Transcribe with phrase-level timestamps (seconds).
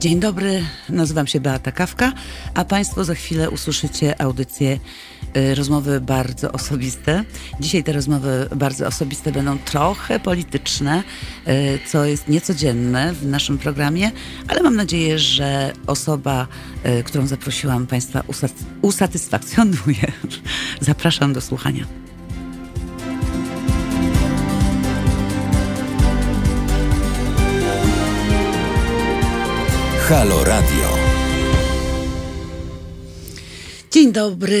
[0.00, 2.12] Dzień dobry, nazywam się Beata Kawka,
[2.54, 4.78] a Państwo za chwilę usłyszycie audycję,
[5.36, 7.24] y, rozmowy bardzo osobiste.
[7.60, 11.02] Dzisiaj te rozmowy bardzo osobiste będą trochę polityczne,
[11.48, 14.10] y, co jest niecodzienne w naszym programie,
[14.48, 16.46] ale mam nadzieję, że osoba,
[17.00, 20.12] y, którą zaprosiłam Państwa usat- usatysfakcjonuje.
[20.80, 22.07] Zapraszam do słuchania.
[30.08, 30.88] Halo Radio.
[33.90, 34.60] Dzień dobry,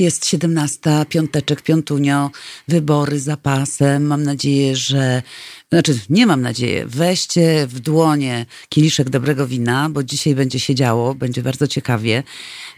[0.00, 2.30] jest 17, piąteczek, piątunio,
[2.68, 4.06] wybory za pasem.
[4.06, 5.22] Mam nadzieję, że,
[5.72, 11.14] znaczy nie mam nadzieję, weźcie w dłonie kieliszek dobrego wina, bo dzisiaj będzie się działo,
[11.14, 12.22] będzie bardzo ciekawie.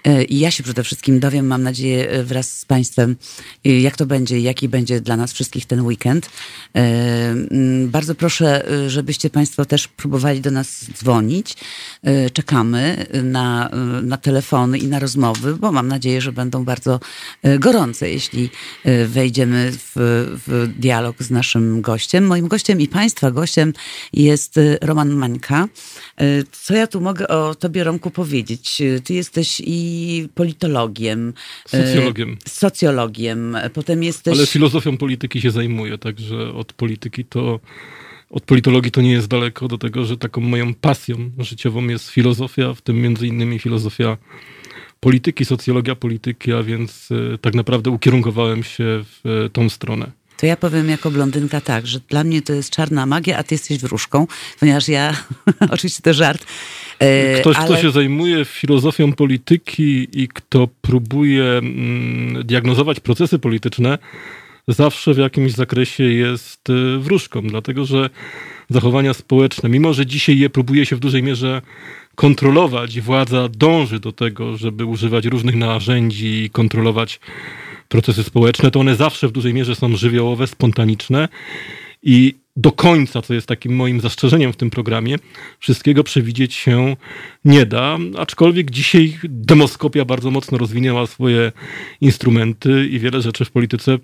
[0.04, 3.16] E, I ja się przede wszystkim dowiem, mam nadzieję, e, wraz z Państwem,
[3.64, 6.30] e, jak to będzie jaki będzie dla nas wszystkich ten weekend.
[7.86, 11.56] Bardzo proszę, żebyście Państwo też próbowali do nas dzwonić.
[12.32, 13.70] Czekamy na,
[14.02, 17.00] na telefony i na rozmowy, bo mam nadzieję, że będą bardzo
[17.58, 18.50] gorące, jeśli
[19.06, 19.90] wejdziemy w,
[20.46, 22.26] w dialog z naszym gościem.
[22.26, 23.72] Moim gościem i Państwa gościem
[24.12, 25.68] jest Roman Mańka.
[26.52, 28.82] Co ja tu mogę o Tobie, Romku, powiedzieć?
[29.04, 31.32] Ty jesteś i politologiem.
[31.66, 32.36] Socjologiem.
[32.48, 33.56] Socjologiem.
[33.74, 34.38] Potem jesteś...
[34.38, 37.60] Ale filozofią polityki się zajmuję, także od polityki to.
[38.30, 42.74] Od politologii to nie jest daleko do tego, że taką moją pasją życiową jest filozofia,
[42.74, 44.16] w tym między innymi filozofia
[45.00, 47.08] polityki, socjologia polityki, a więc
[47.40, 50.10] tak naprawdę ukierunkowałem się w tą stronę.
[50.40, 53.54] To ja powiem jako blondynka tak, że dla mnie to jest czarna magia, a ty
[53.54, 54.26] jesteś wróżką,
[54.60, 55.16] ponieważ ja,
[55.74, 56.46] oczywiście to żart,
[56.98, 57.66] e, Ktoś, ale...
[57.66, 63.98] kto się zajmuje filozofią polityki i kto próbuje mm, diagnozować procesy polityczne,
[64.68, 68.10] zawsze w jakimś zakresie jest y, wróżką, dlatego że
[68.70, 71.62] zachowania społeczne, mimo że dzisiaj je próbuje się w dużej mierze
[72.14, 77.20] kontrolować, i władza dąży do tego, żeby używać różnych narzędzi i kontrolować
[77.90, 81.28] procesy społeczne, to one zawsze w dużej mierze są żywiołowe, spontaniczne
[82.02, 85.16] i do końca, co jest takim moim zastrzeżeniem w tym programie,
[85.58, 86.96] wszystkiego przewidzieć się
[87.44, 91.52] nie da, aczkolwiek dzisiaj demoskopia bardzo mocno rozwinęła swoje
[92.00, 93.98] instrumenty i wiele rzeczy w polityce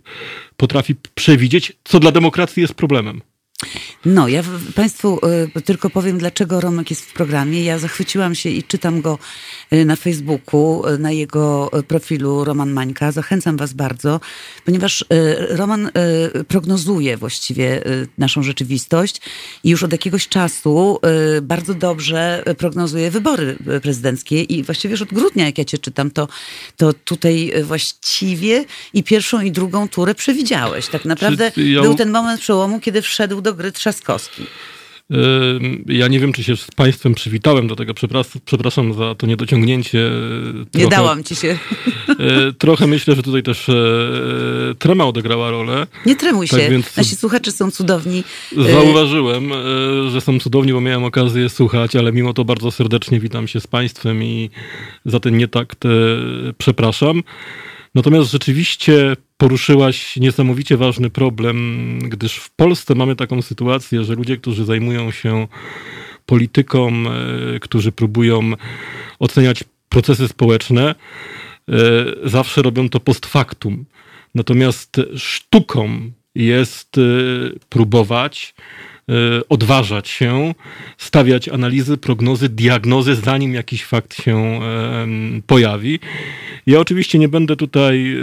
[0.56, 3.20] potrafi przewidzieć, co dla demokracji jest problemem.
[4.04, 4.42] No, ja
[4.74, 5.20] Państwu
[5.56, 7.64] y, tylko powiem, dlaczego Romek jest w programie.
[7.64, 9.18] Ja zachwyciłam się i czytam go
[9.72, 13.12] y, na Facebooku, y, na jego profilu Roman Mańka.
[13.12, 14.20] Zachęcam Was bardzo,
[14.64, 15.04] ponieważ
[15.48, 15.90] Roman
[16.48, 17.82] prognozuje właściwie
[18.18, 19.20] naszą rzeczywistość
[19.64, 20.98] i już od jakiegoś czasu
[21.42, 26.28] bardzo dobrze prognozuje wybory prezydenckie i właściwie już od grudnia, jak ja Cię czytam, to,
[26.76, 30.88] to tutaj właściwie i pierwszą i drugą turę przewidziałeś.
[30.88, 34.42] Tak naprawdę ja- był ten moment przełomu, kiedy wszedł do gry Trzaskowski.
[35.86, 37.94] Ja nie wiem, czy się z Państwem przywitałem do tego.
[38.44, 40.10] Przepraszam, za to niedociągnięcie.
[40.74, 41.58] Nie Trochę- dałam ci się.
[42.18, 43.74] E, Trochę myślę, że tutaj też e,
[44.78, 45.86] trema odegrała rolę.
[46.06, 46.56] Nie tremuj się.
[46.56, 48.24] Tak więc- Nasi słuchacze są cudowni.
[48.72, 49.56] Zauważyłem, e,
[50.10, 53.66] że są cudowni, bo miałem okazję słuchać, ale mimo to bardzo serdecznie witam się z
[53.66, 54.50] Państwem i
[55.04, 55.88] za ten nietakt e,
[56.58, 57.22] przepraszam.
[57.96, 64.64] Natomiast rzeczywiście poruszyłaś niesamowicie ważny problem, gdyż w Polsce mamy taką sytuację, że ludzie, którzy
[64.64, 65.48] zajmują się
[66.26, 68.52] polityką, e, którzy próbują
[69.18, 71.74] oceniać procesy społeczne, e,
[72.24, 73.84] zawsze robią to post factum.
[74.34, 77.00] Natomiast sztuką jest e,
[77.68, 78.54] próbować
[79.48, 80.54] odważać się,
[80.98, 86.00] stawiać analizy, prognozy, diagnozy, zanim jakiś fakt się em, pojawi.
[86.66, 88.18] Ja oczywiście nie będę tutaj e,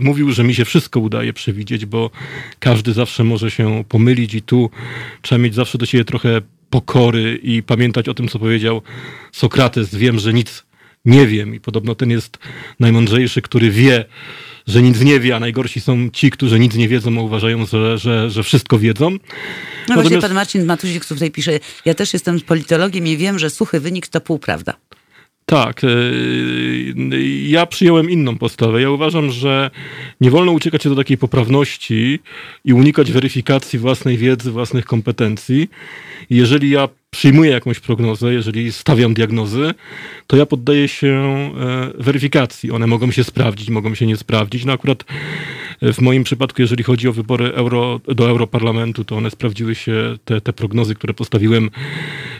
[0.00, 2.10] mówił, że mi się wszystko udaje przewidzieć, bo
[2.58, 4.70] każdy zawsze może się pomylić i tu
[5.22, 6.40] trzeba mieć zawsze do siebie trochę
[6.70, 8.82] pokory i pamiętać o tym, co powiedział
[9.32, 9.94] Sokrates.
[9.94, 10.66] Wiem, że nic
[11.04, 12.38] nie wiem i podobno ten jest
[12.80, 14.04] najmądrzejszy, który wie,
[14.68, 17.98] że nic nie wie, a najgorsi są ci, którzy nic nie wiedzą, a uważają, że,
[17.98, 19.10] że, że wszystko wiedzą.
[19.10, 19.18] No
[19.86, 23.80] właśnie Natomiast- pan Marcin Matuzik tutaj pisze, ja też jestem politologiem i wiem, że suchy
[23.80, 24.74] wynik to półprawda.
[25.46, 25.88] Tak, e,
[27.46, 28.82] ja przyjąłem inną postawę.
[28.82, 29.70] Ja uważam, że
[30.20, 32.18] nie wolno uciekać się do takiej poprawności
[32.64, 35.70] i unikać weryfikacji własnej wiedzy, własnych kompetencji.
[36.30, 39.74] Jeżeli ja przyjmuję jakąś prognozę, jeżeli stawiam diagnozy,
[40.26, 42.70] to ja poddaję się e, weryfikacji.
[42.70, 44.64] One mogą się sprawdzić, mogą się nie sprawdzić.
[44.64, 45.04] No akurat
[45.82, 50.16] e, w moim przypadku, jeżeli chodzi o wybory euro, do Europarlamentu, to one sprawdziły się,
[50.24, 51.70] te, te prognozy, które postawiłem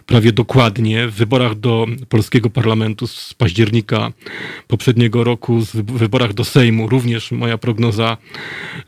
[0.08, 4.12] prawie dokładnie w wyborach do polskiego parlamentu z października
[4.66, 8.16] poprzedniego roku, w wyborach do Sejmu również moja prognoza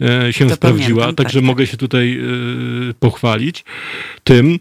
[0.00, 3.64] e, się to sprawdziła, pamiętam, także tak, mogę się tutaj e, pochwalić
[4.24, 4.58] tym,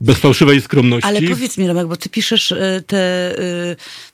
[0.00, 1.08] bez fałszywej skromności.
[1.08, 3.34] Ale powiedz mi, Romek, bo ty piszesz e, te,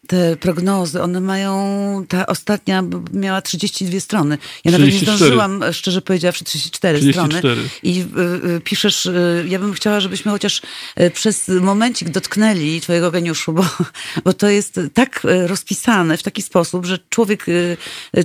[0.06, 2.82] te prognozy, one mają, ta ostatnia
[3.12, 4.38] miała 32 strony.
[4.64, 4.82] Ja 34.
[4.82, 7.38] nawet nie zdążyłam, szczerze powiedziawszy, 34, 34.
[7.38, 7.68] strony.
[7.82, 8.04] I
[8.64, 9.08] piszesz,
[9.48, 10.62] ja bym chciała, żebyśmy chociaż
[11.14, 13.64] przez momencik dotknęli twojego geniuszu, bo,
[14.24, 17.46] bo to jest tak rozpisane w taki sposób, że człowiek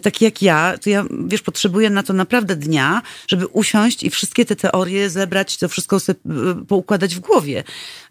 [0.02, 4.46] taki jak ja, to ja, wiesz, potrzebuję na to naprawdę dnia, żeby usiąść i wszystkie
[4.46, 6.20] te teorie zebrać, to wszystko sobie
[6.62, 7.64] y, poukładać w głowie.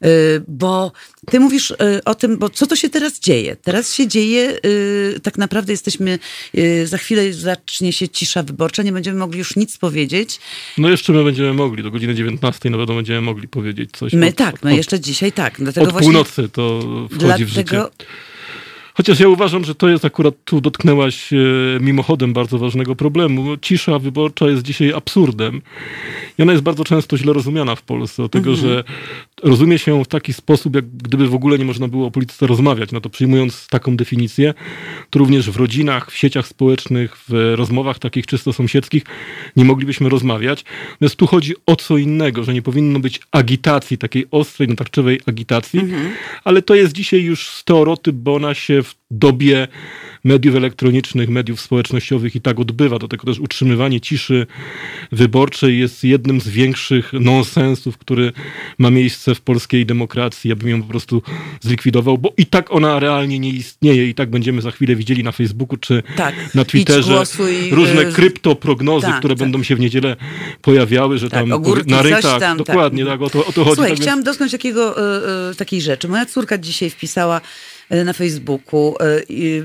[0.05, 0.93] Y, bo
[1.31, 3.56] ty mówisz y, o tym, bo co to się teraz dzieje?
[3.63, 4.59] Teraz się dzieje,
[5.23, 6.19] tak naprawdę jesteśmy,
[6.85, 10.41] za chwilę zacznie się cisza wyborcza, nie będziemy mogli już nic powiedzieć.
[10.79, 14.13] No jeszcze my będziemy mogli, do godziny 19 no wiadomo będziemy mogli powiedzieć coś.
[14.13, 15.55] My od, tak, my od, jeszcze dzisiaj tak.
[15.59, 16.81] Dlatego od właśnie, północy to
[17.11, 17.83] wchodzi dlatego, w życie.
[18.97, 21.37] Chociaż ja uważam, że to jest akurat, tu dotknęłaś e,
[21.81, 23.57] mimochodem bardzo ważnego problemu.
[23.57, 25.63] Cisza wyborcza jest dzisiaj absurdem.
[26.39, 28.69] I ona jest bardzo często źle rozumiana w Polsce, o tego, mhm.
[28.69, 28.85] że
[29.43, 32.93] rozumie się w taki sposób, jak gdyby w ogóle nie można było o polityce rozmawiać.
[32.93, 34.55] No to przyjmując taką definicję,
[35.11, 39.03] to również w rodzinach, w sieciach społecznych, w rozmowach takich czysto sąsiedzkich
[39.57, 40.65] nie moglibyśmy rozmawiać.
[40.93, 45.81] Natomiast tu chodzi o co innego, że nie powinno być agitacji, takiej ostrej, natarczywej agitacji,
[45.81, 46.11] mhm.
[46.45, 49.69] ale to jest dzisiaj już stereotyp, bo ona się w dobie
[50.27, 52.99] mediów elektronicznych, mediów społecznościowych i tak odbywa.
[52.99, 54.47] Do tego też utrzymywanie ciszy
[55.13, 58.33] wyborczej jest jednym z większych nonsensów, który
[58.79, 60.51] ma miejsce w polskiej demokracji.
[60.51, 61.23] Ja bym ją po prostu
[61.61, 65.33] zlikwidował, bo i tak ona realnie nie istnieje i tak będziemy za chwilę widzieli na
[65.33, 66.55] Facebooku czy tak.
[66.55, 67.23] na Twitterze
[67.71, 69.39] różne y, kryptoprognozy, tak, które tak.
[69.39, 70.17] będą się w niedzielę
[70.63, 73.75] pojawiały, że tak, tam ogórki, na rynkach, tam, dokładnie, tak, o, to, o to chodzi.
[73.75, 74.25] Słuchaj, tak chciałam więc...
[74.25, 76.09] dotknąć takiego, y, y, takiej rzeczy.
[76.09, 77.41] Moja córka dzisiaj wpisała
[77.91, 79.23] na Facebooku, e,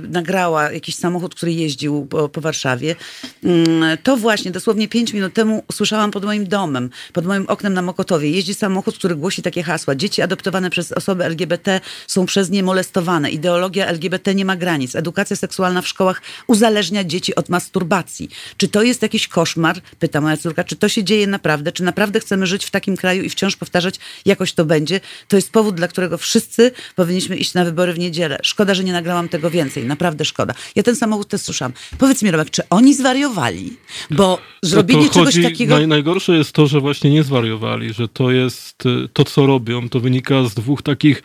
[0.09, 2.95] nagrała jakiś samochód, który jeździł po, po Warszawie.
[3.43, 7.81] Mm, to właśnie dosłownie pięć minut temu usłyszałam pod moim domem, pod moim oknem na
[7.81, 8.31] Mokotowie.
[8.31, 9.95] Jeździ samochód, który głosi takie hasła.
[9.95, 13.31] Dzieci adoptowane przez osoby LGBT są przez nie molestowane.
[13.31, 14.95] Ideologia LGBT nie ma granic.
[14.95, 18.29] Edukacja seksualna w szkołach uzależnia dzieci od masturbacji.
[18.57, 19.81] Czy to jest jakiś koszmar?
[19.99, 20.63] Pyta moja córka.
[20.63, 21.71] Czy to się dzieje naprawdę?
[21.71, 23.95] Czy naprawdę chcemy żyć w takim kraju i wciąż powtarzać,
[24.25, 24.99] jakoś to będzie?
[25.27, 28.37] To jest powód, dla którego wszyscy powinniśmy iść na wybory w niedzielę niedzielę.
[28.43, 29.85] Szkoda, że nie nagrałam tego więcej.
[29.85, 30.53] Naprawdę szkoda.
[30.75, 31.73] Ja ten samochód też słyszałam.
[31.97, 33.73] Powiedz mi, Robek, czy oni zwariowali?
[34.11, 35.75] Bo zrobienie to czegoś takiego...
[35.75, 39.89] Naj, najgorsze jest to, że właśnie nie zwariowali, że to jest y, to, co robią,
[39.89, 41.23] to wynika z dwóch takich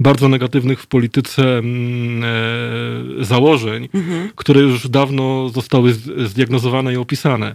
[0.00, 4.30] bardzo negatywnych w polityce mm, e, założeń, mhm.
[4.36, 5.94] które już dawno zostały
[6.24, 7.54] zdiagnozowane i opisane.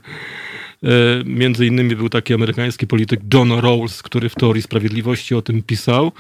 [0.84, 0.88] E,
[1.26, 6.12] między innymi był taki amerykański polityk John Rawls, który w teorii sprawiedliwości o tym pisał.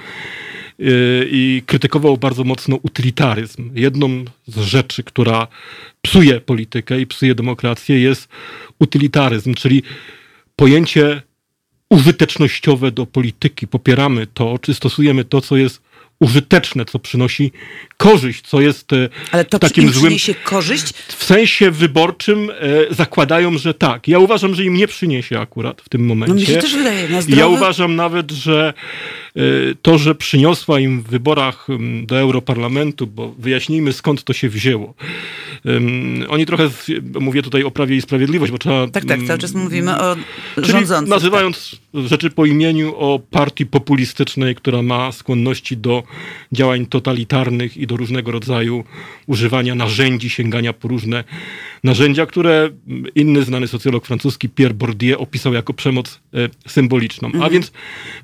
[0.81, 3.71] Y, i krytykował bardzo mocno utylitaryzm.
[3.75, 5.47] Jedną z rzeczy, która
[6.01, 8.27] psuje politykę i psuje demokrację, jest
[8.79, 9.83] utylitaryzm, czyli
[10.55, 11.21] pojęcie
[11.89, 13.67] użytecznościowe do polityki.
[13.67, 15.81] Popieramy to, czy stosujemy to, co jest
[16.19, 17.51] użyteczne, co przynosi
[17.97, 20.03] korzyść, co jest e, Ale to takim im złym.
[20.03, 20.93] przyniesie korzyść?
[21.07, 24.07] W sensie wyborczym e, zakładają, że tak.
[24.07, 26.33] Ja uważam, że im nie przyniesie akurat w tym momencie.
[26.33, 27.09] No mi się też wydaje.
[27.09, 27.39] Na zdrowy...
[27.39, 28.73] Ja uważam nawet, że
[29.81, 31.67] to, że przyniosła im w wyborach
[32.03, 34.93] do Europarlamentu, bo wyjaśnijmy skąd to się wzięło.
[36.29, 36.69] Oni trochę,
[37.19, 38.87] mówię tutaj o Prawie i Sprawiedliwość, bo trzeba...
[38.87, 40.15] Tak, tak, cały czas mówimy o
[40.57, 41.09] rządzących.
[41.09, 42.07] nazywając tak.
[42.07, 46.03] rzeczy po imieniu o partii populistycznej, która ma skłonności do
[46.51, 48.83] działań totalitarnych i do różnego rodzaju
[49.27, 51.23] używania narzędzi, sięgania po różne
[51.83, 52.69] narzędzia, które
[53.15, 57.27] inny znany socjolog francuski Pierre Bourdieu opisał jako przemoc e, symboliczną.
[57.27, 57.43] Mhm.
[57.43, 57.71] A więc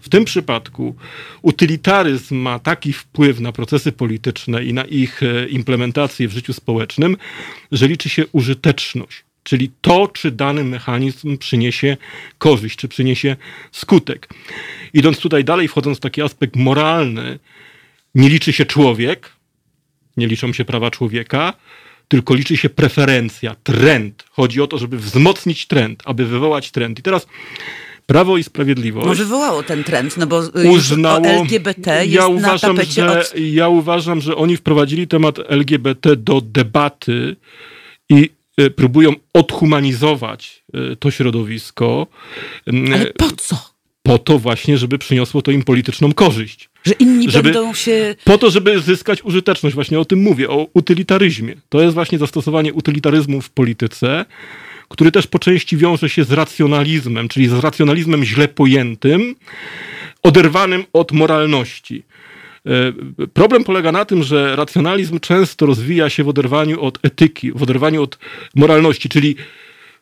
[0.02, 0.95] w tym przypadku
[1.42, 7.18] utylitaryzm ma taki wpływ na procesy polityczne i na ich e, implementację w życiu społecznym,
[7.72, 9.24] że liczy się użyteczność.
[9.44, 11.98] Czyli to, czy dany mechanizm przyniesie
[12.38, 13.36] korzyść, czy przyniesie
[13.72, 14.30] skutek.
[14.94, 17.40] Idąc tutaj dalej, wchodząc w taki aspekt moralny,
[18.16, 19.32] nie liczy się człowiek,
[20.18, 21.54] nie liczą się prawa człowieka,
[22.08, 24.24] tylko liczy się preferencja, trend.
[24.32, 27.00] Chodzi o to, żeby wzmocnić trend, aby wywołać trend.
[27.00, 27.28] I teraz
[28.06, 29.08] Prawo i Sprawiedliwość.
[29.08, 33.34] No wywołało ten trend, no bo uznało, LGBT jest ja uważam, na że, od...
[33.40, 37.36] Ja uważam, że oni wprowadzili temat LGBT do debaty
[38.10, 42.08] i e, próbują odhumanizować e, to środowisko.
[42.68, 43.76] Ale po co?
[44.06, 46.70] po to właśnie, żeby przyniosło to im polityczną korzyść.
[46.84, 48.16] Że inni żeby, będą się...
[48.24, 49.76] Po to, żeby zyskać użyteczność.
[49.76, 51.56] Właśnie o tym mówię, o utylitaryzmie.
[51.70, 54.26] To jest właśnie zastosowanie utylitaryzmu w polityce,
[54.90, 59.36] który też po części wiąże się z racjonalizmem, czyli z racjonalizmem źle pojętym,
[60.24, 62.04] oderwanym od moralności.
[62.66, 67.64] E, problem polega na tym, że racjonalizm często rozwija się w oderwaniu od etyki, w
[67.64, 68.18] oderwaniu od
[68.56, 69.36] moralności, czyli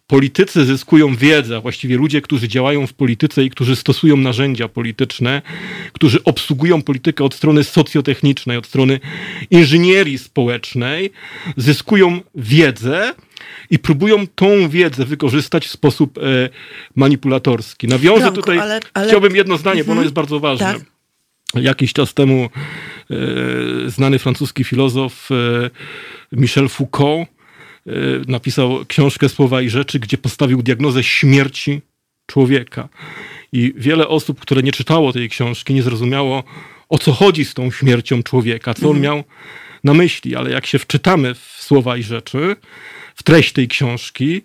[0.08, 5.42] politycy zyskują wiedzę, właściwie ludzie, którzy działają w polityce i którzy stosują narzędzia polityczne,
[5.94, 9.00] którzy obsługują politykę od strony socjotechnicznej, od strony
[9.52, 11.12] inżynierii społecznej,
[11.58, 13.14] zyskują wiedzę
[13.70, 16.22] i próbują tą wiedzę wykorzystać w sposób e,
[16.96, 17.88] manipulatorski.
[17.88, 19.08] Nawiążę tutaj, ale, ale...
[19.08, 19.86] chciałbym jedno zdanie, mhm.
[19.86, 20.06] bo ono mhm.
[20.06, 20.74] jest bardzo ważne.
[20.74, 20.84] Tak.
[21.64, 22.50] Jakiś czas temu
[23.12, 23.16] e,
[23.90, 25.36] znany francuski filozof e,
[26.32, 27.30] Michel Foucault
[27.88, 27.92] e,
[28.28, 31.82] napisał książkę Słowa i Rzeczy, gdzie postawił diagnozę śmierci
[32.26, 32.90] człowieka.
[33.52, 36.44] I wiele osób, które nie czytało tej książki, nie zrozumiało,
[36.90, 39.04] o co chodzi z tą śmiercią człowieka, co on mhm.
[39.04, 39.24] miał
[39.84, 40.36] na myśli.
[40.36, 42.56] Ale jak się wczytamy w Słowa i Rzeczy,
[43.16, 44.42] w treść tej książki,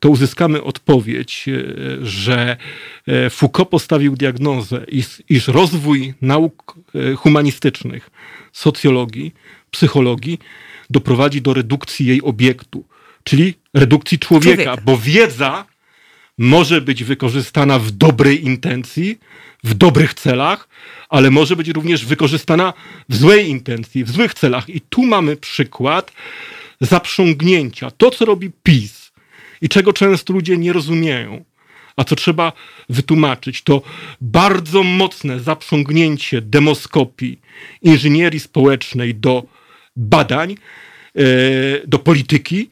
[0.00, 2.56] to uzyskamy odpowiedź, e, że
[3.06, 4.86] e, Foucault postawił diagnozę,
[5.28, 8.10] iż rozwój nauk e, humanistycznych,
[8.52, 9.34] socjologii,
[9.70, 10.38] psychologii
[10.90, 12.84] doprowadzi do redukcji jej obiektu,
[13.24, 14.82] czyli redukcji człowieka, człowieka.
[14.84, 15.64] bo wiedza
[16.38, 19.18] może być wykorzystana w dobrej intencji,
[19.64, 20.68] w dobrych celach,
[21.08, 22.72] ale może być również wykorzystana
[23.08, 24.68] w złej intencji, w złych celach.
[24.68, 26.12] I tu mamy przykład
[26.82, 27.90] zaprzągnięcia.
[27.90, 29.12] To, co robi PiS
[29.60, 31.44] i czego często ludzie nie rozumieją,
[31.96, 32.52] a co trzeba
[32.88, 33.82] wytłumaczyć, to
[34.20, 37.40] bardzo mocne zaprzągnięcie demoskopii,
[37.82, 39.42] inżynierii społecznej do
[39.96, 40.54] badań,
[41.16, 41.22] e,
[41.86, 42.68] do polityki,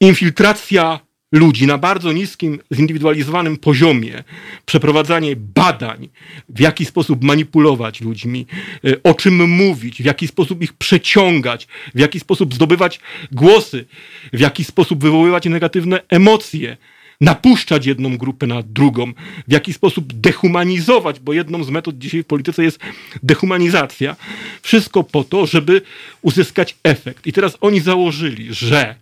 [0.00, 1.00] infiltracja
[1.32, 4.24] ludzi na bardzo niskim, zindywidualizowanym poziomie,
[4.66, 6.08] przeprowadzanie badań,
[6.48, 8.46] w jaki sposób manipulować ludźmi,
[8.84, 13.00] e, o czym mówić, w jaki sposób ich przeciągać, w jaki sposób zdobywać
[13.32, 13.84] głosy,
[14.32, 16.76] w jaki sposób wywoływać negatywne emocje,
[17.20, 19.12] napuszczać jedną grupę na drugą,
[19.48, 22.78] w jaki sposób dehumanizować, bo jedną z metod dzisiaj w polityce jest
[23.22, 24.16] dehumanizacja.
[24.62, 25.82] Wszystko po to, żeby
[26.22, 27.26] uzyskać efekt.
[27.26, 29.01] I teraz oni założyli, że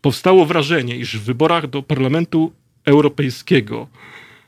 [0.00, 2.52] powstało wrażenie, iż w wyborach do Parlamentu
[2.84, 3.88] Europejskiego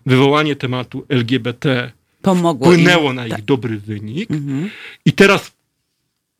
[0.06, 1.92] wywołanie tematu LGBT
[2.22, 3.16] Pomogło wpłynęło im.
[3.16, 3.42] na ich tak.
[3.42, 4.30] dobry wynik.
[4.30, 4.70] Mhm.
[5.04, 5.52] I teraz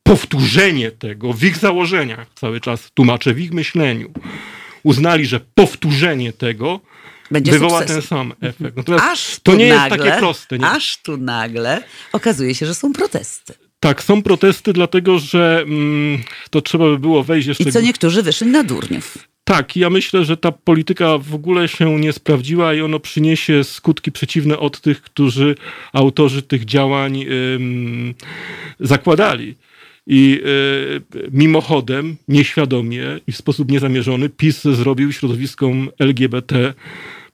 [0.03, 4.11] powtórzenie tego w ich założeniach, cały czas tłumaczę, w ich myśleniu,
[4.83, 6.81] uznali, że powtórzenie tego
[7.31, 8.77] będzie wywoła ten sam efekt.
[8.77, 10.59] Natomiast aż to nie nagle, jest takie proste.
[10.59, 10.67] Nie?
[10.67, 13.55] Aż tu nagle okazuje się, że są protesty.
[13.83, 16.19] Tak, są protesty, dlatego że mm,
[16.51, 17.65] to trzeba by było wejść jeszcze...
[17.65, 19.19] I co niektórzy wyszli na durniów.
[19.45, 24.13] Tak, ja myślę, że ta polityka w ogóle się nie sprawdziła i ono przyniesie skutki
[24.13, 25.55] przeciwne od tych, którzy
[25.93, 27.25] autorzy tych działań
[27.55, 28.15] ym,
[28.81, 29.55] zakładali.
[30.07, 30.41] I
[31.15, 36.75] y, mimochodem, nieświadomie i w sposób niezamierzony PiS zrobił środowiskom LGBT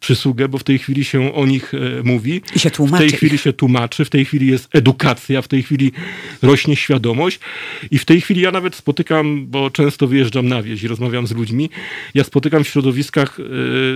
[0.01, 2.41] przysługę, bo w tej chwili się o nich e, mówi.
[2.57, 3.07] I się tłumaczy.
[3.07, 5.93] W tej chwili się tłumaczy, w tej chwili jest edukacja, w tej chwili
[6.43, 7.41] rośnie świadomość
[7.91, 11.33] i w tej chwili ja nawet spotykam, bo często wyjeżdżam na wieś i rozmawiam z
[11.33, 11.71] ludźmi,
[12.15, 13.43] ja spotykam w środowiskach e,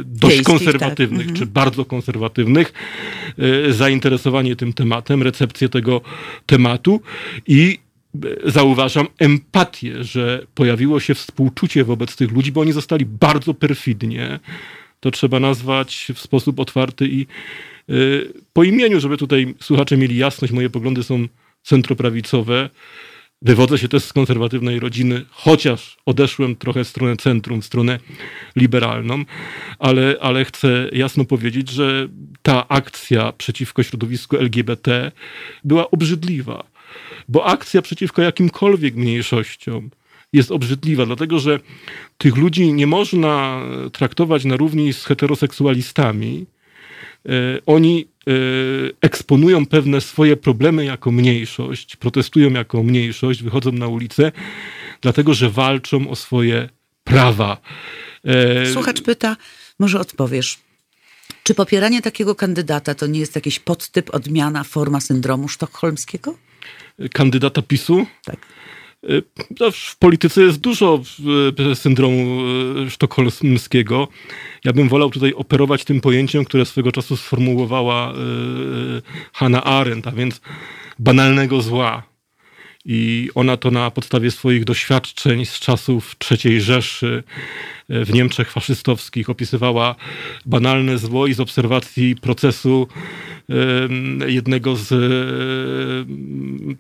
[0.05, 1.37] dość Wiejskich, konserwatywnych, tak.
[1.37, 1.51] czy mhm.
[1.51, 2.73] bardzo konserwatywnych,
[3.39, 6.01] e, zainteresowanie tym tematem, recepcję tego
[6.47, 7.01] tematu
[7.47, 7.79] i
[8.45, 14.41] zauważam empatię, że pojawiło się współczucie wobec tych ludzi, bo oni zostali bardzo perfidnie
[15.03, 17.27] to trzeba nazwać w sposób otwarty i
[17.91, 21.27] y, po imieniu, żeby tutaj słuchacze mieli jasność, moje poglądy są
[21.63, 22.71] centroprawicowe.
[23.43, 27.99] Wywodzę się też z konserwatywnej rodziny, chociaż odeszłem trochę w stronę centrum, w stronę
[28.57, 29.25] liberalną,
[29.79, 32.09] ale, ale chcę jasno powiedzieć, że
[32.43, 35.13] ta akcja przeciwko środowisku LGBT
[35.65, 36.65] była obrzydliwa,
[37.29, 39.91] bo akcja przeciwko jakimkolwiek mniejszościom,
[40.33, 41.61] jest obrzydliwa, dlatego że
[42.19, 43.63] tych ludzi nie można
[43.93, 46.47] traktować na równi z heteroseksualistami.
[47.27, 47.31] E,
[47.67, 48.33] oni e,
[49.01, 54.33] eksponują pewne swoje problemy jako mniejszość, protestują jako mniejszość, wychodzą na ulicę,
[55.01, 56.69] dlatego że walczą o swoje
[57.05, 57.61] prawa.
[58.25, 59.37] E, Słuchacz pyta,
[59.79, 60.59] może odpowiesz.
[61.43, 66.39] Czy popieranie takiego kandydata to nie jest jakiś podtyp, odmiana, forma syndromu sztokholmskiego?
[67.13, 68.07] Kandydata PiSu?
[68.25, 68.37] Tak.
[69.11, 69.23] Y,
[69.61, 71.03] no, w polityce jest dużo
[71.71, 72.43] y, syndromu
[72.87, 74.09] y, sztokholmskiego.
[74.65, 78.13] Ja bym wolał tutaj operować tym pojęciem, które swego czasu sformułowała
[79.33, 80.41] Hannah Arendt, a więc
[80.99, 82.12] banalnego zła.
[82.85, 87.23] I ona to na podstawie swoich doświadczeń z czasów III Rzeszy
[87.89, 89.95] w Niemczech faszystowskich opisywała
[90.47, 92.89] banalne zło i z obserwacji procesu
[94.27, 94.89] jednego z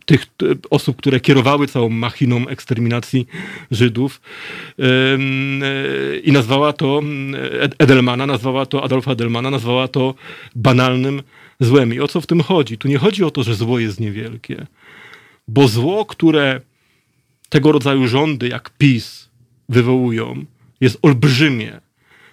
[0.06, 0.26] tych
[0.71, 3.26] osób, które kierowały całą machiną eksterminacji
[3.71, 4.21] Żydów
[6.25, 7.02] i nazwała to
[7.78, 10.14] Edelmana, nazwała to Adolfa Edelmana, nazwała to
[10.56, 11.23] banalnym
[11.61, 11.94] złem.
[11.94, 12.78] I o co w tym chodzi?
[12.78, 14.66] Tu nie chodzi o to, że zło jest niewielkie,
[15.49, 16.61] bo zło, które
[17.49, 19.28] tego rodzaju rządy jak PiS
[19.68, 20.44] wywołują,
[20.80, 21.80] jest olbrzymie.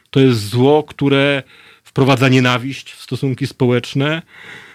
[0.10, 1.44] To jest zło, które
[1.84, 4.22] wprowadza nienawiść w stosunki społeczne,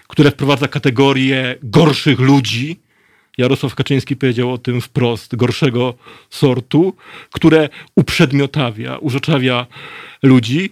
[0.07, 2.79] które wprowadza kategorię gorszych ludzi,
[3.37, 5.93] Jarosław Kaczyński powiedział o tym wprost, gorszego
[6.29, 6.93] sortu,
[7.31, 9.67] które uprzedmiotawia, urzeczawia
[10.23, 10.69] ludzi.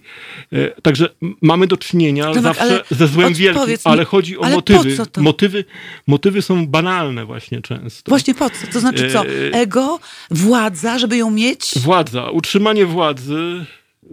[0.52, 1.08] E, także
[1.42, 4.96] mamy do czynienia Tomek, zawsze ze złem wielkim, mi, ale chodzi o ale motywy.
[5.16, 5.64] motywy.
[6.06, 8.10] Motywy są banalne właśnie często.
[8.10, 8.66] Właśnie po co?
[8.72, 9.26] To znaczy co?
[9.26, 10.00] E, Ego?
[10.30, 11.70] Władza, żeby ją mieć?
[11.76, 12.30] Władza.
[12.30, 13.64] Utrzymanie władzy.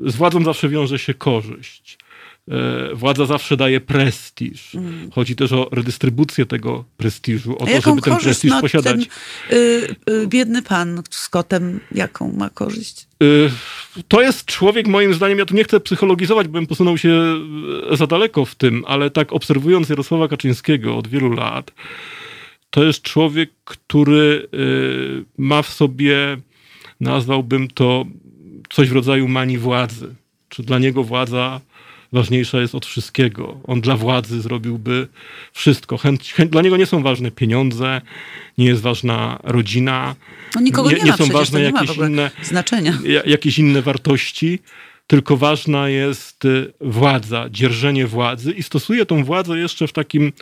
[0.05, 1.97] Z władzą zawsze wiąże się korzyść.
[2.51, 4.75] E, władza zawsze daje prestiż.
[4.75, 5.11] Mm.
[5.11, 9.09] Chodzi też o redystrybucję tego prestiżu, o to, żeby ten prestiż posiadać.
[9.49, 13.07] Ten, y, y, biedny pan z kotem, jaką ma korzyść?
[13.23, 13.51] Y,
[14.07, 17.35] to jest człowiek, moim zdaniem, ja tu nie chcę psychologizować, bym posunął się
[17.91, 21.71] e, za daleko w tym, ale tak obserwując Jarosława Kaczyńskiego od wielu lat,
[22.69, 24.47] to jest człowiek, który
[25.37, 26.37] ma w sobie,
[26.99, 28.05] nazwałbym to,
[28.69, 30.15] coś w rodzaju manii władzy.
[30.49, 31.61] Czy dla niego władza
[32.13, 33.59] ważniejsza jest od wszystkiego.
[33.63, 35.07] On dla władzy zrobiłby
[35.53, 35.97] wszystko.
[35.97, 38.01] Chęć, chęć, dla niego nie są ważne pieniądze,
[38.57, 40.15] nie jest ważna rodzina.
[40.55, 42.99] No nikogo nie, nie, nie są ważne jakieś inne, znaczenia.
[43.25, 44.59] jakieś inne wartości
[45.11, 50.33] tylko ważna jest y, władza, dzierżenie władzy i stosuje tą władzę jeszcze w takim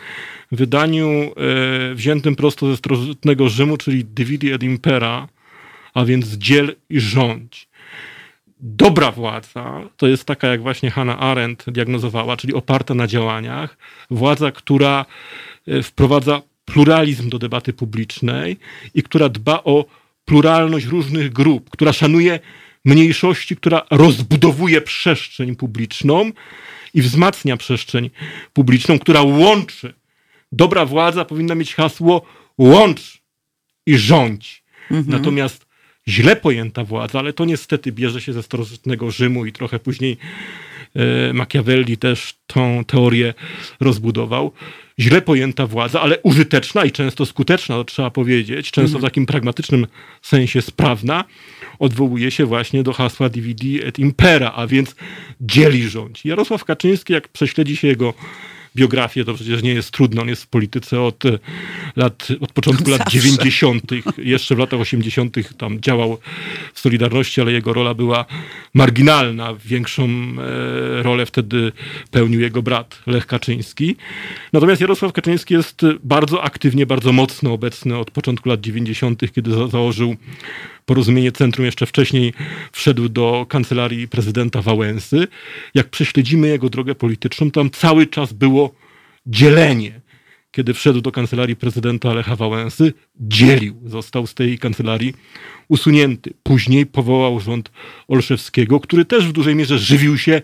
[0.52, 5.28] wydaniu e, wziętym prosto ze starożytnego Rzymu, czyli dividi et impera,
[5.94, 7.68] a więc dziel i rządź
[8.62, 13.76] dobra władza to jest taka, jak właśnie Hannah Arendt diagnozowała, czyli oparta na działaniach.
[14.10, 15.06] Władza, która
[15.68, 18.56] e, wprowadza pluralizm do debaty publicznej
[18.94, 19.84] i która dba o
[20.24, 22.40] pluralność różnych grup, która szanuje
[22.84, 26.32] mniejszości, która rozbudowuje przestrzeń publiczną
[26.94, 28.10] i wzmacnia przestrzeń
[28.52, 29.94] publiczną, która łączy.
[30.52, 32.26] Dobra władza powinna mieć hasło
[32.58, 33.22] łącz
[33.86, 34.62] i rządź.
[34.90, 35.18] Mhm.
[35.18, 35.66] Natomiast
[36.10, 40.16] źle pojęta władza, ale to niestety bierze się ze starożytnego Rzymu i trochę później
[40.94, 43.34] e, Machiavelli też tą teorię
[43.80, 44.52] rozbudował.
[44.98, 49.10] Źle pojęta władza, ale użyteczna i często skuteczna, to trzeba powiedzieć, często w mhm.
[49.10, 49.86] takim pragmatycznym
[50.22, 51.24] sensie sprawna,
[51.78, 54.94] odwołuje się właśnie do hasła dividi et impera, a więc
[55.40, 56.24] dzieli rządź.
[56.24, 58.14] Jarosław Kaczyński, jak prześledzi się jego
[58.76, 60.22] biografię, to przecież nie jest trudno.
[60.22, 61.38] On jest w polityce od e,
[61.96, 63.82] lat, od początku lat 90.
[64.18, 65.56] Jeszcze w latach 80.
[65.58, 66.18] tam działał
[66.74, 68.24] w Solidarności, ale jego rola była
[68.74, 69.54] marginalna.
[69.64, 71.72] Większą e, rolę wtedy
[72.10, 73.96] pełnił jego brat Lech Kaczyński.
[74.52, 80.16] Natomiast Jarosław Kaczyński jest bardzo aktywnie, bardzo mocno obecny od początku lat 90., kiedy założył
[80.90, 82.32] Porozumienie Centrum jeszcze wcześniej
[82.72, 85.26] wszedł do kancelarii prezydenta Wałęsy.
[85.74, 88.74] Jak prześledzimy jego drogę polityczną, tam cały czas było
[89.26, 90.00] dzielenie.
[90.50, 93.80] Kiedy wszedł do kancelarii prezydenta Lecha Wałęsy, dzielił.
[93.84, 95.14] Został z tej kancelarii
[95.68, 96.34] usunięty.
[96.42, 97.70] Później powołał rząd
[98.08, 100.42] Olszewskiego, który też w dużej mierze żywił się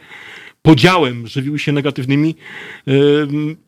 [0.67, 2.35] podziałem, żywił się negatywnymi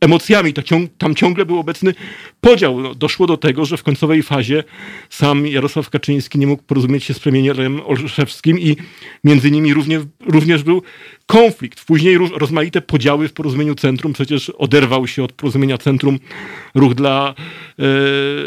[0.01, 0.55] emocjami.
[0.99, 1.95] Tam ciągle był obecny
[2.41, 2.81] podział.
[2.81, 4.65] No, doszło do tego, że w końcowej fazie
[5.11, 8.77] sam Jarosław Kaczyński nie mógł porozumieć się z premierem Olszewskim i
[9.25, 10.83] między nimi również, również był
[11.27, 11.85] konflikt.
[11.85, 14.13] Później rozmaite podziały w porozumieniu centrum.
[14.13, 16.19] Przecież oderwał się od porozumienia centrum
[16.75, 17.85] ruch dla e,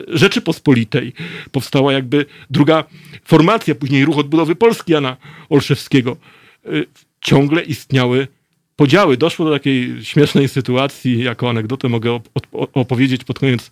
[0.08, 1.14] Rzeczypospolitej.
[1.52, 2.84] Powstała jakby druga
[3.26, 5.18] formacja, później ruch odbudowy Polski Jana
[5.50, 6.18] Olszewskiego.
[6.66, 6.70] E,
[7.22, 8.28] ciągle istniały
[8.76, 9.18] podziały.
[9.18, 12.20] Doszło do takiej śmiesznej sytuacji, jako anegdotę mogę
[12.74, 13.72] opowiedzieć pod koniec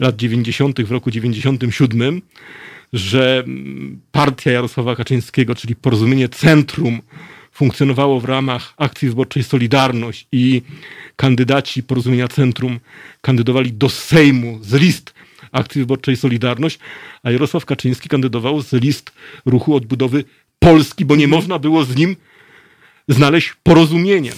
[0.00, 2.22] lat 90., w roku 97,
[2.92, 3.44] że
[4.12, 7.00] partia Jarosława Kaczyńskiego, czyli porozumienie Centrum,
[7.52, 10.62] funkcjonowało w ramach akcji wyborczej Solidarność i
[11.16, 12.80] kandydaci porozumienia Centrum
[13.20, 15.14] kandydowali do Sejmu z list
[15.52, 16.78] akcji wyborczej Solidarność,
[17.22, 19.12] a Jarosław Kaczyński kandydował z list
[19.46, 20.24] ruchu odbudowy
[20.58, 22.16] Polski, bo nie można było z nim
[23.08, 24.32] znaleźć porozumienie.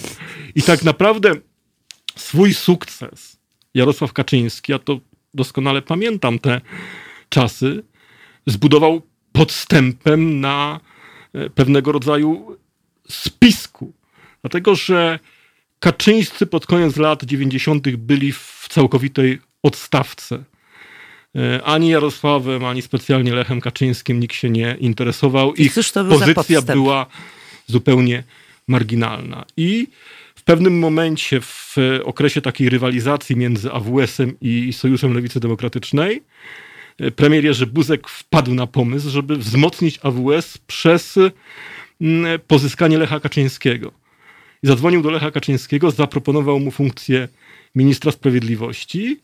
[0.55, 1.31] I tak naprawdę
[2.15, 3.37] swój sukces
[3.73, 4.99] Jarosław Kaczyński, ja to
[5.33, 6.61] doskonale pamiętam te
[7.29, 7.83] czasy,
[8.47, 9.01] zbudował
[9.31, 10.79] podstępem na
[11.33, 12.57] e, pewnego rodzaju
[13.09, 13.93] spisku.
[14.41, 15.19] Dlatego, że
[15.79, 17.95] Kaczyńscy pod koniec lat 90.
[17.95, 20.43] byli w całkowitej odstawce.
[21.35, 25.53] E, ani Jarosławem, ani specjalnie Lechem Kaczyńskim nikt się nie interesował.
[25.53, 25.73] Ich
[26.09, 27.05] pozycja była
[27.67, 28.23] zupełnie
[28.69, 29.45] marginalna.
[29.57, 29.87] I
[30.35, 36.23] w pewnym momencie, w okresie takiej rywalizacji między AWS-em i Sojuszem Lewicy Demokratycznej,
[37.15, 41.17] premier Jerzy Buzek wpadł na pomysł, żeby wzmocnić AWS przez
[42.01, 43.91] mm, pozyskanie Lecha Kaczyńskiego.
[44.63, 47.27] I zadzwonił do Lecha Kaczyńskiego, zaproponował mu funkcję
[47.75, 49.19] ministra sprawiedliwości.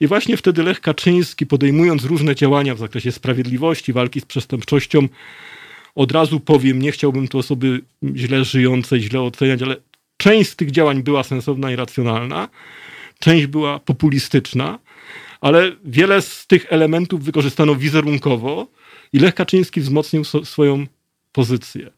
[0.00, 5.08] I właśnie wtedy Lech Kaczyński, podejmując różne działania w zakresie sprawiedliwości, walki z przestępczością,
[5.96, 7.80] od razu powiem, nie chciałbym tu osoby
[8.14, 9.76] źle żyjącej, źle oceniać, ale
[10.16, 12.48] część z tych działań była sensowna i racjonalna,
[13.18, 14.78] część była populistyczna,
[15.40, 18.66] ale wiele z tych elementów wykorzystano wizerunkowo
[19.12, 20.86] i Lech Kaczyński wzmocnił so, swoją
[21.32, 21.90] pozycję.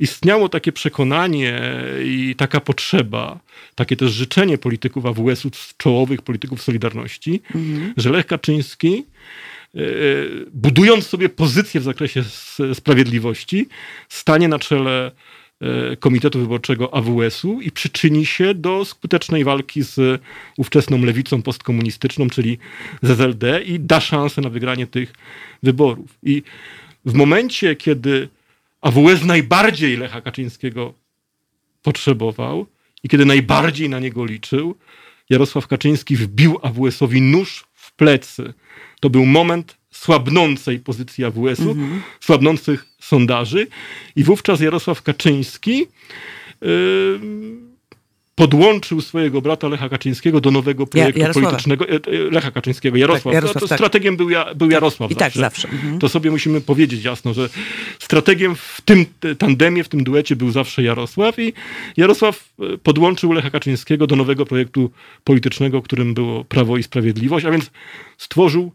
[0.00, 1.60] Istniało takie przekonanie
[2.04, 3.40] i taka potrzeba,
[3.74, 7.94] takie też życzenie polityków AWS-u, czołowych polityków Solidarności, mhm.
[7.96, 9.04] że Lech Kaczyński
[10.52, 12.24] budując sobie pozycję w zakresie
[12.74, 13.68] sprawiedliwości,
[14.08, 15.12] stanie na czele
[15.60, 20.22] e, Komitetu Wyborczego AWS-u i przyczyni się do skutecznej walki z
[20.56, 22.58] ówczesną lewicą postkomunistyczną, czyli
[23.02, 25.12] ZLD i da szansę na wygranie tych
[25.62, 26.18] wyborów.
[26.22, 26.42] I
[27.04, 28.28] w momencie, kiedy
[28.80, 30.94] AWS najbardziej Lecha Kaczyńskiego
[31.82, 32.66] potrzebował
[33.02, 34.74] i kiedy najbardziej na niego liczył,
[35.30, 38.54] Jarosław Kaczyński wbił AWS-owi nóż w plecy.
[39.04, 42.02] To był moment słabnącej pozycji AWS-u, mhm.
[42.20, 43.66] słabnących sondaży
[44.16, 45.86] i wówczas Jarosław Kaczyński
[46.60, 47.20] yy,
[48.34, 51.88] podłączył swojego brata Lecha Kaczyńskiego do nowego projektu ja, politycznego.
[51.88, 53.24] E, e, Lecha Kaczyńskiego, Jarosław.
[53.24, 53.78] Tak, Jarosław to, tak.
[53.78, 55.24] Strategiem był, ja, był Jarosław I zawsze.
[55.24, 55.68] tak zawsze.
[55.68, 55.98] Mhm.
[55.98, 57.48] To sobie musimy powiedzieć jasno, że
[57.98, 59.06] strategiem w tym
[59.38, 61.52] tandemie, w tym duecie był zawsze Jarosław i
[61.96, 64.90] Jarosław e, podłączył Lecha Kaczyńskiego do nowego projektu
[65.24, 67.70] politycznego, którym było Prawo i Sprawiedliwość, a więc
[68.18, 68.72] stworzył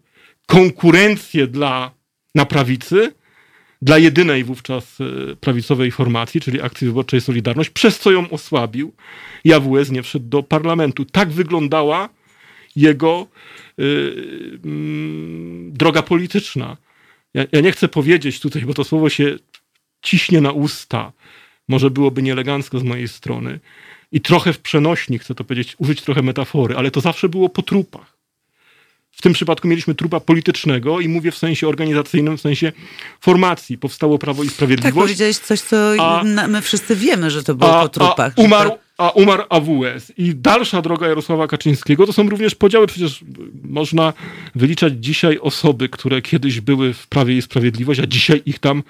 [0.50, 1.92] konkurencję dla
[2.36, 3.14] na prawicy,
[3.82, 8.94] dla jedynej wówczas e, prawicowej formacji, czyli Akcji Wyborczej Solidarność, przez co ją osłabił
[9.44, 11.06] i AWS nie wszedł do parlamentu.
[11.06, 12.10] Tak wyglądała
[12.76, 13.28] jego
[13.78, 13.86] yy,
[14.66, 16.78] yy, droga polityczna.
[17.34, 19.38] Ja, ja, nie chcę powiedzieć tutaj, bo to słowo się
[20.02, 21.12] ciśnie na usta.
[21.68, 23.60] Może byłoby nieelegancko z mojej strony.
[24.12, 27.62] I trochę w przenośni, chcę to powiedzieć, użyć trochę metafory, ale to zawsze było po
[27.62, 28.19] trupach.
[29.12, 32.72] W tym przypadku mieliśmy trupa politycznego i mówię w sensie organizacyjnym, w sensie
[33.22, 33.78] formacji.
[33.78, 34.96] Powstało Prawo i Sprawiedliwość.
[34.96, 38.34] Tak, powiedziałeś coś, co a, my wszyscy wiemy, że to było a, po trupach.
[38.38, 40.12] A umarł, a umarł AWS.
[40.18, 42.88] I dalsza droga Jarosława Kaczyńskiego to są również podziały.
[42.88, 43.24] Przecież
[43.64, 44.14] można
[44.56, 48.84] wyliczać dzisiaj osoby, które kiedyś były w Prawie i Sprawiedliwość, a dzisiaj ich tam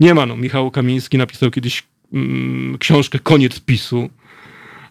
[0.00, 0.26] nie ma.
[0.26, 4.10] No, Michał Kamiński napisał kiedyś mm, książkę Koniec PiSu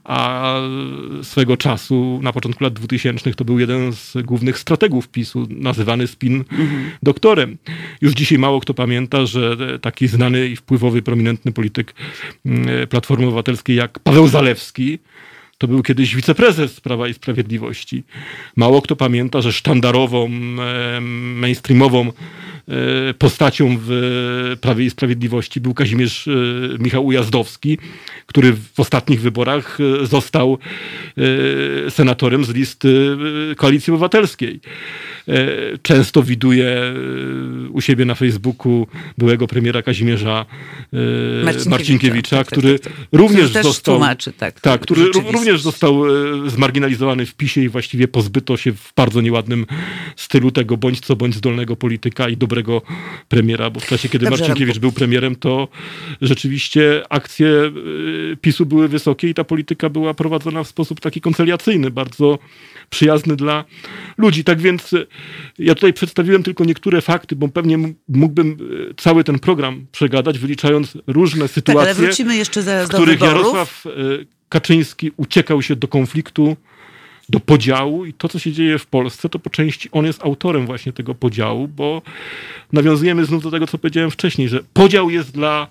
[0.05, 0.55] a
[1.23, 6.43] swego czasu, na początku lat 2000 to był jeden z głównych strategów PiSu, nazywany spin
[7.03, 7.57] doktorem.
[8.01, 11.93] Już dzisiaj mało kto pamięta, że taki znany i wpływowy, prominentny polityk
[12.45, 14.99] mm, Platformy Obywatelskiej jak Paweł Zalewski,
[15.57, 18.03] to był kiedyś wiceprezes Prawa i Sprawiedliwości.
[18.55, 20.27] Mało kto pamięta, że sztandarową,
[21.35, 22.11] mainstreamową
[23.19, 26.31] postacią w Prawie i Sprawiedliwości był Kazimierz e,
[26.79, 27.77] Michał Ujazdowski,
[28.25, 30.57] który w ostatnich wyborach e, został
[31.89, 33.17] senatorem z listy
[33.57, 34.59] Koalicji Obywatelskiej.
[35.81, 36.93] Często widuje
[37.71, 40.45] u siebie na Facebooku byłego premiera Kazimierza
[41.43, 43.19] Marcinkiewicza, Marcinkiewicza tak, który tak, tak, tak.
[43.19, 46.03] również został, tłumaczy, tak, tak, który również został
[46.49, 49.65] zmarginalizowany w PiSie i właściwie pozbyto się w bardzo nieładnym
[50.15, 52.81] stylu tego bądź co bądź zdolnego polityka i dobrego
[53.29, 55.67] premiera, bo w czasie, kiedy Dobrze, Marcinkiewicz był premierem, to
[56.21, 57.71] rzeczywiście akcje
[58.41, 62.39] PiSu były wysokie i ta polityka była prowadzona w sposób taki koncyliacyjny, bardzo
[62.89, 63.65] przyjazny dla
[64.17, 64.43] ludzi.
[64.43, 64.91] Tak więc
[65.59, 68.57] ja tutaj przedstawiłem tylko niektóre fakty, bo pewnie mógłbym
[68.91, 73.21] y, cały ten program przegadać, wyliczając różne sytuacje, tak, ale wrócimy jeszcze zaraz w których
[73.21, 73.83] Jarosław
[74.49, 76.57] Kaczyński uciekał się do konfliktu
[77.29, 80.65] do podziału i to, co się dzieje w Polsce, to po części on jest autorem
[80.65, 82.01] właśnie tego podziału, bo
[82.73, 85.67] nawiązujemy znów do tego, co powiedziałem wcześniej, że podział jest dla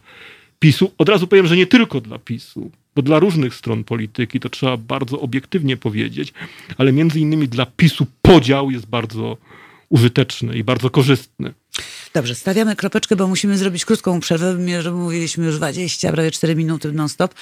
[0.58, 0.92] PiSu.
[0.98, 4.76] Od razu powiem, że nie tylko dla PiSu, bo dla różnych stron polityki, to trzeba
[4.76, 6.32] bardzo obiektywnie powiedzieć,
[6.78, 9.36] ale między innymi dla PiSu podział jest bardzo
[9.88, 11.54] użyteczny i bardzo korzystny.
[12.14, 16.92] Dobrze, stawiamy kropeczkę, bo musimy zrobić krótką przerwę, że mówiliśmy już 20, prawie 4 minuty
[16.92, 17.34] non-stop.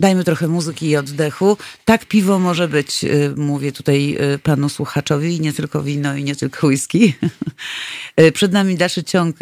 [0.00, 1.56] Dajmy trochę muzyki i oddechu.
[1.84, 6.24] Tak piwo może być, y, mówię tutaj y, panu słuchaczowi, i nie tylko wino i
[6.24, 7.14] nie tylko whisky.
[8.20, 9.36] Y, przed nami dalszy ciąg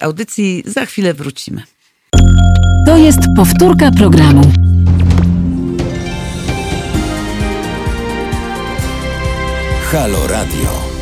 [0.00, 1.62] audycji, za chwilę wrócimy.
[2.86, 4.52] To jest powtórka programu.
[9.92, 11.00] Halo Radio.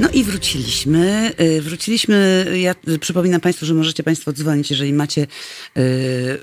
[0.00, 1.32] No i wróciliśmy.
[1.40, 2.46] Y, wróciliśmy.
[2.60, 6.38] Ja przypominam Państwu, że możecie Państwo dzwonić, jeżeli macie, y, y,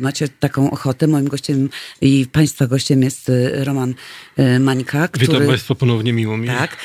[0.00, 1.06] macie taką ochotę.
[1.06, 1.70] Moim gościem
[2.00, 3.94] i Państwa gościem jest Roman
[4.60, 5.08] Mańka.
[5.08, 6.48] Który, Witam Państwa ponownie, miło mi.
[6.48, 6.76] Tak.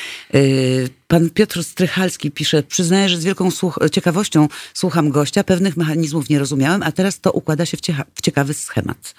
[1.08, 3.48] Pan Piotr Strychalski pisze, przyznaję, że z wielką
[3.92, 7.80] ciekawością słucham gościa, pewnych mechanizmów nie rozumiałem, a teraz to układa się w,
[8.14, 9.14] w ciekawy schemat.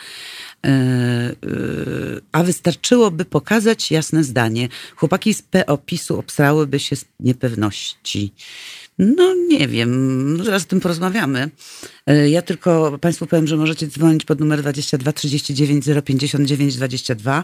[2.31, 4.69] A wystarczyłoby pokazać jasne zdanie.
[4.95, 8.33] Chłopaki z PO-PiSu obstrałyby się z niepewności.
[8.99, 11.49] No nie wiem, zaraz o tym porozmawiamy.
[12.07, 17.43] E, ja tylko Państwu powiem, że możecie dzwonić pod numer 22 39 059 22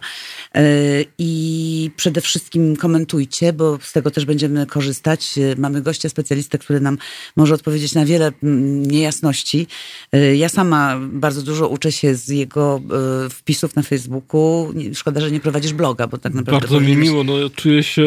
[1.17, 5.37] i przede wszystkim komentujcie, bo z tego też będziemy korzystać.
[5.37, 6.97] E, mamy gościa specjalistę, który nam
[7.35, 9.67] może odpowiedzieć na wiele mm, niejasności.
[10.11, 12.81] E, ja sama bardzo dużo uczę się z jego
[13.29, 14.73] wpisów na Facebooku.
[14.93, 16.67] Szkoda, że nie prowadzisz bloga, bo tak naprawdę...
[16.67, 18.03] Bardzo mi miło, no czuję się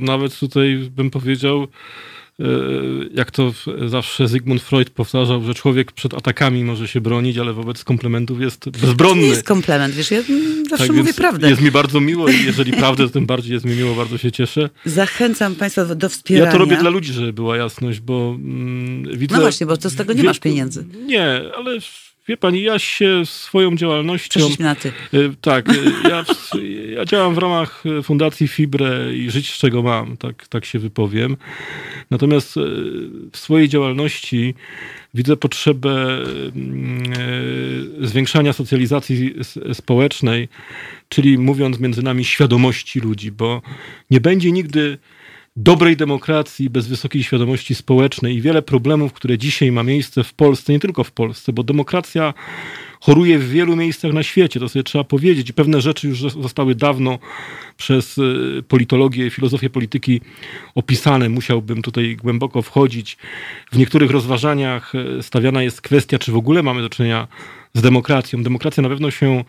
[0.00, 1.68] nawet tutaj, bym powiedział,
[3.14, 3.52] jak to
[3.86, 8.70] zawsze Zygmunt Freud powtarzał, że człowiek przed atakami może się bronić, ale wobec komplementów jest
[8.70, 9.14] bezbronny.
[9.14, 10.22] To nie jest komplement, wiesz, ja
[10.70, 11.50] zawsze tak mówię prawdę.
[11.50, 14.32] Jest mi bardzo miło i jeżeli prawdę, to tym bardziej jest mi miło, bardzo się
[14.32, 14.70] cieszę.
[14.84, 16.46] Zachęcam Państwa do wspierania.
[16.46, 19.34] Ja to robię dla ludzi, żeby była jasność, bo mm, widzę...
[19.34, 20.84] No właśnie, bo to z tego nie masz pieniędzy.
[21.06, 21.80] Nie, ale
[22.28, 24.40] Wie pani, ja się swoją działalnością.
[24.58, 24.92] na ty.
[25.14, 26.24] Y, tak, y, ja,
[26.96, 31.36] ja, działam w ramach Fundacji Fibre i żyć z czego mam, tak, tak się wypowiem.
[32.10, 32.54] Natomiast
[33.32, 34.54] w swojej działalności
[35.14, 36.18] widzę potrzebę
[38.00, 39.34] zwiększania socjalizacji
[39.72, 40.48] społecznej,
[41.08, 43.62] czyli mówiąc między nami świadomości ludzi, bo
[44.10, 44.98] nie będzie nigdy
[45.62, 50.72] dobrej demokracji, bez wysokiej świadomości społecznej i wiele problemów, które dzisiaj ma miejsce w Polsce,
[50.72, 52.34] nie tylko w Polsce, bo demokracja
[53.00, 55.52] choruje w wielu miejscach na świecie, to sobie trzeba powiedzieć.
[55.52, 57.18] Pewne rzeczy już zostały dawno
[57.76, 60.20] przez y, politologię, filozofię polityki
[60.74, 61.28] opisane.
[61.28, 63.16] Musiałbym tutaj głęboko wchodzić.
[63.72, 67.28] W niektórych rozważaniach y, stawiana jest kwestia, czy w ogóle mamy do czynienia
[67.74, 68.42] z demokracją.
[68.42, 69.44] Demokracja na pewno się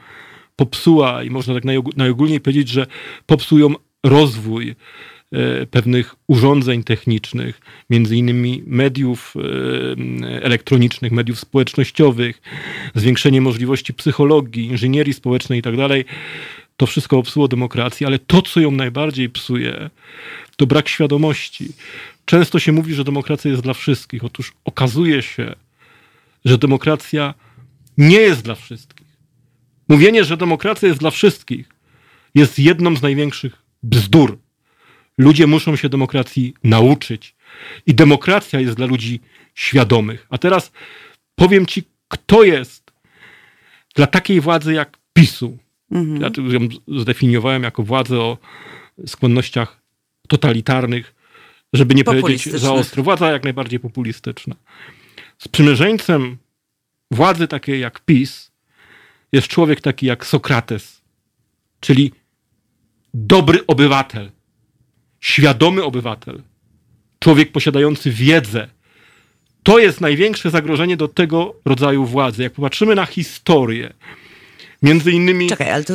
[0.55, 1.63] popsuła i można tak
[1.97, 2.87] najogólniej powiedzieć, że
[3.25, 4.75] popsują rozwój
[5.18, 5.18] E,
[5.71, 12.41] pewnych urządzeń technicznych, między innymi mediów e, elektronicznych, mediów społecznościowych,
[12.95, 15.89] zwiększenie możliwości psychologii, inżynierii społecznej itd.
[15.89, 16.15] Tak
[16.77, 19.89] to wszystko psuło demokrację, ale to, co ją najbardziej psuje,
[20.57, 21.67] to brak świadomości.
[22.25, 24.23] Często się mówi, że demokracja jest dla wszystkich.
[24.23, 25.55] Otóż okazuje się,
[26.45, 27.33] że demokracja
[27.97, 29.07] nie jest dla wszystkich.
[29.89, 31.69] Mówienie, że demokracja jest dla wszystkich,
[32.35, 34.37] jest jedną z największych bzdur
[35.19, 37.35] Ludzie muszą się demokracji nauczyć.
[37.85, 39.19] I demokracja jest dla ludzi
[39.55, 40.27] świadomych.
[40.29, 40.71] A teraz
[41.35, 42.91] powiem ci, kto jest
[43.95, 45.57] dla takiej władzy jak PiSu.
[45.91, 46.21] Mhm.
[46.21, 48.37] Ja ją zdefiniowałem jako władzę o
[49.07, 49.81] skłonnościach
[50.27, 51.15] totalitarnych,
[51.73, 53.03] żeby nie powiedzieć za ostro.
[53.03, 54.55] Władza jak najbardziej populistyczna.
[55.37, 56.37] Sprzymierzeńcem
[57.11, 58.51] władzy takiej jak PiS
[59.31, 61.01] jest człowiek taki jak Sokrates,
[61.79, 62.11] czyli
[63.13, 64.31] dobry obywatel
[65.21, 66.41] świadomy obywatel,
[67.19, 68.67] człowiek posiadający wiedzę,
[69.63, 72.43] to jest największe zagrożenie do tego rodzaju władzy.
[72.43, 73.93] Jak popatrzymy na historię,
[74.81, 75.49] Między innymi.
[75.49, 75.93] Czekaj, ale to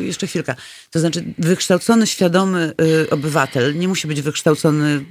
[0.00, 0.54] jeszcze chwilkę.
[0.90, 2.72] To znaczy, wykształcony, świadomy
[3.04, 5.04] y, obywatel nie musi być wykształcony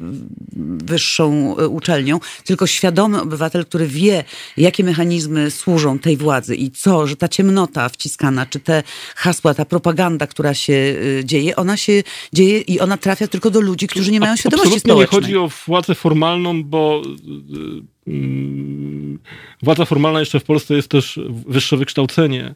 [0.83, 4.23] wyższą y, uczelnią, tylko świadomy obywatel, który wie,
[4.57, 8.83] jakie mechanizmy służą tej władzy i co, że ta ciemnota wciskana, czy te
[9.15, 12.03] hasła, ta propaganda, która się y, dzieje, ona się
[12.33, 15.21] dzieje i ona trafia tylko do ludzi, którzy nie mają świadomości Absolutnie społecznej.
[15.21, 17.01] nie chodzi o władzę formalną, bo
[18.07, 19.19] mm,
[19.63, 22.55] władza formalna jeszcze w Polsce jest też wyższe wykształcenie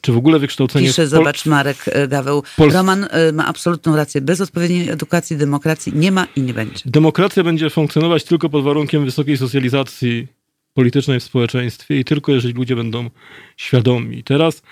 [0.00, 0.86] czy w ogóle wykształcenie...
[0.86, 2.42] Pisze, zobacz, Marek e, Gaweł.
[2.58, 4.20] Roman e, ma absolutną rację.
[4.20, 6.82] Bez odpowiedniej edukacji demokracji nie ma i nie będzie.
[6.86, 10.26] Demokracja będzie funkcjonować tylko pod warunkiem wysokiej socjalizacji
[10.74, 13.10] politycznej w społeczeństwie i tylko jeżeli ludzie będą
[13.56, 14.24] świadomi.
[14.24, 14.62] Teraz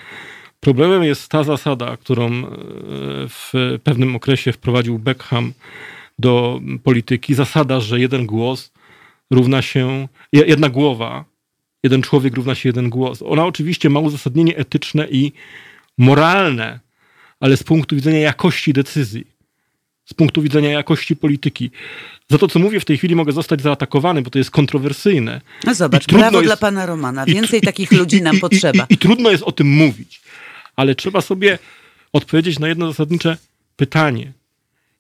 [0.61, 2.49] problemem jest ta zasada, którą e,
[3.29, 5.53] w pewnym okresie wprowadził Beckham
[6.19, 7.35] do polityki.
[7.35, 8.73] Zasada, że jeden głos
[9.31, 11.34] równa się, jedna głowa
[11.85, 13.23] jeden człowiek równa się jeden głos.
[13.23, 15.33] Ona oczywiście ma uzasadnienie etyczne i
[15.99, 16.81] moralne,
[17.41, 19.27] ale z punktu widzenia jakości decyzji,
[20.05, 21.71] z punktu widzenia jakości polityki.
[22.31, 25.41] Za to, co mówię w tej chwili, mogę zostać zaatakowany, bo to jest kontrowersyjne.
[25.65, 27.27] No zobacz, brawo jest, dla pana Romana.
[27.27, 28.87] Więcej i, takich i, ludzi nam potrzeba.
[28.89, 30.21] I, trudno jest o tym mówić,
[30.77, 31.59] ale trzeba sobie
[32.13, 33.37] odpowiedzieć na jedno zasadnicze
[33.77, 34.33] pytanie.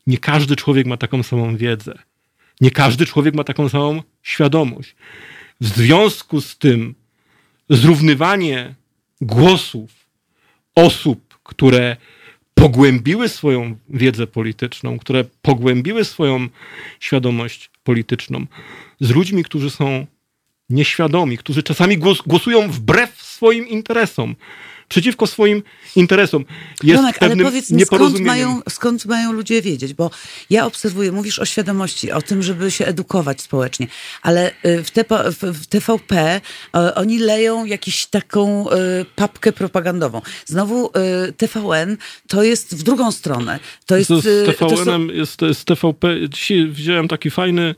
[0.06, 1.98] Nie każdy człowiek ma taką samą wiedzę.
[2.60, 4.94] Nie każdy człowiek ma taką samą świadomość.
[5.60, 6.94] W związku z tym
[7.70, 8.74] zrównywanie
[9.20, 9.90] głosów
[10.74, 11.96] osób, które
[12.54, 16.48] pogłębiły swoją wiedzę polityczną, które pogłębiły swoją
[17.00, 18.46] świadomość polityczną,
[19.00, 20.06] z ludźmi, którzy są
[20.70, 24.36] nieświadomi, którzy czasami głos, głosują wbrew swoim interesom,
[24.88, 25.62] przeciwko swoim
[25.96, 26.44] interesom.
[26.82, 29.94] Jest Tomek, ale powiedz mi, skąd mają, skąd mają ludzie wiedzieć?
[29.94, 30.10] Bo
[30.50, 33.86] ja obserwuję, mówisz o świadomości, o tym, żeby się edukować społecznie,
[34.22, 36.40] ale y, w, TP, w- TVP
[36.94, 38.74] oni leją jakąś taką y,
[39.16, 40.20] papkę propagandową.
[40.46, 40.86] Znowu
[41.28, 41.96] y, TVN
[42.28, 43.58] to jest w drugą stronę.
[43.86, 44.08] To jest...
[44.08, 46.28] To z y, to są- TVN-em, jest z TVP.
[46.28, 47.74] Dzisiaj wziąłem taki fajny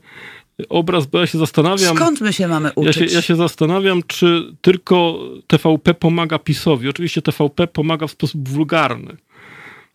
[0.69, 1.95] obraz, bo ja się zastanawiam.
[1.95, 2.95] Skąd my się mamy Ja uczyć?
[2.95, 6.89] się, ja się zastanawiam, czy tylko TVP pomaga PiSowi.
[6.89, 9.17] Oczywiście TVP pomaga w sposób wulgarny.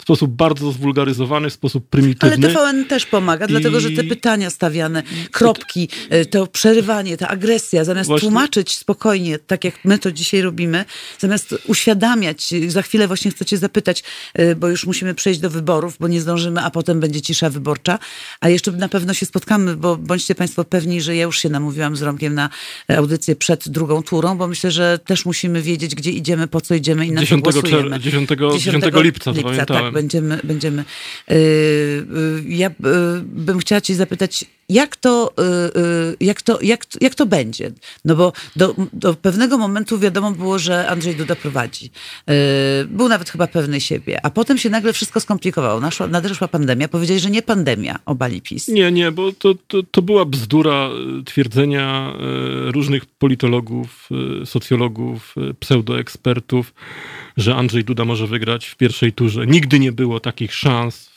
[0.03, 2.49] W sposób bardzo zwulgaryzowany, w sposób Ale prymitywny.
[2.49, 7.85] TVN też pomaga, dlatego że te I- pytania stawiane, kropki, y, to przerywanie, ta agresja,
[7.85, 10.85] zamiast Właśnie- tłumaczyć spokojnie, tak jak my to dzisiaj robimy,
[11.19, 14.03] zamiast uświadamiać, za chwilę właśnie chcę cię zapytać,
[14.39, 17.99] y, bo już musimy przejść do wyborów, bo nie zdążymy, a potem będzie cisza wyborcza,
[18.41, 21.97] a jeszcze na pewno się spotkamy, bo bądźcie państwo pewni, że ja już się namówiłam
[21.97, 22.49] z Romkiem na
[22.97, 27.07] audycję przed drugą turą, bo myślę, że też musimy wiedzieć, gdzie idziemy, po co idziemy
[27.07, 28.01] i na co 10 głosujemy.
[28.01, 29.85] 10 10 lipca, to pamiętałem.
[29.85, 30.85] Tak, będziemy, będziemy.
[31.29, 36.87] Yy, yy, ja yy, bym chciała cię zapytać, jak to, yy, yy, jak to, jak,
[37.01, 37.71] jak to będzie?
[38.05, 41.91] No bo do, do pewnego momentu wiadomo było, że Andrzej Duda prowadzi.
[42.27, 42.35] Yy,
[42.89, 45.81] był nawet chyba pewny siebie, a potem się nagle wszystko skomplikowało.
[45.81, 46.89] Naszła, nadeszła pandemia.
[46.89, 48.69] Powiedzieli, że nie pandemia obali PiS.
[48.69, 50.91] Nie, nie, bo to, to, to była bzdura
[51.25, 52.13] twierdzenia
[52.67, 54.09] różnych politologów,
[54.45, 56.75] socjologów, pseudoekspertów,
[57.37, 59.47] że Andrzej Duda może wygrać w pierwszej turze.
[59.47, 61.11] Nigdy nie było takich szans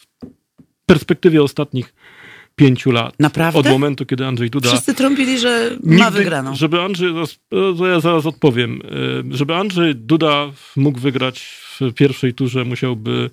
[0.82, 1.94] w perspektywie ostatnich
[2.56, 3.14] pięciu lat.
[3.20, 3.60] Naprawdę?
[3.60, 4.70] Od momentu, kiedy Andrzej Duda...
[4.70, 6.56] Wszyscy trąbili, że ma Nigdy, wygraną.
[6.56, 7.14] Żeby Andrzej,
[7.78, 8.82] to ja zaraz odpowiem,
[9.32, 11.40] E, żeby Andrzej Duda mógł wygrać
[11.80, 13.30] w pierwszej turze, musiałby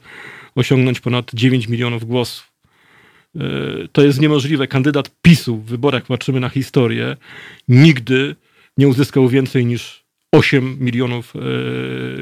[0.55, 2.53] osiągnąć ponad 9 milionów głosów.
[3.37, 3.41] E,
[3.93, 4.67] To jest niemożliwe.
[4.67, 7.17] Kandydat PiSu w wyborach, patrzymy na historię,
[7.69, 8.37] nigdy
[8.79, 10.02] nie uzyskał więcej niż
[10.33, 11.41] 8 milionów e,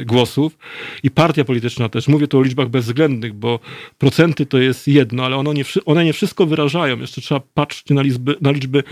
[0.05, 0.59] głosów
[1.03, 3.61] i partia polityczna też, mówię tu o liczbach bezwzględnych, bo
[3.99, 7.01] procenty to jest jedno, ale one nie, one nie wszystko wyrażają.
[7.01, 8.83] Jeszcze trzeba patrzeć na liczby, na liczby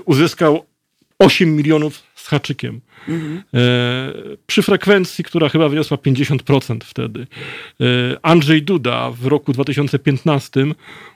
[0.00, 0.66] uzyskał
[1.18, 2.80] 8 milionów z haczykiem.
[3.54, 4.12] E,
[4.46, 7.26] przy frekwencji, która chyba wyniosła 50% wtedy.
[7.80, 7.84] E,
[8.22, 10.66] Andrzej Duda w roku 2015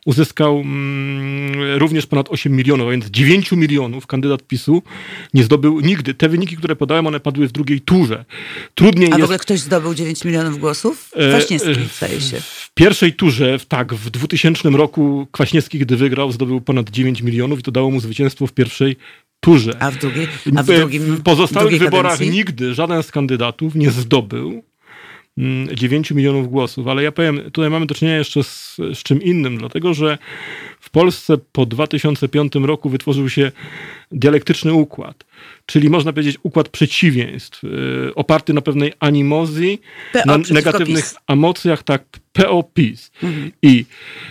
[0.07, 4.83] uzyskał mm, również ponad 8 milionów, a więc 9 milionów kandydat PiSu
[5.35, 6.15] nie zdobył nigdy.
[6.15, 8.25] Te wyniki, które podałem, one padły w drugiej turze.
[8.75, 9.25] Trudniej A w jest...
[9.25, 11.11] ogóle ktoś zdobył 9 milionów głosów?
[11.31, 12.41] Kwaśniewski, e, zdaje się.
[12.41, 17.59] W pierwszej turze, w- tak, w 2000 roku Kwaśniewski, gdy wygrał, zdobył ponad 9 milionów
[17.59, 18.97] i to dało mu zwycięstwo w pierwszej
[19.41, 19.73] turze.
[19.81, 22.39] A w drugiej, a w drugim, w pozostałych wyborach kadencji?
[22.39, 24.63] nigdy żaden z kandydatów nie zdobył
[25.39, 29.23] mm, 9 milionów głosów, ale ja powiem, tutaj mamy do czynienia jeszcze z, z czym
[29.23, 30.19] innym, dlatego że
[30.81, 33.53] w Polsce po 2005 roku wytworzył się
[34.13, 35.25] dialektyczny układ,
[35.67, 39.81] czyli można powiedzieć układ przeciwieństw, yy, oparty na pewnej animozji,
[40.13, 41.17] PO na negatywnych PiS.
[41.29, 43.11] emocjach, tak, PO-PiS.
[43.63, 43.85] I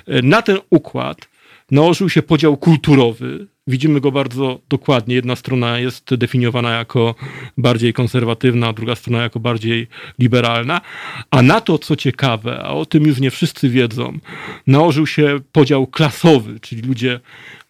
[0.08, 1.28] e, na ten układ
[1.72, 3.48] nałożył się podział kulturowy.
[3.68, 5.16] Widzimy go bardzo dokładnie.
[5.16, 7.16] Jedna strona jest definiowana jako
[7.58, 9.88] bardziej konserwatywna, druga strona jako bardziej
[10.20, 10.82] liberalna.
[11.32, 14.20] A na to, co ciekawe, a o tym już nie wszyscy wiedzą,
[14.68, 17.20] nałożył się podział klasowy, czyli ludzie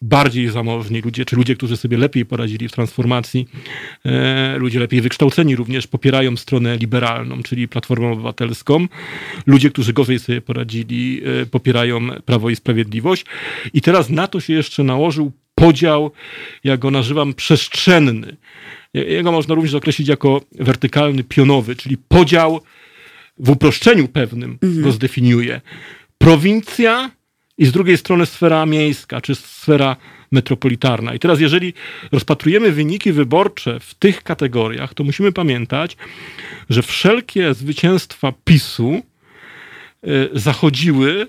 [0.02, 3.48] bardziej zamożni, ludzie, czy ludzie, którzy sobie lepiej poradzili w transformacji,
[4.04, 8.86] e, ludzie lepiej wykształceni również popierają stronę liberalną, czyli Platformę Obywatelską.
[9.46, 13.24] Ludzie, którzy gorzej sobie poradzili, e, popierają Prawo i Sprawiedliwość.
[13.74, 16.10] I teraz na to się jeszcze nałożył podział,
[16.64, 18.36] jak go nazywam, przestrzenny.
[18.94, 22.60] Jego można również określić jako wertykalny, pionowy, czyli podział
[23.38, 25.60] w uproszczeniu pewnym go zdefiniuje.
[26.18, 27.10] Prowincja
[27.58, 29.96] i z drugiej strony sfera miejska, czy sfera
[30.32, 31.14] metropolitarna.
[31.14, 31.74] I teraz, jeżeli
[32.12, 35.96] rozpatrujemy wyniki wyborcze w tych kategoriach, to musimy pamiętać,
[36.70, 39.02] że wszelkie zwycięstwa PiSu
[40.06, 41.26] y, zachodziły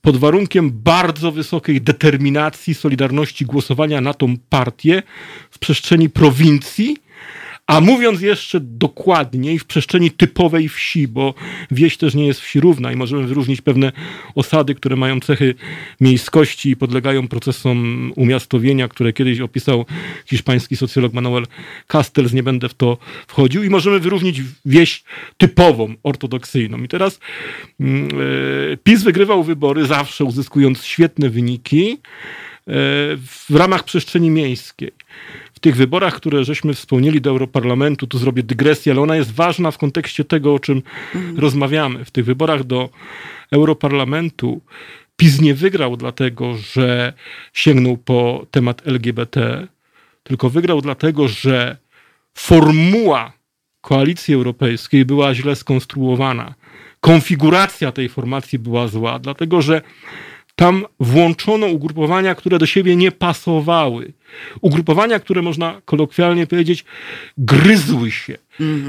[0.00, 5.02] pod warunkiem bardzo wysokiej determinacji, solidarności głosowania na tą partię
[5.50, 6.96] w przestrzeni prowincji,
[7.70, 11.34] a mówiąc jeszcze dokładniej, w przestrzeni typowej wsi, bo
[11.70, 13.92] wieś też nie jest wsi równa i możemy wyróżnić pewne
[14.34, 15.54] osady, które mają cechy
[16.00, 19.86] miejskości i podlegają procesom umiastowienia, które kiedyś opisał
[20.26, 21.46] hiszpański socjolog Manuel
[21.86, 25.04] Castells, nie będę w to wchodził, i możemy wyróżnić wieś
[25.38, 26.82] typową, ortodoksyjną.
[26.82, 27.20] I teraz
[27.80, 27.84] e,
[28.84, 31.98] PiS wygrywał wybory zawsze uzyskując świetne wyniki e,
[33.16, 34.92] w ramach przestrzeni miejskiej.
[35.60, 39.70] W tych wyborach, które żeśmy wspomnieli do Europarlamentu, tu zrobię dygresję, ale ona jest ważna
[39.70, 40.82] w kontekście tego, o czym
[41.36, 42.04] rozmawiamy.
[42.04, 42.90] W tych wyborach do
[43.50, 44.60] Europarlamentu
[45.16, 47.12] PiS nie wygrał dlatego, że
[47.52, 49.66] sięgnął po temat LGBT,
[50.22, 51.76] tylko wygrał dlatego, że
[52.34, 53.32] formuła
[53.80, 56.54] koalicji europejskiej była źle skonstruowana.
[57.00, 59.82] Konfiguracja tej formacji była zła, dlatego że
[60.60, 64.12] tam włączono ugrupowania, które do siebie nie pasowały.
[64.60, 66.84] Ugrupowania, które można kolokwialnie powiedzieć,
[67.38, 68.36] gryzły się.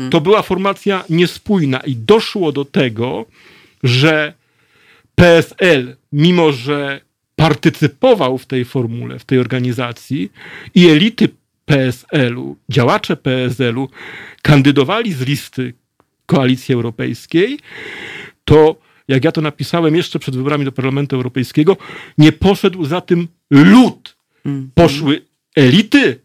[0.10, 3.26] To była formacja niespójna i doszło do tego,
[3.84, 4.34] że
[5.16, 7.02] PSL, mimo że
[7.36, 10.32] partycypował w tej formule, w tej organizacji
[10.76, 11.30] i elity
[11.66, 13.90] PSL-u, działacze PSL-u
[14.42, 15.74] kandydowali z listy
[16.26, 17.60] Koalicji Europejskiej,
[18.46, 18.76] to
[19.12, 21.78] jak ja to napisałem jeszcze przed wyborami do Parlamentu Europejskiego,
[22.18, 24.16] nie poszedł za tym lud.
[24.74, 25.22] Poszły
[25.56, 26.20] elity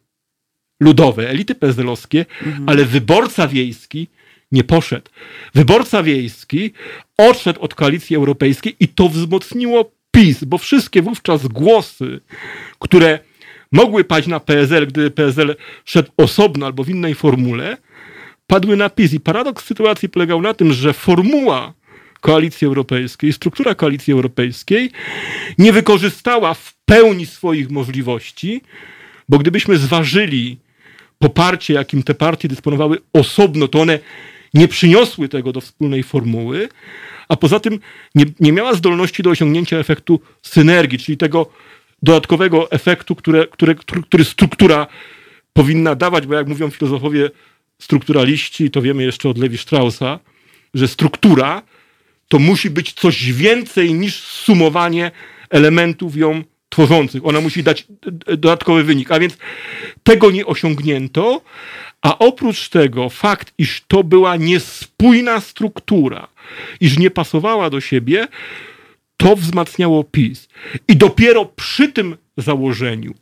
[0.80, 2.26] ludowe, elity PSL-owskie,
[2.66, 4.08] ale wyborca wiejski
[4.52, 5.10] nie poszedł.
[5.54, 6.72] Wyborca wiejski
[7.18, 12.20] odszedł od koalicji europejskiej i to wzmocniło PiS, bo wszystkie wówczas głosy,
[12.78, 13.18] które
[13.72, 17.76] mogły paść na PSL, gdyby PSL szedł osobno albo w innej formule,
[18.46, 19.12] padły na PiS.
[19.12, 21.74] I paradoks sytuacji polegał na tym, że formuła
[22.26, 24.90] koalicji europejskiej, struktura koalicji europejskiej
[25.58, 28.62] nie wykorzystała w pełni swoich możliwości,
[29.28, 30.58] bo gdybyśmy zważyli
[31.18, 33.98] poparcie, jakim te partie dysponowały osobno, to one
[34.54, 36.68] nie przyniosły tego do wspólnej formuły,
[37.28, 37.78] a poza tym
[38.14, 41.46] nie, nie miała zdolności do osiągnięcia efektu synergii, czyli tego
[42.02, 43.74] dodatkowego efektu, które, które,
[44.08, 44.86] który struktura
[45.52, 47.30] powinna dawać, bo jak mówią filozofowie
[47.82, 50.18] strukturaliści, to wiemy jeszcze od Lewi Straussa,
[50.74, 51.62] że struktura
[52.28, 55.10] to musi być coś więcej niż sumowanie
[55.50, 57.26] elementów ją tworzących.
[57.26, 57.86] Ona musi dać
[58.26, 59.12] dodatkowy wynik.
[59.12, 59.36] A więc
[60.02, 61.40] tego nie osiągnięto,
[62.02, 66.28] a oprócz tego fakt, iż to była niespójna struktura,
[66.80, 68.28] iż nie pasowała do siebie,
[69.16, 70.48] to wzmacniało PiS.
[70.88, 73.14] I dopiero przy tym założeniu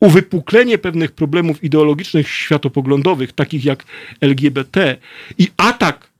[0.00, 3.84] uwypuklenie pewnych problemów ideologicznych, światopoglądowych, takich jak
[4.20, 4.96] LGBT
[5.38, 6.10] i atak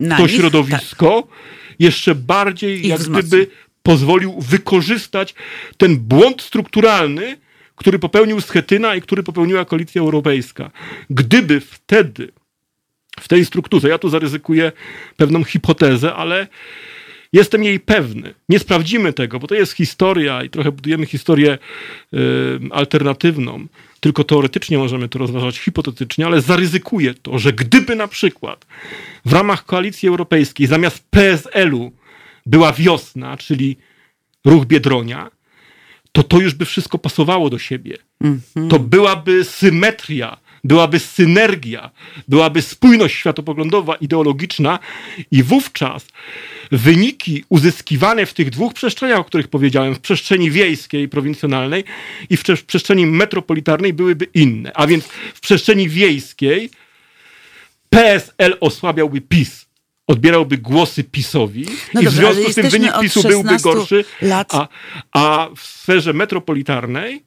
[0.00, 0.30] Na to nich?
[0.36, 1.67] środowisko, Tak.
[1.78, 3.28] Jeszcze bardziej Ich jak wzmocni.
[3.28, 3.46] gdyby
[3.82, 5.34] pozwolił wykorzystać
[5.76, 7.36] ten błąd strukturalny,
[7.76, 10.70] który popełnił Schetyna i który popełniła Koalicja Europejska.
[11.10, 12.32] Gdyby wtedy
[13.20, 14.72] w tej strukturze, ja tu zaryzykuję
[15.16, 16.46] pewną hipotezę, ale
[17.32, 18.34] jestem jej pewny.
[18.48, 21.58] Nie sprawdzimy tego, bo to jest historia i trochę budujemy historię
[22.14, 22.18] y,
[22.70, 23.66] alternatywną.
[24.00, 28.66] Tylko teoretycznie możemy to rozważać hipotetycznie, ale zaryzykuję to, że gdyby na przykład
[29.24, 31.92] w ramach koalicji europejskiej zamiast PSL-u
[32.46, 33.76] była wiosna, czyli
[34.44, 35.30] ruch Biedronia,
[36.12, 37.96] to to już by wszystko pasowało do siebie.
[38.70, 41.90] To byłaby symetria, byłaby synergia,
[42.28, 44.78] byłaby spójność światopoglądowa, ideologiczna
[45.30, 46.06] i wówczas
[46.72, 51.84] wyniki uzyskiwane w tych dwóch przestrzeniach, o których powiedziałem, w przestrzeni wiejskiej, prowincjonalnej
[52.30, 54.72] i w prze- w przestrzeni metropolitarnej byłyby inne.
[54.74, 55.04] A więc
[55.34, 56.70] w przestrzeni wiejskiej
[57.90, 59.68] PSL osłabiałby PiS.
[60.06, 64.54] Odbierałby głosy PiSowi No i w związku z tym wynik PiSu byłby 16 gorszy, lat.
[64.54, 64.68] a,
[65.12, 67.22] a w sferze metropolitarnej e,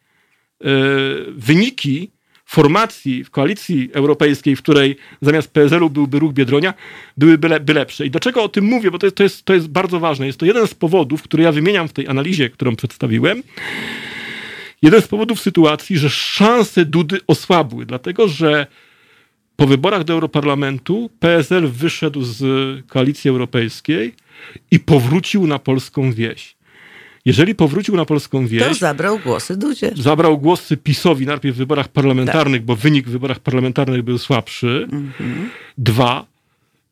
[1.32, 2.11] wyniki
[2.51, 6.73] formacji w koalicji europejskiej, w której zamiast PSL-u byłby ruch Biedronia,
[7.17, 8.05] byłyby by lepsze.
[8.05, 8.91] I dlaczego o tym mówię?
[8.91, 10.25] Bo to jest, to, jest, to jest bardzo ważne.
[10.27, 13.43] Jest to jeden z powodów, który ja wymieniam w tej analizie, którą przedstawiłem.
[14.81, 18.67] Jeden z powodów sytuacji, że szanse Dudy osłabły, dlatego że
[19.55, 22.43] po wyborach do Europarlamentu PSL wyszedł z
[22.87, 24.15] koalicji europejskiej
[24.71, 26.55] i powrócił na polską wieś.
[27.26, 29.91] Jeżeli powrócił na polską To wieś, zabrał głosy Dudzie.
[29.95, 34.88] zabrał głosy PiSowi najpierw w wyborach parlamentarnych, bo wynik w wyborach parlamentarnych był słabszy.
[35.78, 36.26] Dwa,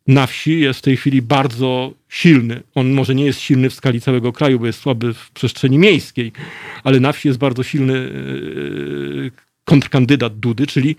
[0.08, 2.64] na wsi jest w tej chwili bardzo silny.
[2.76, 6.32] On może nie jest silny w skali całego kraju, bo jest słaby w przestrzeni miejskiej,
[6.84, 9.32] ale na wsi jest bardzo silny yy,
[9.66, 10.96] kontrkandydat Dudy, czyli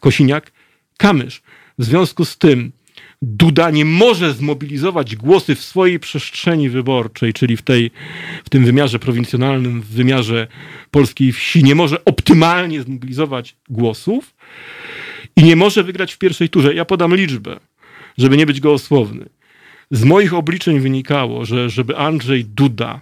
[0.00, 1.40] Kosiniak-Kamysz.
[1.78, 2.72] W związku z tym
[3.22, 7.90] Duda nie może zmobilizować głosy w swojej przestrzeni wyborczej, czyli w, tej,
[8.44, 10.46] w tym wymiarze prowincjonalnym, w wymiarze
[10.90, 14.34] polskiej wsi, nie może optymalnie zmobilizować głosów
[15.36, 16.74] i nie może wygrać w pierwszej turze.
[16.74, 17.60] Ja podam liczbę,
[18.18, 19.28] żeby nie być gołosłowny.
[19.90, 23.00] Z moich obliczeń wynikało, że żeby Andrzej Duda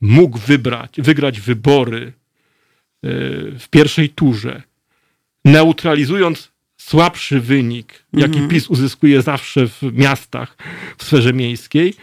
[0.00, 2.12] mógł wybrać, wygrać wybory yy,
[3.58, 4.62] w pierwszej turze,
[5.44, 6.53] neutralizując
[6.86, 10.56] słabszy wynik, jaki PiS uzyskuje zawsze w miastach,
[10.98, 11.94] w sferze miejskiej,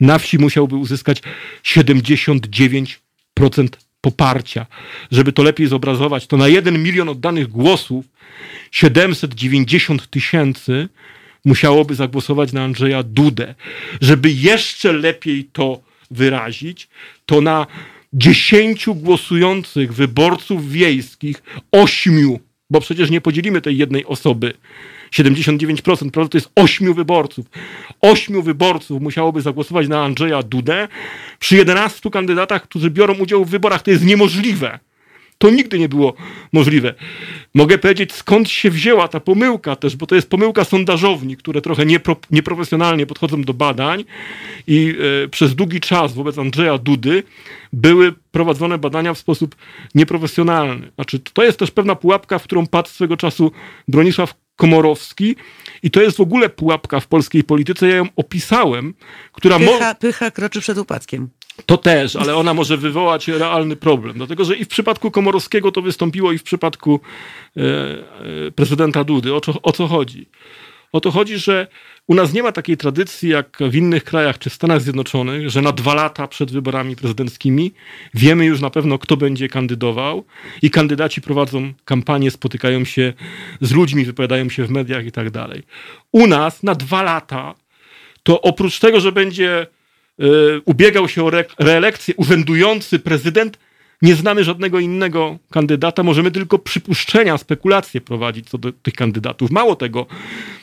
[0.00, 1.22] na wsi musiałby uzyskać
[1.64, 2.96] 79%
[4.00, 4.66] poparcia.
[5.10, 8.04] Żeby to lepiej zobrazować, to na jeden milion oddanych głosów
[8.70, 10.88] 790 tysięcy
[11.44, 13.54] musiałoby zagłosować na Andrzeja Dudę.
[14.00, 16.88] Żeby jeszcze lepiej to wyrazić,
[17.26, 17.66] to na
[18.12, 24.52] dziesięciu głosujących wyborców wiejskich, ośmiu, bo przecież nie podzielimy tej jednej osoby,
[25.12, 27.46] 79%, prawda, to jest ośmiu wyborców.
[28.00, 30.88] Ośmiu wyborców musiałoby zagłosować na Andrzeja Dudę.
[31.38, 34.78] Przy 11 kandydatach, którzy biorą udział w wyborach, to jest niemożliwe.
[35.40, 36.14] To nigdy nie było
[36.52, 36.94] możliwe.
[37.54, 41.86] Mogę powiedzieć, skąd się wzięła ta pomyłka też, bo to jest pomyłka sondażowni, które trochę
[41.86, 44.04] niepro, nieprofesjonalnie podchodzą do badań
[44.66, 47.22] i e, przez długi czas wobec Andrzeja Dudy
[47.72, 49.56] były prowadzone badania w sposób
[49.94, 50.90] nieprofesjonalny.
[50.94, 53.52] Znaczy, to jest też pewna pułapka, w którą padł swego czasu
[53.88, 55.36] Bronisław Komorowski
[55.82, 58.94] i to jest w ogóle pułapka w polskiej polityce, ja ją opisałem,
[59.32, 59.58] która...
[59.58, 61.28] Pycha, pycha kroczy przed upadkiem.
[61.66, 64.16] To też, ale ona może wywołać realny problem.
[64.16, 67.00] Dlatego, że i w przypadku Komorowskiego to wystąpiło, i w przypadku
[67.56, 67.60] e,
[68.46, 69.34] e, prezydenta Dudy.
[69.34, 70.26] O, o co chodzi?
[70.92, 71.66] O to chodzi, że
[72.06, 75.72] u nas nie ma takiej tradycji jak w innych krajach czy Stanach Zjednoczonych, że na
[75.72, 77.72] dwa lata przed wyborami prezydenckimi
[78.14, 80.24] wiemy już na pewno, kto będzie kandydował
[80.62, 83.12] i kandydaci prowadzą kampanię, spotykają się
[83.60, 85.62] z ludźmi, wypowiadają się w mediach i tak dalej.
[86.12, 87.54] U nas na dwa lata
[88.22, 89.66] to oprócz tego, że będzie
[90.64, 93.58] ubiegał się o re reelekcję urzędujący prezydent,
[94.02, 99.50] nie znamy żadnego innego kandydata, możemy tylko przypuszczenia, spekulacje prowadzić co do tych kandydatów.
[99.50, 100.06] Mało tego,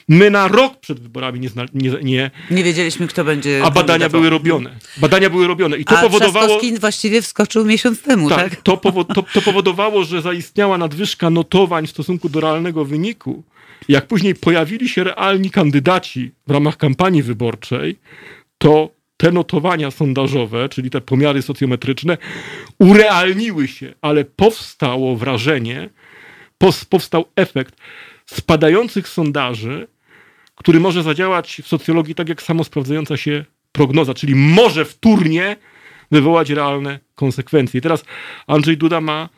[0.07, 3.61] my na rok przed wyborami nie, nie, nie, nie wiedzieliśmy, kto będzie.
[3.63, 4.75] A badania były robione.
[4.97, 5.77] Badania były robione.
[5.77, 6.47] I to a powodowało.
[6.47, 8.49] Trzaskowski właściwie wskoczył miesiąc temu, tak?
[8.49, 8.61] tak?
[8.61, 13.43] To, powo to, to powodowało, że zaistniała nadwyżka notowań w stosunku do realnego wyniku.
[13.87, 17.99] Jak później pojawili się realni kandydaci w ramach kampanii wyborczej,
[18.57, 22.17] to te notowania sondażowe, czyli te pomiary socjometryczne,
[22.79, 25.89] urealniły się, ale powstało wrażenie,
[26.89, 27.75] powstał efekt
[28.25, 29.87] spadających sondaży,
[30.55, 35.55] który może zadziałać w socjologii tak jak samo sprawdzająca się prognoza, czyli może wtórnie
[36.11, 37.77] wywołać realne konsekwencje.
[37.77, 38.05] I teraz
[38.47, 39.29] Andrzej Duda ma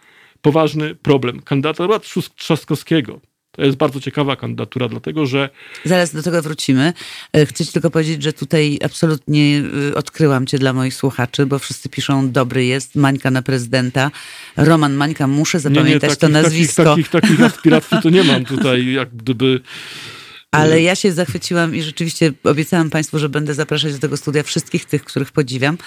[0.42, 1.42] poważny problem.
[1.42, 2.00] Kandydatura
[2.36, 3.20] Trzaskowskiego
[3.60, 5.50] to jest bardzo ciekawa kandydatura, dlatego że.
[5.86, 6.94] Zaraz do tego wrócimy.
[7.34, 11.60] E, chcę ci tylko powiedzieć, że tutaj absolutnie e, odkryłam cię dla moich słuchaczy, bo
[11.60, 14.12] wszyscy piszą dobry jest, Mańka na prezydenta.
[14.58, 16.84] Roman Mańka, muszę zapamiętać nie, nie, takich, to nazwisko.
[16.84, 19.62] Takich, takich, takich aspiracji to nie mam tutaj, jak gdyby.
[20.52, 24.86] Ale ja się zachwyciłam i rzeczywiście obiecałam Państwu, że będę zapraszać do tego studia wszystkich
[24.86, 25.78] tych, których podziwiam.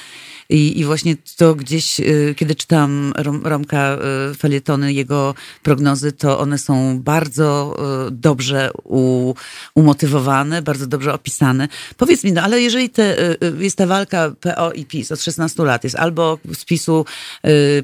[0.49, 3.99] I, i właśnie to gdzieś, y, kiedy czytam Rom, Romka
[4.31, 7.77] y, felietony, jego prognozy, to one są bardzo
[8.09, 9.35] y, dobrze u,
[9.75, 11.69] umotywowane, bardzo dobrze opisane.
[11.97, 15.85] Powiedz mi, no ale jeżeli te, jest ta walka PO i PiS od 16 lat,
[15.85, 17.05] jest albo z PiSu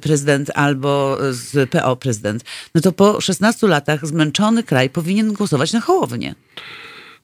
[0.00, 5.80] prezydent, albo z PO prezydent, no to po 16 latach zmęczony kraj powinien głosować na
[5.80, 6.34] Hołownię.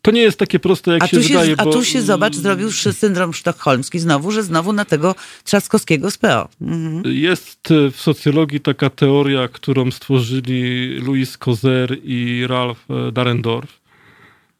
[0.04, 1.54] To nie jest takie proste, jak a się, się wydaje.
[1.58, 1.72] A bo...
[1.72, 6.48] tu się, zobacz, zrobił syndrom sztokholmski znowu, że znowu na tego Trzaskowskiego z PO.
[6.60, 7.02] Mhm.
[7.14, 13.80] Jest e, w socjologii taka teoria, którą stworzyli Louis Kozer i Ralph e, Darendorf.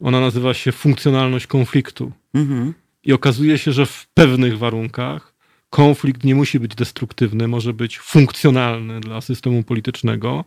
[0.01, 2.13] Ona nazywa się funkcjonalność konfliktu.
[2.35, 2.75] Mhm.
[3.05, 5.35] I okazuje się, że w pewnych warunkach
[5.71, 10.45] konflikt nie musi być destruktywny, może być funkcjonalny dla systemu politycznego,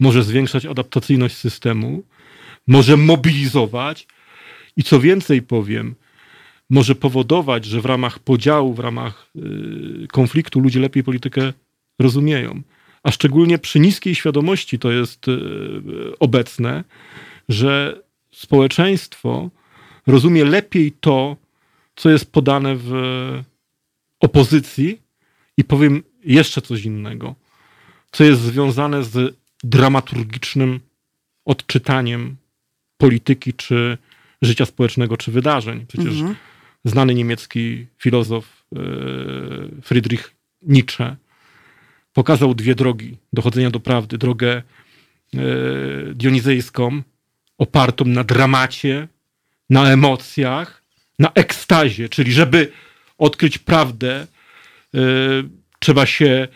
[0.00, 2.02] może zwiększać adaptacyjność systemu
[2.68, 4.06] może mobilizować
[4.76, 5.94] i co więcej powiem,
[6.70, 11.52] może powodować, że w ramach podziału, w ramach y, konfliktu ludzie lepiej politykę
[11.98, 12.62] rozumieją.
[13.02, 15.38] A szczególnie przy niskiej świadomości to jest y,
[16.18, 16.84] obecne,
[17.48, 18.02] że
[18.32, 19.50] społeczeństwo
[20.06, 21.36] rozumie lepiej to,
[21.96, 22.92] co jest podane w
[24.20, 25.02] opozycji
[25.56, 27.34] i powiem jeszcze coś innego,
[28.12, 30.80] co jest związane z dramaturgicznym
[31.44, 32.36] odczytaniem
[32.98, 33.98] polityki, czy
[34.42, 35.86] życia społecznego, czy wydarzeń.
[35.88, 36.34] Przecież mhm.
[36.84, 38.78] znany niemiecki filozof e,
[39.82, 41.16] Friedrich Nietzsche
[42.12, 44.18] pokazał dwie drogi dochodzenia do prawdy.
[44.18, 44.62] Drogę e,
[46.14, 47.02] dionizejską,
[47.58, 49.08] opartą na dramacie,
[49.70, 50.82] na emocjach,
[51.18, 52.72] na ekstazie, czyli żeby
[53.18, 54.26] odkryć prawdę,
[54.94, 54.98] e,
[55.78, 56.48] trzeba się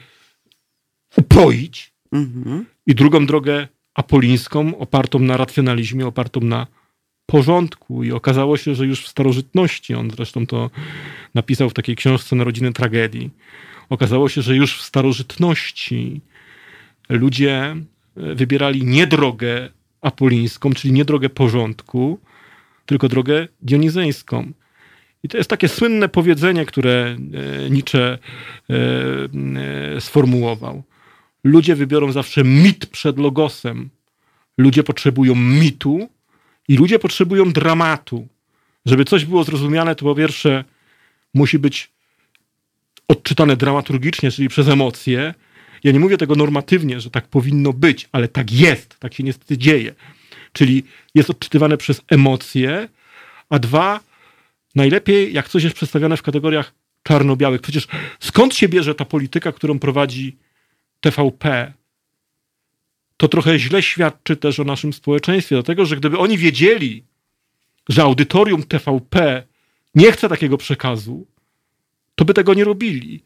[1.16, 1.92] upoić.
[2.12, 2.66] Mhm.
[2.86, 6.66] I drugą drogę apolińską, opartą na racjonalizmie, opartą na
[7.26, 8.04] porządku.
[8.04, 10.70] I okazało się, że już w starożytności, on zresztą to
[11.34, 13.30] napisał w takiej książce Narodziny Tragedii,
[13.88, 16.20] okazało się, że już w starożytności
[17.08, 17.76] ludzie
[18.16, 19.68] e, wybierali nie drogę
[20.00, 22.18] apolińską, czyli nie drogę porządku,
[22.86, 24.52] tylko drogę dionizyjską.
[25.22, 27.16] I to jest takie słynne powiedzenie, które
[27.66, 28.18] e, Nietzsche
[28.70, 30.82] e, sformułował.
[31.44, 33.90] Ludzie wybiorą zawsze mit przed logosem.
[34.58, 36.08] Ludzie potrzebują mitu
[36.68, 38.28] i ludzie potrzebują dramatu.
[38.86, 40.64] Żeby coś było zrozumiane, to po pierwsze
[41.34, 41.90] musi być
[43.08, 45.34] odczytane dramaturgicznie, czyli przez emocje.
[45.84, 49.58] Ja nie mówię tego normatywnie, że tak powinno być, ale tak jest, tak się niestety
[49.58, 49.94] dzieje.
[50.52, 50.84] Czyli
[51.14, 52.88] jest odczytywane przez emocje,
[53.50, 54.00] a dwa,
[54.74, 57.60] najlepiej jak coś jest przedstawione w kategoriach czarno-białych.
[57.60, 57.88] Przecież
[58.20, 60.36] skąd się bierze ta polityka, którą prowadzi
[61.02, 61.72] TVP?
[63.16, 67.04] To trochę źle świadczy też o naszym społeczeństwie, dlatego że gdyby oni wiedzieli,
[67.88, 69.42] że audytorium TVP
[69.94, 71.26] nie chce takiego przekazu,
[72.14, 73.22] to by tego nie robili.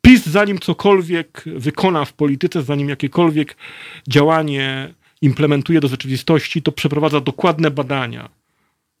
[0.00, 3.56] PiS, zanim cokolwiek wykona w polityce, zanim jakiekolwiek
[4.08, 8.28] działanie implementuje do rzeczywistości, to przeprowadza dokładne badania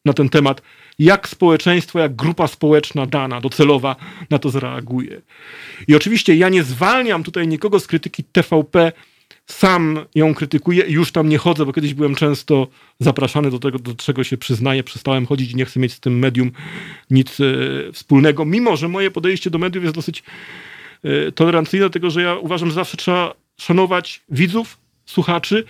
[0.04, 0.62] na ten temat,
[0.98, 3.96] jak społeczeństwo, jak grupa społeczna dana, docelowa
[4.30, 5.22] na to zareaguje.
[5.88, 8.92] I oczywiście ja nie zwalniam tutaj nikogo z krytyki TVP,
[9.46, 12.68] sam ją krytykuję i już tam nie chodzę, bo kiedyś byłem często
[13.00, 16.18] zapraszany do tego, do czego się przyznaję, przestałem chodzić i nie chcę mieć z tym
[16.18, 16.50] medium
[17.10, 17.44] nic e,
[17.92, 20.22] wspólnego, mimo że moje podejście do mediów jest dosyć
[21.02, 25.64] e, tolerancyjne, dlatego że ja uważam, że zawsze trzeba szanować widzów, słuchaczy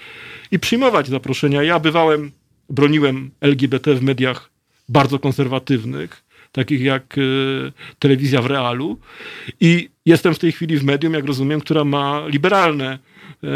[0.51, 1.62] i przyjmować zaproszenia.
[1.62, 2.33] Ja bywałem,
[2.70, 4.54] broniłem LGBT w mediach
[4.89, 8.99] bardzo konserwatywnych, takich jak y, telewizja w realu
[9.61, 12.99] i jestem w tej chwili w medium, jak rozumiem, która ma liberalne
[13.45, 13.49] y,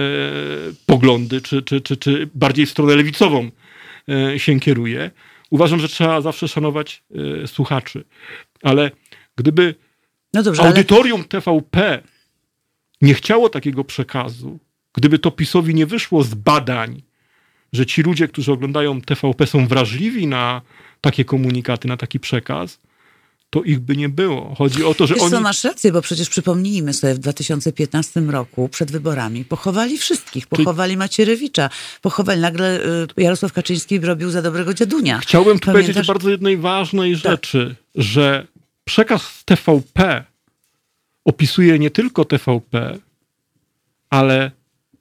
[0.86, 3.50] poglądy, czy, czy, czy, czy bardziej w stronę lewicową
[4.34, 5.10] y, się kieruje.
[5.50, 7.02] Uważam, że trzeba zawsze szanować
[7.46, 8.04] słuchaczy,
[8.62, 8.90] ale
[9.36, 9.74] gdyby
[10.34, 11.28] no dobrze, audytorium ale...
[11.28, 12.02] TVP
[13.00, 14.58] nie chciało takiego przekazu,
[14.98, 17.02] Gdyby to PiSowi nie wyszło z badań,
[17.72, 20.62] że ci ludzie, którzy oglądają TVP są wrażliwi na
[21.00, 22.78] takie komunikaty, na taki przekaz,
[23.50, 24.54] to ich by nie było.
[24.54, 25.30] Chodzi o to, że Wiesz oni...
[25.30, 30.46] co, masz rację, bo przecież przypomnijmy sobie, w 2015 roku, przed wyborami, pochowali wszystkich.
[30.46, 30.98] Pochowali Ty...
[30.98, 31.70] Macierewicza,
[32.02, 35.18] pochowali nagle y, Jarosław Kaczyński robił za dobrego dziadunia.
[35.18, 35.86] Chciałbym tu Pamiętasz?
[35.86, 37.22] powiedzieć o bardzo jednej ważnej tak.
[37.22, 38.46] rzeczy, że
[38.84, 40.24] przekaz TVP
[41.24, 42.98] opisuje nie tylko TVP,
[44.10, 44.50] ale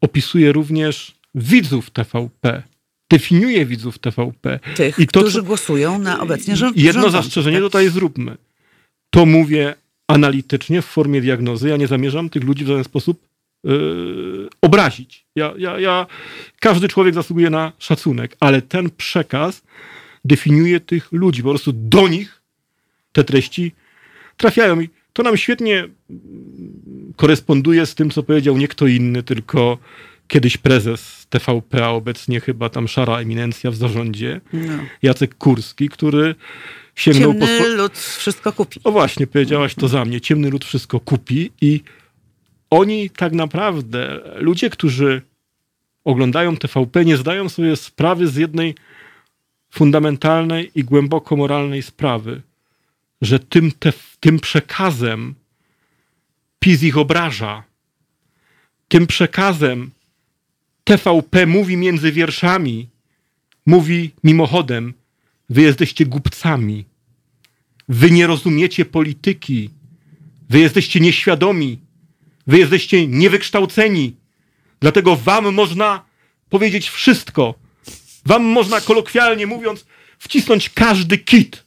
[0.01, 2.63] opisuje również widzów TVP.
[3.09, 4.59] Definiuje widzów TVP.
[4.75, 6.77] Tych, I to, którzy głosują na obecnie rząd.
[6.77, 7.63] Jedno zastrzeżenie tak?
[7.63, 8.37] tutaj zróbmy.
[9.09, 9.75] To mówię
[10.07, 11.69] analitycznie, w formie diagnozy.
[11.69, 13.21] Ja nie zamierzam tych ludzi w żaden sposób
[13.63, 15.25] yy, obrazić.
[15.35, 16.05] Ja, ja, ja,
[16.59, 19.61] każdy człowiek zasługuje na szacunek, ale ten przekaz
[20.25, 21.43] definiuje tych ludzi.
[21.43, 22.41] Po prostu do nich
[23.11, 23.71] te treści
[24.37, 24.81] trafiają.
[24.81, 25.87] I to nam świetnie
[27.15, 29.77] koresponduje z tym, co powiedział nie kto inny, tylko
[30.27, 34.73] kiedyś prezes TVP, a obecnie chyba tam szara eminencja w zarządzie, no.
[35.01, 36.35] Jacek Kurski, który
[36.95, 37.67] sięgnął Ciemny po...
[37.67, 38.79] lud wszystko kupi.
[38.83, 40.21] O właśnie, powiedziałaś to za mnie.
[40.21, 41.83] Ciemny lud wszystko kupi i
[42.69, 45.21] oni tak naprawdę, ludzie, którzy
[46.03, 48.75] oglądają TVP, nie zdają sobie sprawy z jednej
[49.69, 52.41] fundamentalnej i głęboko moralnej sprawy,
[53.21, 55.35] że tym, te, tym przekazem
[56.59, 57.63] PiS ich obraża.
[58.87, 59.91] Tym przekazem
[60.87, 62.89] TVP mówi między wierszami,
[63.65, 64.93] mówi mimochodem,
[65.49, 66.85] wy jesteście głupcami,
[67.89, 69.69] wy nie rozumiecie polityki,
[70.49, 71.79] wy jesteście nieświadomi,
[72.47, 74.15] wy jesteście niewykształceni,
[74.79, 76.05] dlatego wam można
[76.49, 77.55] powiedzieć wszystko.
[78.25, 79.85] Wam można kolokwialnie mówiąc
[80.19, 81.63] wcisnąć każdy kit.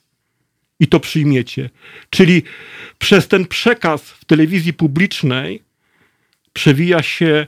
[0.81, 1.71] I to przyjmiecie.
[2.11, 2.43] Czyli
[2.99, 5.62] przez ten przekaz w telewizji publicznej
[6.53, 7.47] przewija się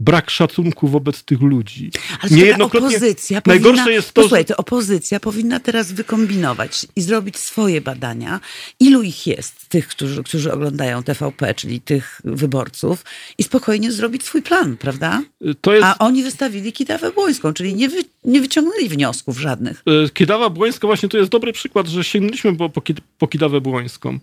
[0.00, 1.90] brak szacunku wobec tych ludzi.
[2.20, 7.36] Ale Niejednokrotnie opozycja najgorsze powinna, jest to, posłuchaj, to opozycja powinna teraz wykombinować i zrobić
[7.36, 8.40] swoje badania,
[8.80, 13.04] ilu ich jest, tych, którzy, którzy oglądają TVP, czyli tych wyborców
[13.38, 15.22] i spokojnie zrobić swój plan, prawda?
[15.40, 15.84] Jest...
[15.84, 19.82] A oni wystawili Kidawę Błońską, czyli nie, wy, nie wyciągnęli wniosków żadnych.
[20.04, 22.82] E, Kidawa Błońska właśnie to jest dobry przykład, że sięgnęliśmy po, po,
[23.18, 24.18] po Kidawę Błońską.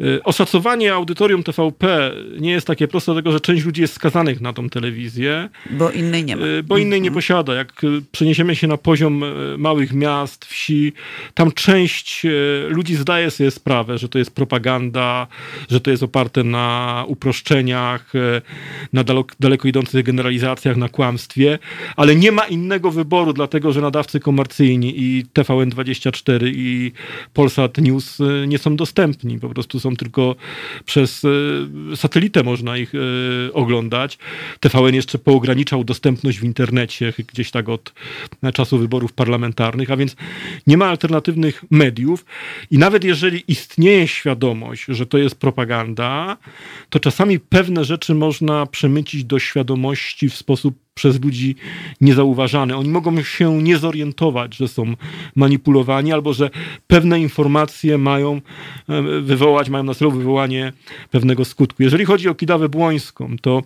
[0.00, 4.52] Y, oszacowanie audytorium TVP nie jest takie proste, dlatego że część ludzi jest skazanych na
[4.52, 5.48] tą telewizję.
[5.70, 6.46] Bo innej nie ma.
[6.46, 7.14] Y, bo innej nie mhm.
[7.14, 7.54] posiada.
[7.54, 9.24] Jak y, przeniesiemy się na poziom
[9.58, 10.92] małych miast, wsi,
[11.34, 12.26] tam część
[12.68, 15.26] ludzi zdaje sobie sprawę, że to jest propaganda,
[15.70, 18.12] że to jest oparte na uproszczeniach,
[18.92, 21.58] na daleko, daleko idących generalizacjach, na kłamstwie,
[21.96, 26.92] ale nie ma innego wyboru, dlatego że nadawcy komercyjni i TVN24 i
[27.34, 29.38] Polsat News nie są dostępni.
[29.38, 30.36] Po prostu są są tylko
[30.84, 32.98] przez e, satelitę można ich e,
[33.52, 34.18] oglądać.
[34.60, 37.92] TVN jeszcze poograniczał dostępność w internecie gdzieś tak od
[38.54, 40.16] czasu wyborów parlamentarnych, a więc
[40.66, 42.24] nie ma alternatywnych mediów
[42.70, 46.36] i nawet jeżeli istnieje świadomość, że to jest propaganda,
[46.90, 51.56] to czasami pewne rzeczy można przemycić do świadomości w sposób przez ludzi
[52.00, 52.76] niezauważany.
[52.76, 54.94] Oni mogą się nie zorientować, że są
[55.34, 56.50] manipulowani albo że
[56.86, 58.40] pewne informacje mają
[58.88, 60.72] e, wywołać, mają na celu wywołanie
[61.10, 61.82] pewnego skutku.
[61.82, 63.62] Jeżeli chodzi o Kidawę Błońską, to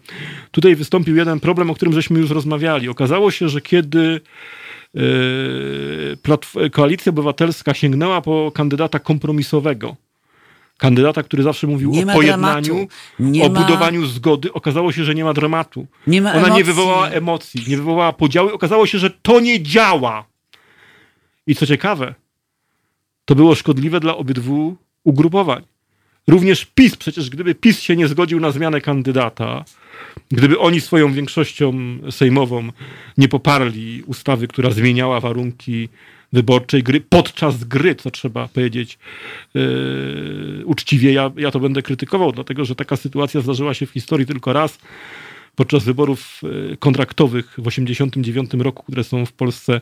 [0.51, 2.89] tutaj wystąpił jeden problem, o którym żeśmy już rozmawiali.
[2.89, 4.20] Okazało się, że kiedy
[4.97, 9.97] e, Koalicja Obywatelska sięgnęła po kandydata kompromisowego,
[10.81, 12.89] kandydata, który zawsze mówił nie o pojednaniu,
[13.45, 13.61] o ma...
[13.61, 14.53] budowaniu zgody.
[14.53, 15.87] Okazało się, że nie ma dramatu.
[16.07, 16.57] Nie ma Ona emocji.
[16.57, 18.49] nie wywołała emocji, nie wywołała podziału.
[18.49, 20.24] Okazało się, że to nie działa.
[21.47, 22.14] I co ciekawe,
[23.24, 25.62] to było szkodliwe dla obydwu ugrupowań.
[26.28, 29.64] Również PiS, przecież gdyby PiS się nie zgodził na zmianę kandydata,
[30.31, 31.72] gdyby oni swoją większością
[32.11, 32.68] sejmową
[33.18, 35.89] nie poparli ustawy, która zmieniała warunki
[36.33, 38.99] wyborczej gry, podczas gry, co trzeba powiedzieć
[39.55, 39.62] yy,
[40.71, 44.53] uczciwie, ja, ja to będę krytykował, dlatego że taka sytuacja zdarzyła się w historii tylko
[44.53, 44.79] raz
[45.55, 49.81] podczas wyborów yy, kontraktowych w 1989 roku, które są w Polsce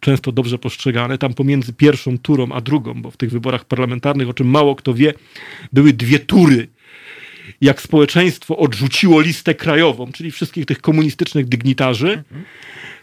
[0.00, 1.18] często dobrze postrzegane.
[1.18, 4.94] Tam pomiędzy pierwszą turą a drugą, bo w tych wyborach parlamentarnych, o czym mało kto
[4.94, 5.14] wie,
[5.72, 6.68] były dwie tury.
[7.60, 12.22] Jak społeczeństwo odrzuciło listę krajową, czyli wszystkich tych komunistycznych dygnitarzy,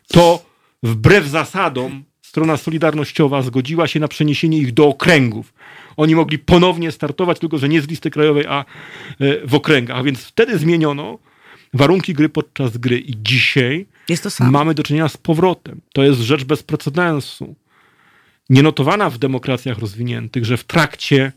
[0.08, 0.46] to
[0.84, 5.54] wbrew zasadom strona solidarnościowa zgodziła się na przeniesienie ich do okręgów.
[6.00, 8.66] Oni mogli ponownie startować, tylko że nie z listy krajowej, a
[9.20, 9.98] e, w okręgach.
[9.98, 11.20] A więc wtedy zmieniono
[11.74, 13.00] warunki gry podczas gry.
[13.00, 13.86] I dzisiaj
[14.52, 15.82] mamy do czynienia z powrotem.
[15.94, 17.56] To jest rzecz bez precedensu.
[18.50, 21.32] Nienotowana w demokracjach rozwiniętych, że w trakcie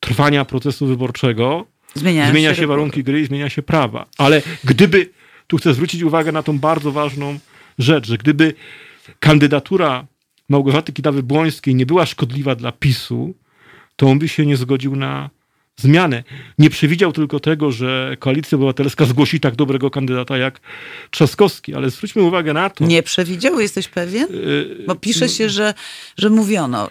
[0.00, 4.06] trwania procesu wyborczego zmienia, zmienia się, się warunki gry i zmienia się prawa.
[4.18, 5.10] Ale gdyby,
[5.46, 7.38] tu chcę zwrócić uwagę na tą bardzo ważną
[7.78, 8.54] rzecz, że gdyby
[9.20, 10.06] kandydatura
[10.48, 13.34] Małgorzaty Kidawy-Błońskiej nie była szkodliwa dla PiSu,
[13.96, 15.30] to on by się nie zgodził na
[15.76, 16.22] zmianę.
[16.58, 20.60] Nie przewidział tylko tego, że Koalicja Obywatelska zgłosi tak dobrego kandydata jak
[21.10, 22.84] Trzaskowski, ale zwróćmy uwagę na to.
[22.84, 24.28] Nie przewidział, jesteś pewien?
[24.34, 25.74] Y, Bo pisze się, że,
[26.18, 26.90] że mówiono.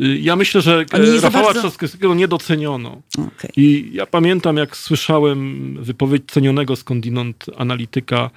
[0.00, 0.84] Y, ja myślę, że
[1.22, 1.60] Rafała bardzo...
[1.60, 3.02] Trzaskowskiego nie doceniono.
[3.14, 3.50] Okay.
[3.56, 8.30] I ja pamiętam, jak słyszałem wypowiedź cenionego skądinąd analityka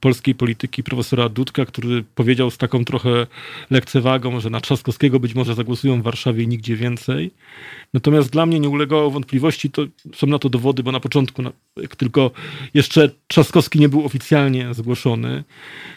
[0.00, 3.26] polskiej polityki, profesora Dudka, który powiedział z taką trochę
[3.70, 7.30] lekcewagą, że na Trzaskowskiego być może zagłosują w Warszawie i nigdzie więcej.
[7.94, 9.82] Natomiast dla mnie nie ulegało wątpliwości, to
[10.14, 11.42] są na to dowody, bo na początku,
[11.76, 12.30] jak tylko
[12.74, 15.44] jeszcze Trzaskowski nie był oficjalnie zgłoszony,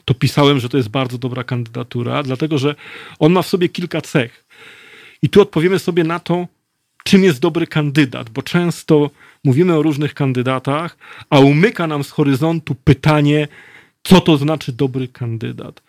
[0.06, 2.76] to pisałem, że to jest bardzo dobra kandydatura, dlatego że
[3.20, 4.45] on ma w sobie kilka cech
[5.26, 6.48] i tu odpowiemy sobie na to,
[7.04, 9.10] czym jest dobry kandydat, bo często
[9.44, 10.98] mówimy o różnych kandydatach,
[11.30, 13.48] a umyka nam z horyzontu pytanie,
[14.04, 15.82] co to znaczy dobry kandydat.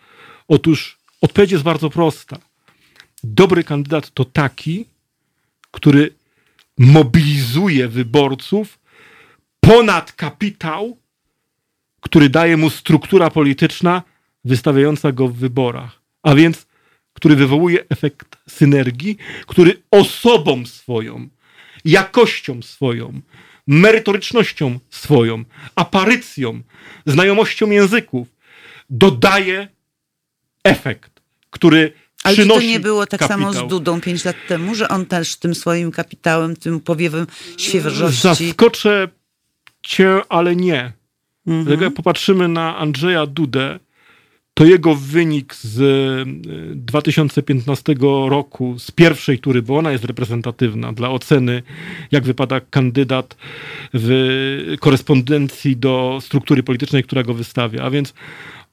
[0.47, 2.37] Otóż odpowiedź jest bardzo prosta.
[3.23, 4.85] Dobry kandydat to taki,
[5.71, 6.13] który
[6.77, 8.79] mobilizuje wyborców
[9.59, 10.97] ponad kapitał,
[12.01, 14.03] który daje mu struktura polityczna
[14.45, 16.01] wystawiająca go w wyborach.
[16.23, 16.67] A więc
[17.17, 21.27] który wywołuje efekt synergii, który osobą swoją,
[21.85, 23.21] jakością swoją,
[23.67, 25.43] merytorycznością swoją,
[25.75, 26.61] aparycją,
[27.05, 28.27] znajomością języków
[28.89, 29.67] dodaje
[30.63, 31.11] efekt,
[31.49, 31.93] który
[32.23, 33.53] ale czy to nie było tak kapitał.
[33.53, 38.21] samo z Dudą pięć lat temu, że on też tym swoim kapitałem, tym powiewem świeżości...
[38.21, 39.07] Zaskoczę
[39.83, 40.91] cię, ale nie.
[41.47, 41.81] Mhm.
[41.81, 43.79] Jak popatrzymy na Andrzeja Dudę,
[44.57, 46.27] to jego wynik z
[46.75, 47.95] 2015 e,
[48.29, 51.63] roku, z pierwszej tury, bo ona jest reprezentatywna dla oceny,
[52.11, 53.37] jak wypada kandydat
[53.93, 57.83] w korespondencji do struktury politycznej, która go wystawia.
[57.83, 58.13] A więc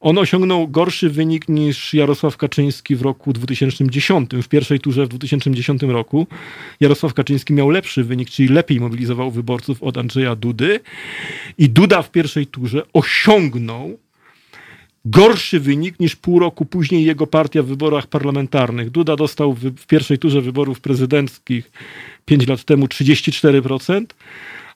[0.01, 4.31] on osiągnął gorszy wynik niż Jarosław Kaczyński w roku 2010.
[4.43, 6.27] W pierwszej turze w 2010 roku
[6.81, 10.81] Jarosław Kaczyński miał lepszy wynik, czyli lepiej mobilizował wyborców od Andrzeja Dudy.
[11.59, 14.04] I Duda w pierwszej turze osiągnął
[15.05, 18.91] gorszy wynik niż pół roku później jego partia w wyborach parlamentarnych.
[18.91, 21.73] Duda dostał w, pierwszej turze wyborów prezydenckich
[22.25, 24.05] 5 lat temu 34%,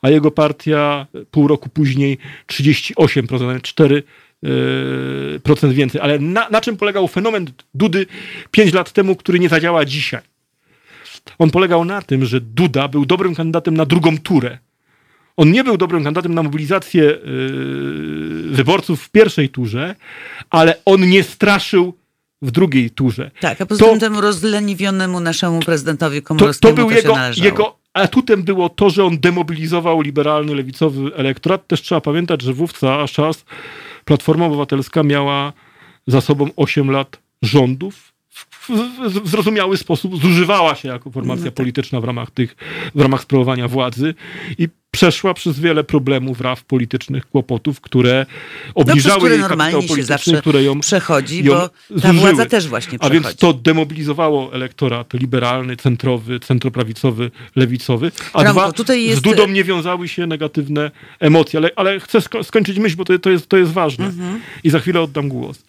[0.03, 4.03] a jego partia pół roku później 38%, 4
[4.43, 4.49] e,
[5.39, 6.01] procent więcej.
[6.01, 8.07] Ale na, na czym polegał fenomen Dudy
[8.51, 10.21] 5 lat temu, który nie zadziała dzisiaj?
[11.39, 14.59] On polegał na tym, że Duda był dobrym kandydatem na drugą turę.
[15.39, 17.19] On nie był dobrym kandydatem na mobilizację yy,
[18.51, 19.95] wyborców w pierwszej turze,
[20.51, 21.95] ale on nie straszył
[22.43, 23.31] w drugiej turze.
[23.41, 27.79] Tak, a poza to, tym temu rozleniwionemu naszemu prezydentowi Komorowskiemu to, to był jego, jego
[27.95, 31.67] atutem było to, że on demobilizował liberalny, lewicowy elektorat.
[31.67, 33.45] Też trzeba pamiętać, że wówczas czas
[34.05, 35.53] Platforma Obywatelska miała
[36.07, 38.13] za sobą 8 lat rządów.
[38.69, 41.55] W, zrozumiały sposób zużywała się jako formacja No tak.
[41.55, 42.57] polityczna w ramach tych,
[42.95, 44.15] w ramach sprawowania władzy
[44.59, 48.27] i przeszła przez wiele problemów, raf politycznych, kłopotów, które
[48.75, 52.15] obniżały No, które jej normalnie kapitał polityczny, które ją Przechodzi, ją bo ta zużyły.
[52.21, 53.21] władza też właśnie A przechodzi.
[53.25, 58.13] więc to demobilizowało elektorat liberalny, centrowy, centroprawicowy, lewicowy.
[58.33, 60.91] A dwa, tutaj jest- z Dudą nie wiązały się negatywne
[61.21, 61.59] emocje.
[61.59, 64.07] Ale, ale chcę sko- skończyć myśl, bo to, to, jest, to jest ważne.
[64.07, 64.41] Mhm.
[64.65, 65.65] I za chwilę oddam głos.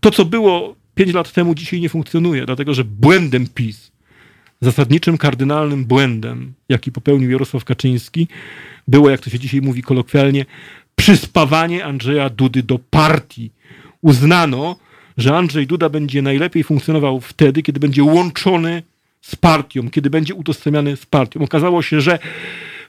[0.00, 3.92] To, co było pięć lat temu, dzisiaj nie funkcjonuje, dlatego że błędem PiS,
[4.60, 8.28] zasadniczym, kardynalnym błędem, jaki popełnił Jarosław Kaczyński,
[8.88, 10.46] było, jak to się dzisiaj mówi kolokwialnie,
[10.96, 13.50] przyspawanie Andrzeja Dudy do partii.
[14.02, 14.76] Uznano,
[15.16, 18.82] że Andrzej Duda będzie najlepiej funkcjonował wtedy, kiedy będzie łączony
[19.20, 21.42] z partią, kiedy będzie utożsamiany z partią.
[21.42, 22.18] Okazało się, że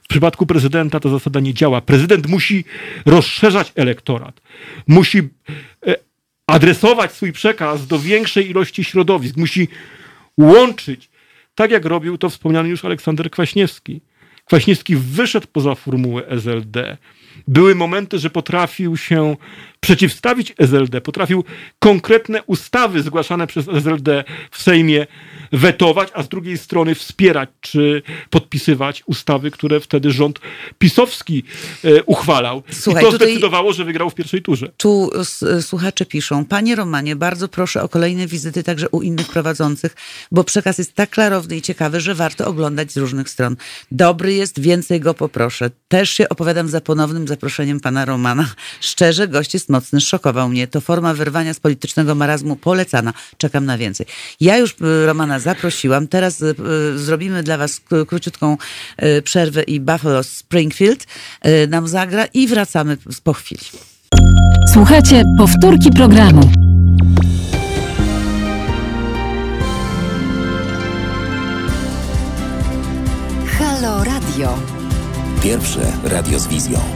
[0.02, 1.80] w przypadku prezydenta ta zasada nie działa.
[1.80, 2.64] Prezydent musi
[3.06, 4.40] rozszerzać elektorat,
[4.86, 5.18] musi
[5.86, 5.96] e,
[6.46, 9.68] adresować swój przekaz do większej ilości środowisk, musi
[10.38, 11.08] łączyć,
[11.54, 14.00] tak jak robił to wspomniany już Aleksander Kwaśniewski.
[14.44, 16.96] Kwaśniewski wyszedł poza formułę SLD.
[17.48, 19.36] Były momenty, że potrafił się
[19.86, 21.44] przeciwstawić SLD, potrafił
[21.78, 25.06] konkretne ustawy zgłaszane przez SLD w Sejmie
[25.52, 30.40] wetować, a z drugiej strony wspierać czy podpisywać ustawy, które wtedy rząd
[30.78, 31.42] pisowski
[31.84, 32.62] e, uchwalał.
[32.70, 34.72] Słuchaj, I to zdecydowało, że wygrał w pierwszej turze.
[34.76, 35.10] Tu
[35.60, 39.96] słuchacze piszą, panie Romanie, bardzo proszę o kolejne wizyty także u innych prowadzących,
[40.32, 43.56] bo przekaz jest tak klarowny i ciekawy, że warto oglądać z różnych stron.
[43.90, 45.70] Dobry jest, więcej go poproszę.
[45.88, 48.46] Też się opowiadam za ponownym zaproszeniem pana Romana.
[48.80, 50.66] Szczerze, gość jest mocny, szokował mnie.
[50.66, 53.12] To forma wyrwania z politycznego marazmu polecana.
[53.38, 54.06] Czekam na więcej.
[54.40, 56.08] Ja już y, Romana zaprosiłam.
[56.08, 56.54] Teraz y,
[56.94, 58.56] y, zrobimy dla was króciutką
[59.24, 61.06] przerwę i Buffalo Springfield
[61.68, 63.64] nam zagra i wracamy po chwili.
[64.72, 66.50] Słuchajcie powtórki programu.
[73.58, 74.58] Halo Radio.
[75.42, 76.95] Pierwsze radio z wizją.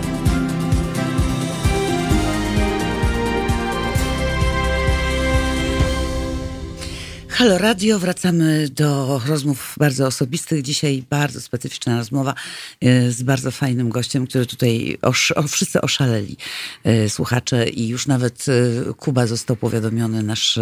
[7.41, 10.63] Halo Radio, wracamy do rozmów bardzo osobistych.
[10.63, 12.35] Dzisiaj bardzo specyficzna rozmowa
[12.81, 16.37] e, z bardzo fajnym gościem, który tutaj osz, o, wszyscy oszaleli
[16.85, 20.59] e, słuchacze i już nawet e, Kuba został powiadomiony, nasz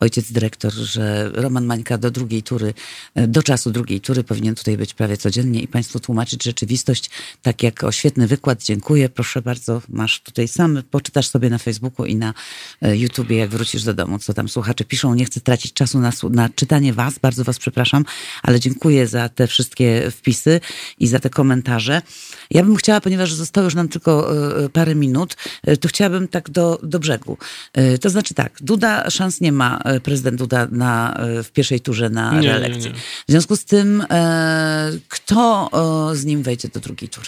[0.00, 2.74] ojciec dyrektor, że Roman Mańka do drugiej tury,
[3.14, 7.10] do czasu drugiej tury powinien tutaj być prawie codziennie i Państwu tłumaczyć rzeczywistość,
[7.42, 8.64] tak jak o świetny wykład.
[8.64, 9.08] Dziękuję.
[9.08, 12.34] Proszę bardzo, masz tutaj sam, poczytasz sobie na Facebooku i na
[12.82, 15.14] YouTubie, jak wrócisz do domu, co tam słuchacze piszą.
[15.14, 18.04] Nie chcę tracić czasu na, słu- na czytanie was, bardzo was przepraszam,
[18.42, 20.60] ale dziękuję za te wszystkie wpisy
[20.98, 22.02] i za te komentarze.
[22.50, 26.50] Ja bym chciała, ponieważ zostało już nam tylko e, parę minut, e, to chciałabym tak
[26.50, 27.38] do, do brzegu.
[27.72, 31.80] E, To znaczy tak, Duda szans nie ma, e, prezydent Duda na, e, w pierwszej
[31.80, 32.90] turze na Nie, nie, reelekcji.
[32.90, 32.96] nie.
[32.98, 35.70] W związku z tym, e, kto
[36.12, 37.26] e, z nim wejdzie do drugiej tury?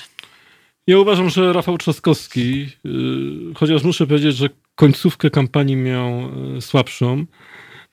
[0.87, 2.69] Ja uważam, że Rafał Trzaskowski,
[3.55, 6.13] chociaż muszę powiedzieć, że końcówkę kampanii miał
[6.61, 7.25] słabszą.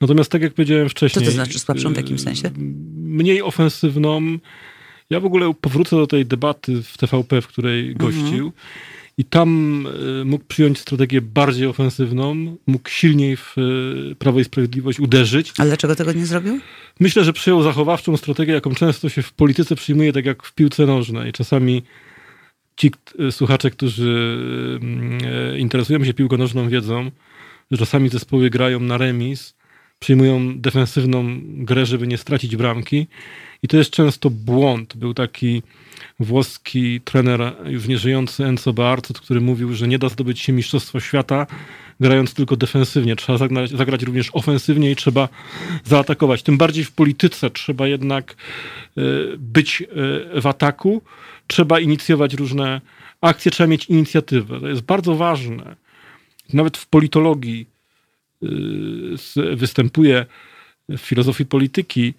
[0.02, 1.24] Natomiast tak jak powiedziałem wcześniej.
[1.24, 1.92] Co to znaczy słabszą?
[1.92, 2.50] W jakim yy, sensie?
[2.96, 4.38] Mniej ofensywną.
[5.10, 8.12] Ja w ogóle powrócę do tej debaty w TVP, w której Mhm.
[8.12, 8.52] gościł.
[9.18, 9.86] I tam
[10.18, 15.52] yy, mógł przyjąć strategię bardziej ofensywną, mógł silniej w yy, Prawo i Sprawiedliwość uderzyć.
[15.58, 16.60] Ale dlaczego tego nie zrobił?
[17.00, 20.86] Myślę, że przyjął zachowawczą strategię, jaką często się w polityce przyjmuje, tak jak w piłce
[20.86, 21.32] nożnej.
[21.32, 21.82] Czasami
[22.76, 22.90] ci
[23.30, 24.40] słuchacze, którzy
[25.58, 27.10] interesują się piłką nożną, wiedzą,
[27.70, 29.54] że czasami zespoły grają na remis,
[30.02, 33.06] przyjmują defensywną grę, żeby nie stracić bramki.
[33.62, 34.96] I to jest często błąd.
[34.96, 35.62] Był taki
[36.20, 41.46] włoski trener, już nieżyjący Enzo Bearzo, który mówił, że nie da zdobyć się Mistrzostwa Świata
[42.00, 43.16] grając tylko defensywnie.
[43.16, 45.28] Trzeba zagrać, zagrać również ofensywnie i trzeba
[45.84, 46.42] zaatakować.
[46.42, 48.36] Tym bardziej w polityce trzeba jednak
[48.96, 49.02] e,
[49.38, 49.82] być
[50.36, 51.02] e, w ataku,
[51.46, 52.80] trzeba inicjować różne
[53.20, 54.60] akcje, trzeba mieć inicjatywę.
[54.60, 55.76] To jest bardzo ważne.
[56.52, 57.71] Nawet w politologii y,
[59.56, 60.26] występuje
[60.88, 62.14] w filozofii polityki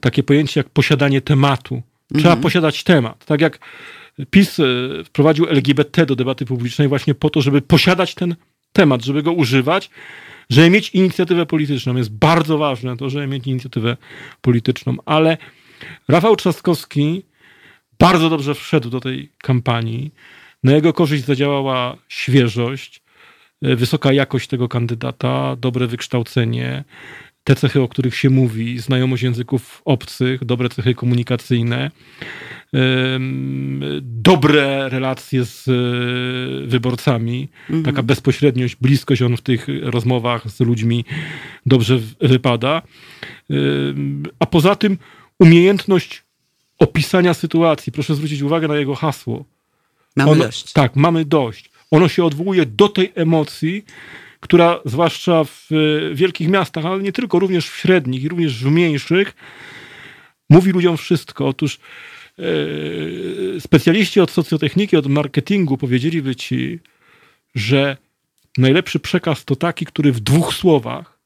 [0.00, 1.82] takie pojęcie jak posiadanie tematu.
[2.18, 3.24] Trzeba posiadać temat.
[3.24, 3.58] Tak jak
[4.30, 8.36] PiS y, wprowadził LGBT do debaty publicznej właśnie po to, żeby posiadać ten
[8.72, 9.90] temat, żeby go używać,
[10.50, 11.96] żeby mieć inicjatywę polityczną.
[11.96, 13.96] Jest bardzo ważne to, żeby mieć inicjatywę
[14.40, 15.38] polityczną, ale
[16.08, 17.22] Rafał Trzaskowski
[17.98, 20.10] bardzo dobrze wszedł do tej kampanii.
[20.64, 22.99] Na jego korzyść zadziałała świeżość, e,
[23.62, 26.84] wysoka jakość tego kandydata, dobre wykształcenie,
[27.44, 31.90] te cechy, o których się mówi, znajomość języków obcych, dobre cechy komunikacyjne,
[34.02, 37.82] dobre relacje z e, wyborcami, mhm.
[37.84, 41.04] taka bezpośredniość, bliskość on w tych rozmowach z ludźmi
[41.66, 42.82] dobrze wypada.
[44.38, 44.98] A poza tym
[45.38, 46.22] umiejętność
[46.78, 47.92] opisania sytuacji.
[47.92, 49.44] Proszę zwrócić uwagę na jego hasło.
[50.16, 50.72] Mamy ono, dość.
[50.72, 51.69] Tak, mamy dość.
[51.90, 53.84] Ono się odwołuje do tej emocji,
[54.40, 55.68] która zwłaszcza w
[56.14, 59.34] wielkich miastach, ale nie tylko, również w średnich i również w mniejszych,
[60.50, 61.48] mówi ludziom wszystko.
[61.48, 61.78] Otóż
[62.38, 62.42] e,
[63.60, 66.78] specjaliści od socjotechniki, od marketingu powiedzieliby ci,
[67.54, 67.96] że
[68.58, 71.18] najlepszy przekaz to taki, który w dwóch słowach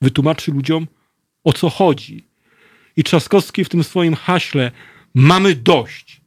[0.00, 0.86] wytłumaczy ludziom,
[1.44, 2.28] o co chodzi.
[2.96, 4.70] I Trzaskowski w tym swoim haśle
[5.14, 6.20] mamy dość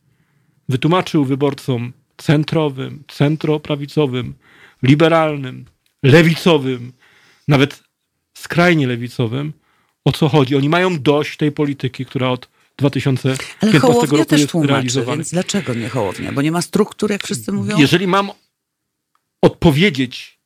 [0.69, 4.34] wytłumaczył wyborcom centrowym, centroprawicowym,
[4.84, 5.65] liberalnym,
[6.03, 6.93] lewicowym,
[7.47, 7.84] nawet
[8.34, 9.53] skrajnie lewicowym,
[10.05, 10.55] o co chodzi.
[10.55, 15.17] Oni mają dość tej polityki, która od 2015 Ale Hołownia roku też jest tłumaczy, realizowana.
[15.17, 16.32] Więc dlaczego nie Hołownia?
[16.32, 17.78] Bo nie ma struktur, jak wszyscy mówią?
[17.78, 18.32] Jeżeli mam
[19.41, 20.39] odpowiedzieć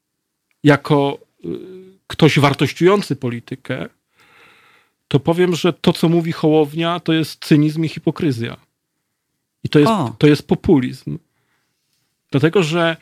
[0.63, 1.47] jako y,
[2.07, 3.89] ktoś wartościujący politykę,
[5.07, 8.57] to powiem, że to, co mówi Hołownia, to jest cynizm i hipokryzja.
[9.63, 11.17] I to jest, to jest populizm.
[12.31, 12.97] Dlatego, że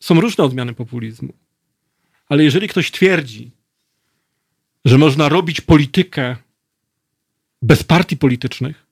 [0.00, 1.32] są różne odmiany populizmu.
[2.28, 3.50] Ale jeżeli ktoś twierdzi,
[4.84, 6.36] że można robić politykę
[7.62, 8.86] bez partii politycznych,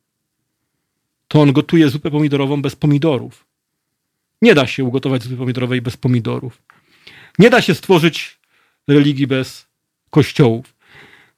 [1.29, 3.45] to on gotuje zupę pomidorową bez pomidorów.
[4.43, 6.63] Nie da się ugotować zupy pomidorowej bez pomidorów.
[7.39, 8.39] Nie da się stworzyć
[8.89, 9.67] religii bez
[10.11, 10.75] kościołów.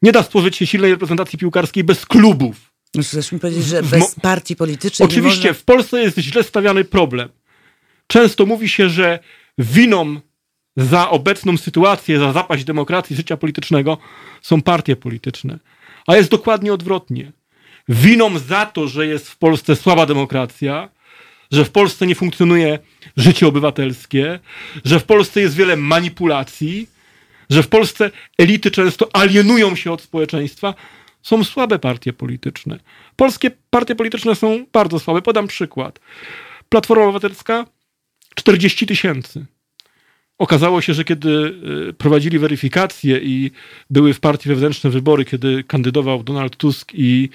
[0.03, 2.73] Nie da stworzyć się silnej reprezentacji piłkarskiej bez klubów.
[3.03, 5.61] Chcesz mi powiedzieć, że bez partii politycznej Oczywiście, można...
[5.61, 7.29] w Polsce jest źle stawiany problem.
[8.07, 9.19] Często mówi się, że
[9.59, 10.21] winą
[10.77, 13.99] za obecną sytuację, za zapaść demokracji, życia politycznego
[14.43, 15.59] są partie polityczne.
[16.07, 17.33] A jest dokładnie odwrotnie.
[17.89, 20.89] Winą za to, że jest w Polsce słaba demokracja,
[21.51, 22.79] że w Polsce nie funkcjonuje
[23.17, 24.41] życie obywatelskie,
[24.85, 26.89] że w Polsce jest wiele manipulacji,
[27.51, 30.75] że w Polsce elity często alienują się od społeczeństwa,
[31.23, 32.79] są słabe partie polityczne.
[33.17, 35.23] Polskie partie polityczne są bardzo słabe.
[35.23, 36.01] Podam przykład.
[36.69, 37.67] Platforma Obywatelska
[38.37, 39.47] 40 tysięcy.
[40.39, 41.31] Okazało się, że kiedy
[41.89, 43.51] y, prowadzili weryfikację i
[43.91, 47.29] były w partii wewnętrzne wybory, kiedy kandydował Donald Tusk i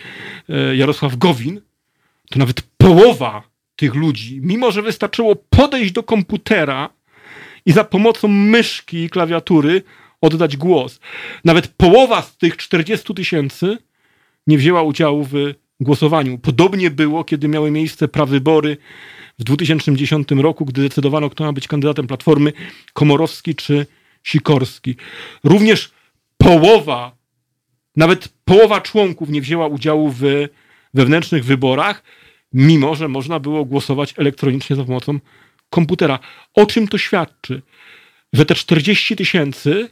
[0.49, 1.61] y, Jarosław Gowin,
[2.29, 3.43] to nawet połowa
[3.75, 6.89] tych ludzi, mimo że wystarczyło podejść do komputera
[7.65, 9.81] i za pomocą myszki i klawiatury
[10.21, 10.99] oddać głos.
[11.45, 13.77] Nawet połowa z tych 40 tysięcy
[14.47, 15.33] nie wzięła udziału w
[15.79, 16.37] głosowaniu.
[16.37, 18.77] Podobnie było, kiedy miały miejsce prawybory
[19.39, 22.53] w 2010 roku, gdy decydowano, kto ma być kandydatem Platformy,
[22.93, 23.85] Komorowski czy
[24.23, 24.95] Sikorski.
[25.43, 25.91] Również
[26.37, 27.15] połowa,
[27.95, 30.21] nawet połowa członków nie wzięła udziału w
[30.93, 32.03] wewnętrznych wyborach,
[32.53, 35.19] mimo że można było głosować elektronicznie za pomocą
[35.69, 36.19] komputera.
[36.53, 37.61] O czym to świadczy?
[38.33, 39.89] Że te 40 tysięcy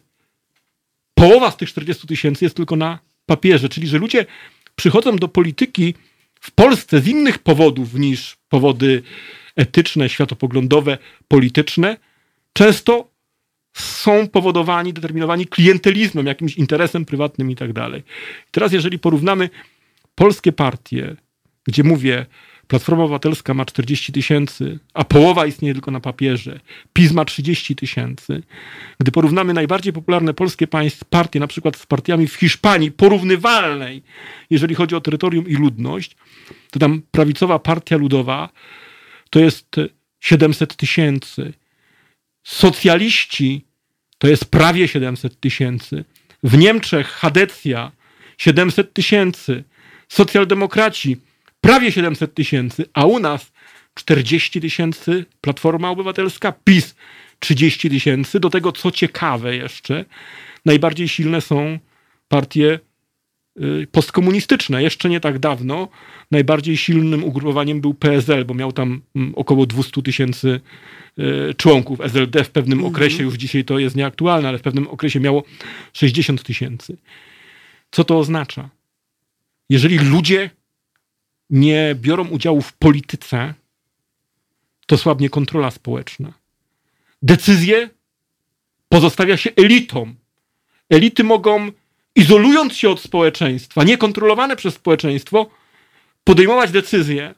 [1.13, 4.25] połowa z tych 40 tysięcy jest tylko na papierze, czyli że ludzie
[4.75, 5.93] przychodzą do polityki
[6.39, 9.03] w Polsce z innych powodów niż powody
[9.55, 11.97] etyczne, światopoglądowe, polityczne,
[12.53, 13.11] często
[13.73, 18.03] są powodowani, determinowani klientelizmem, jakimś interesem prywatnym i tak dalej.
[18.51, 19.49] Teraz, jeżeli porównamy
[20.15, 21.15] polskie partie,
[21.63, 22.25] gdzie mówię,
[22.70, 26.59] Platforma Obywatelska ma 40 tysięcy, a połowa istnieje tylko na papierze.
[26.93, 28.43] PiS ma 30 tysięcy.
[28.99, 34.03] Gdy porównamy najbardziej popularne polskie państw, partie, na przykład z partiami w Hiszpanii, porównywalnej,
[34.49, 36.15] jeżeli chodzi o terytorium i ludność,
[36.72, 38.49] to tam prawicowa partia ludowa
[39.30, 39.76] to jest
[40.20, 41.53] 700 tysięcy.
[42.43, 43.65] Socjaliści
[44.17, 46.05] to jest prawie 700 tysięcy.
[46.43, 47.91] W Niemczech Hadecja
[48.38, 49.63] 700 tysięcy.
[50.09, 51.17] Socjaldemokraci
[51.62, 53.51] prawie 700 tysięcy, a u nas
[53.93, 56.95] 40 tysięcy Platforma Obywatelska, PiS
[57.39, 58.39] 30 tysięcy.
[58.39, 60.05] Do tego, co ciekawe jeszcze,
[60.66, 61.80] najbardziej silne są
[62.28, 62.80] partie
[63.62, 64.84] y, postkomunistyczne.
[64.84, 65.88] Jeszcze nie tak dawno
[66.32, 70.62] najbardziej silnym ugrupowaniem był PSL, bo miał tam mm, około 200 tysięcy
[71.20, 72.01] y, członków.
[72.01, 72.93] SLD w pewnym mhm.
[72.93, 75.43] okresie, już dzisiaj to jest nieaktualne, ale w pewnym okresie miało
[75.93, 76.97] 60 tysięcy.
[77.91, 78.70] Co to oznacza?
[79.70, 80.49] Jeżeli ludzie
[81.50, 83.54] nie biorą udziału w polityce,
[84.88, 86.34] to słabnie kontrola społeczna.
[87.22, 87.89] Decyzje
[88.89, 90.16] pozostawia się elitom.
[90.89, 91.72] Elity mogą,
[92.16, 95.50] izolując się od społeczeństwa, niekontrolowane przez społeczeństwo,
[96.24, 97.36] podejmować decyzje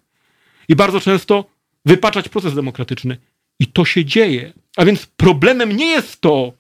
[0.67, 1.45] i bardzo często
[1.85, 3.17] wypaczać proces demokratyczny.
[3.59, 4.53] I to się dzieje.
[4.77, 6.53] A więc problemem nie jest to,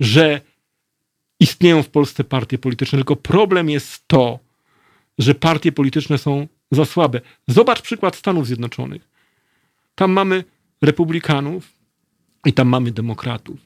[0.00, 0.40] że
[1.40, 4.38] istnieją w Polsce partie polityczne, tylko problem jest to,
[5.18, 7.20] że partie polityczne są za słabe.
[7.48, 9.08] Zobacz przykład Stanów Zjednoczonych.
[9.94, 10.44] Tam mamy
[10.82, 11.72] republikanów
[12.44, 13.56] i tam mamy demokratów.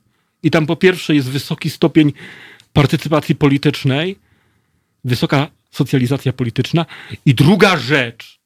[0.42, 2.12] I tam po pierwsze jest wysoki stopień
[2.72, 4.18] partycypacji politycznej,
[5.04, 6.86] wysoka socjalizacja polityczna.
[7.26, 8.38] I druga rzecz,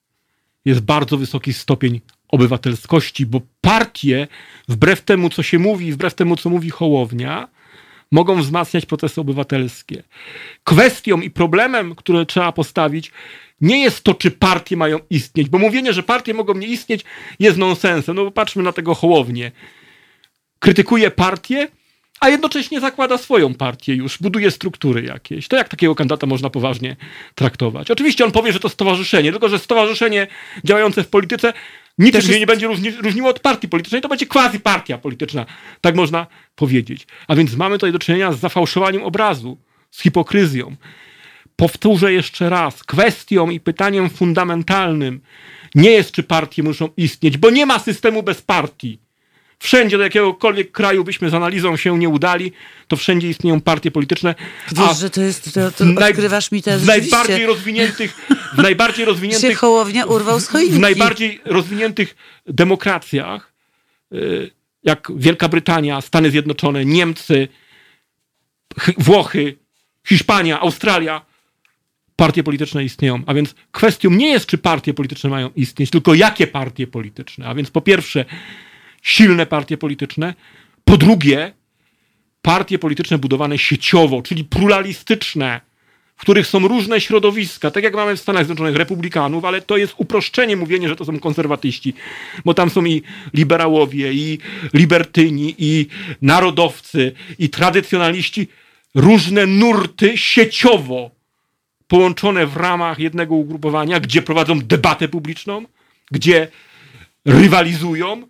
[0.65, 4.29] jest bardzo wysoki stopień obywatelskości, bo partie,
[4.69, 7.49] wbrew temu, co się mówi, wbrew temu, co mówi Hołownia,
[8.13, 10.03] mogą wzmacniać procesy obywatelskie.
[10.65, 13.13] Kwestią i problemem, które trzeba postawić,
[13.63, 17.05] nie jest to, czy partie mają istnieć, bo mówienie, że partie mogą nie istnieć,
[17.41, 18.17] jest nonsensem.
[18.17, 19.53] No bo patrzmy na tego Hołownię.
[20.59, 21.69] Krytykuje partię,
[22.21, 25.49] a jednocześnie zakłada swoją partię już, buduje struktury jakieś.
[25.49, 26.97] To jak takiego kandydata można poważnie
[27.35, 27.91] traktować?
[27.91, 30.27] Oczywiście on powie, że to stowarzyszenie, tylko że stowarzyszenie
[30.65, 31.53] działające w polityce
[31.99, 35.47] niczym jest- nie będzie różni, różniło od partii politycznej, to będzie quasi partia polityczna,
[35.81, 37.07] tak można powiedzieć.
[37.29, 39.59] A więc mamy tutaj do czynienia z zafałszowaniem obrazu,
[39.91, 40.77] z hipokryzją.
[41.57, 45.21] Powtórzę jeszcze raz, kwestią i pytaniem fundamentalnym
[45.75, 48.99] nie jest, czy partie muszą istnieć, bo nie ma systemu bez partii.
[49.59, 52.53] Wszędzie do jakiegokolwiek kraju byśmy z analizą się nie udali,
[52.89, 54.35] to wszędzie istnieją partie polityczne.
[54.73, 58.15] Wiesz, że to jest, to, to naj- odkrywasz mi teraz w najbardziej rozwiniętych,
[58.55, 60.75] w najbardziej się rozwiniętych Hołownia urwał z choinki.
[60.75, 63.53] w najbardziej rozwiniętych demokracjach,
[64.13, 64.51] y,
[64.83, 67.49] jak Wielka Brytania, Stany Zjednoczone, Niemcy,
[68.81, 69.57] Ch- Włochy,
[70.09, 71.21] Hiszpania, Australia,
[72.23, 73.23] partie polityczne istnieją.
[73.27, 77.47] A więc kwestią nie jest, czy partie polityczne mają istnieć, tylko jakie partie polityczne.
[77.47, 78.25] A więc po pierwsze,
[79.03, 80.35] silne partie polityczne.
[80.85, 81.53] Po drugie,
[82.43, 85.61] partie polityczne budowane sieciowo, czyli pluralistyczne,
[86.17, 89.95] w których są różne środowiska, tak jak mamy w Stanach Zjednoczonych republikanów, ale to jest
[89.97, 91.95] uproszczenie mówienie, że to są konserwatyści,
[92.45, 93.03] bo tam są i
[93.35, 94.39] liberałowie, i
[94.75, 95.87] libertyni, i
[96.23, 98.49] narodowcy, i tradycjonaliści,
[98.95, 101.22] różne nurty sieciowo
[101.93, 105.65] połączone w ramach jednego ugrupowania, gdzie prowadzą debatę publiczną,
[106.11, 106.49] gdzie
[107.25, 108.23] rywalizują,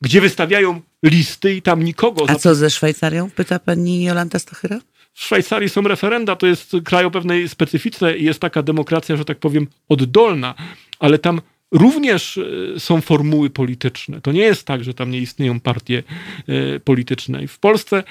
[0.00, 3.30] gdzie wystawiają listy i tam nikogo A co ze Szwajcarią?
[3.30, 4.78] Pyta pani Jolanta Stachyra?
[5.14, 9.24] w Szwajcarii są referenda, to jest kraj o pewnej specyfice i jest taka demokracja, że
[9.24, 10.54] tak powiem, oddolna,
[10.98, 11.40] ale tam
[11.72, 14.20] również e, są formuły polityczne.
[14.20, 16.02] To nie jest tak, że tam nie istnieją partie
[16.48, 17.42] e, polityczne.
[17.42, 18.02] I w Polsce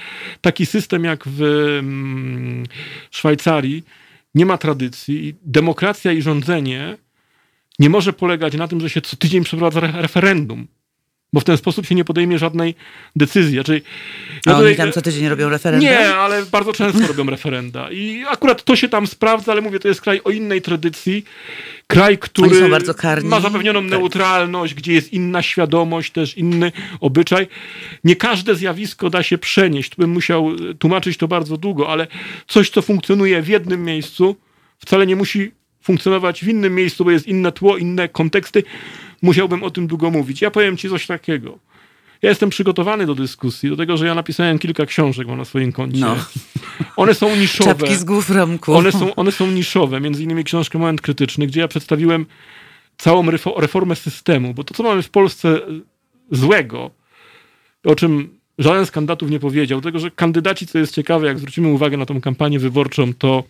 [0.41, 1.41] taki system jak w
[1.79, 2.63] mm,
[3.11, 3.83] Szwajcarii
[4.37, 5.35] nie ma tradycji.
[5.41, 6.97] Demokracja i rządzenie
[7.79, 10.67] nie może polegać na tym, że się co tydzień przeprowadza re- referendum.
[11.33, 12.75] Bo w ten sposób się nie podejmie żadnej
[13.15, 13.53] decyzji.
[13.53, 13.81] Znaczy,
[14.45, 15.89] A ja oni tutaj- tam co tydzień robią referendum?
[15.89, 17.91] nie, ale bardzo często robią referenda.
[17.91, 21.25] I akurat to się tam sprawdza, ale mówię, to jest kraj o innej tradycji.
[21.87, 22.69] Kraj, który
[23.23, 23.89] ma zapewnioną Tak.
[23.91, 27.47] neutralność, gdzie jest inna świadomość, też inny obyczaj.
[28.03, 29.89] Nie każde zjawisko da się przenieść.
[29.89, 32.07] Tu bym musiał e, tłumaczyć to bardzo długo, ale
[32.47, 34.35] coś, co funkcjonuje w jednym miejscu,
[34.79, 35.51] wcale nie musi
[35.81, 38.63] funkcjonować w innym miejscu, bo jest inne tło, inne konteksty.
[39.21, 40.41] Musiałbym o tym długo mówić.
[40.41, 41.59] Ja powiem ci coś takiego.
[42.21, 45.71] Ja jestem przygotowany do dyskusji, do tego, że ja napisałem kilka książek mam na swoim
[45.71, 45.99] koncie.
[45.99, 46.15] No.
[46.95, 47.75] One są niszowe.
[47.75, 48.75] Czapki z głów Romku.
[48.75, 52.25] One są, one są niszowe, między innymi książkę Moment Krytyczny, gdzie ja przedstawiłem
[52.97, 55.61] całą refo- reformę systemu, bo to, co mamy w Polsce
[56.31, 56.91] złego,
[57.83, 61.67] o czym żaden z kandydatów nie powiedział, tego, że kandydaci, co jest ciekawe, jak zwrócimy
[61.67, 63.43] uwagę na tą kampanię wyborczą, to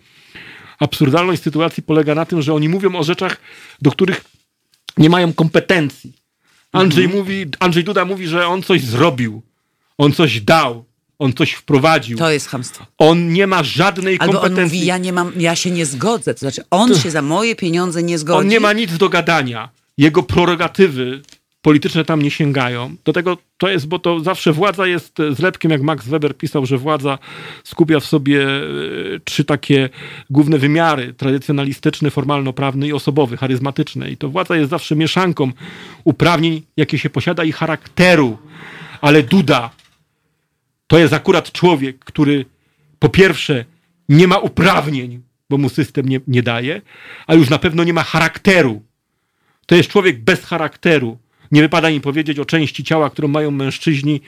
[0.78, 3.36] absurdalność sytuacji polega na tym, że oni mówią o rzeczach,
[3.82, 4.24] do których
[4.98, 6.12] nie mają kompetencji.
[6.72, 7.20] Andrzej, Mhm.
[7.22, 9.42] mówi, Andrzej Duda mówi, że on coś zrobił,
[9.98, 10.84] on coś dał,
[11.18, 12.18] on coś wprowadził.
[12.18, 12.86] To jest chamstwo.
[12.98, 14.78] On nie ma żadnej Albo on kompetencji.
[14.78, 16.34] mówi, ja nie mam, ja się nie zgodzę.
[16.34, 18.38] To znaczy, on się za moje pieniądze nie zgodzi.
[18.38, 19.68] On nie ma nic do gadania.
[19.98, 21.22] Jego prerogatywy
[21.62, 22.96] polityczne tam nie sięgają.
[23.04, 26.66] Do tego to jest, bo to zawsze władza jest e, zlepkiem, jak Max Weber pisał,
[26.66, 27.18] że władza
[27.64, 28.60] skupia w sobie e,
[29.24, 29.88] trzy takie
[30.30, 34.10] główne wymiary: tradycjonalistyczny, formalno-prawny i osobowy, charyzmatyczny.
[34.10, 35.52] I to władza jest zawsze mieszanką
[36.04, 38.38] uprawnień, jakie się posiada i charakteru.
[39.00, 39.70] Ale Duda
[40.86, 42.44] to jest akurat człowiek, który
[42.98, 43.64] po pierwsze
[44.08, 46.82] nie ma uprawnień, bo mu system nie, nie daje,
[47.26, 48.82] a już na pewno nie ma charakteru.
[49.66, 51.18] To jest człowiek bez charakteru.
[51.52, 54.20] Nie wypada mi powiedzieć o części ciała, którą mają mężczyźni,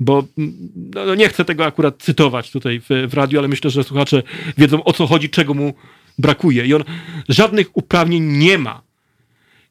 [0.00, 0.54] bo mm,
[0.94, 4.22] no, nie chcę tego akurat cytować tutaj w, w radiu, ale myślę, że słuchacze
[4.58, 5.74] wiedzą o co chodzi, czego mu
[6.18, 6.66] brakuje.
[6.66, 6.84] I on
[7.28, 8.82] żadnych uprawnień nie ma.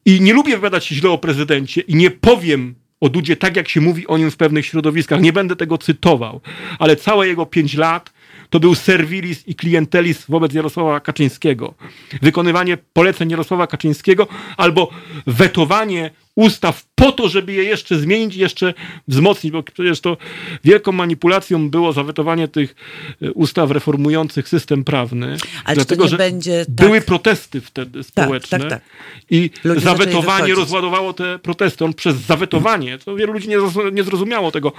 [0.04, 3.68] I nie lubię wypowiadać się źle o prezydencie i nie powiem o Dudzie tak, jak
[3.68, 5.20] się mówi o nim w pewnych środowiskach.
[5.20, 6.40] Nie będę tego cytował,
[6.78, 8.12] ale całe jego pięć lat
[8.50, 11.74] to był servilis i klientelis wobec Jarosława Kaczyńskiego.
[12.22, 14.26] Wykonywanie poleceń Jarosława Kaczyńskiego
[14.56, 14.90] albo
[15.26, 18.74] wetowanie ustaw po to, żeby je jeszcze zmienić, jeszcze
[19.08, 20.16] wzmocnić, bo przecież to
[20.64, 22.74] wielką manipulacją było zawetowanie tych
[23.22, 25.26] e, ustaw reformujących system prawny.
[25.26, 28.82] Ale czy to dlatego, nie że będzie tak- były protesty wtedy społeczne tak, tak.
[29.30, 31.84] i Ludzie zawetowanie rozładowało te protesty.
[31.84, 33.48] On przez zawetowanie, to wielu ludzi
[33.92, 34.72] nie zrozumiało tego,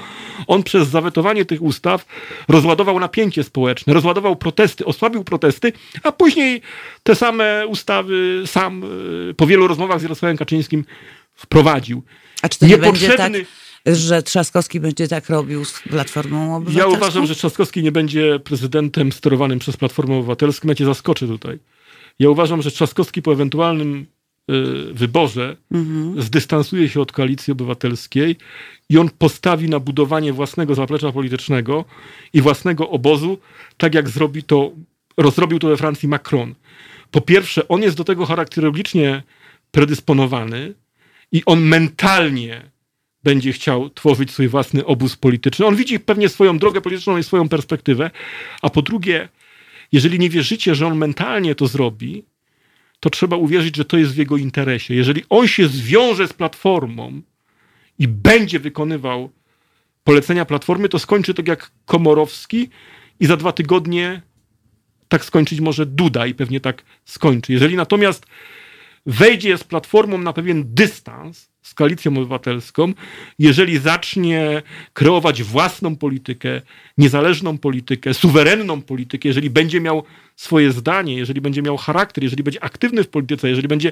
[0.48, 2.06] on przez zawetowanie tych ustaw
[2.48, 5.74] rozładował napięcie społeczne, rozładował protesty, osłabił protesty,
[6.04, 6.62] a później
[7.04, 8.84] te same ustawy sam
[9.30, 10.86] e, po wielu rozmowach z Jarosławem Kaczyńskim
[11.38, 12.04] wprowadził.
[12.42, 13.34] A czy to nie będzie tak,
[13.86, 16.98] że Trzaskowski będzie tak robił z Platformą Ja Obywatelską?
[16.98, 20.68] uważam, że Trzaskowski nie będzie prezydentem sterowanym przez Platformę Obywatelską.
[20.68, 21.60] Ja cię zaskoczę tutaj.
[22.20, 24.06] Ja uważam, że Trzaskowski po ewentualnym
[24.52, 25.58] y, wyborze
[26.18, 28.36] zdystansuje się od koalicji obywatelskiej
[28.90, 31.86] i on postawi na budowanie własnego zaplecza politycznego
[32.34, 33.38] i własnego obozu,
[33.78, 34.72] tak jak zrobi to,
[35.18, 36.56] rozrobił to we Francji Macron.
[37.12, 39.24] Po pierwsze, on jest do tego charakterologicznie
[39.72, 40.74] predysponowany
[41.32, 42.72] i on mentalnie
[43.24, 45.66] będzie chciał tworzyć swój własny obóz polityczny.
[45.66, 48.12] On widzi pewnie swoją drogę polityczną i swoją perspektywę.
[48.62, 49.30] A po drugie,
[49.92, 52.24] jeżeli nie wierzycie, że on mentalnie to zrobi,
[53.00, 54.96] to trzeba uwierzyć, że to jest w jego interesie.
[54.96, 57.22] Jeżeli on się zwiąże z platformą
[58.00, 59.30] i będzie wykonywał
[60.04, 62.70] polecenia platformy, to skończy tak jak Komorowski
[63.20, 64.22] i za dwa tygodnie
[65.08, 67.54] tak skończyć może Duda i pewnie tak skończy.
[67.54, 68.26] Jeżeli natomiast
[69.08, 72.94] wejdzie z platformą na pewien dystans z koalicją obywatelską,
[73.40, 74.62] jeżeli zacznie
[74.94, 76.62] kreować własną politykę,
[76.98, 80.04] niezależną politykę, suwerenną politykę, jeżeli będzie miał
[80.36, 83.92] swoje zdanie, jeżeli będzie miał charakter, jeżeli będzie aktywny w polityce, jeżeli będzie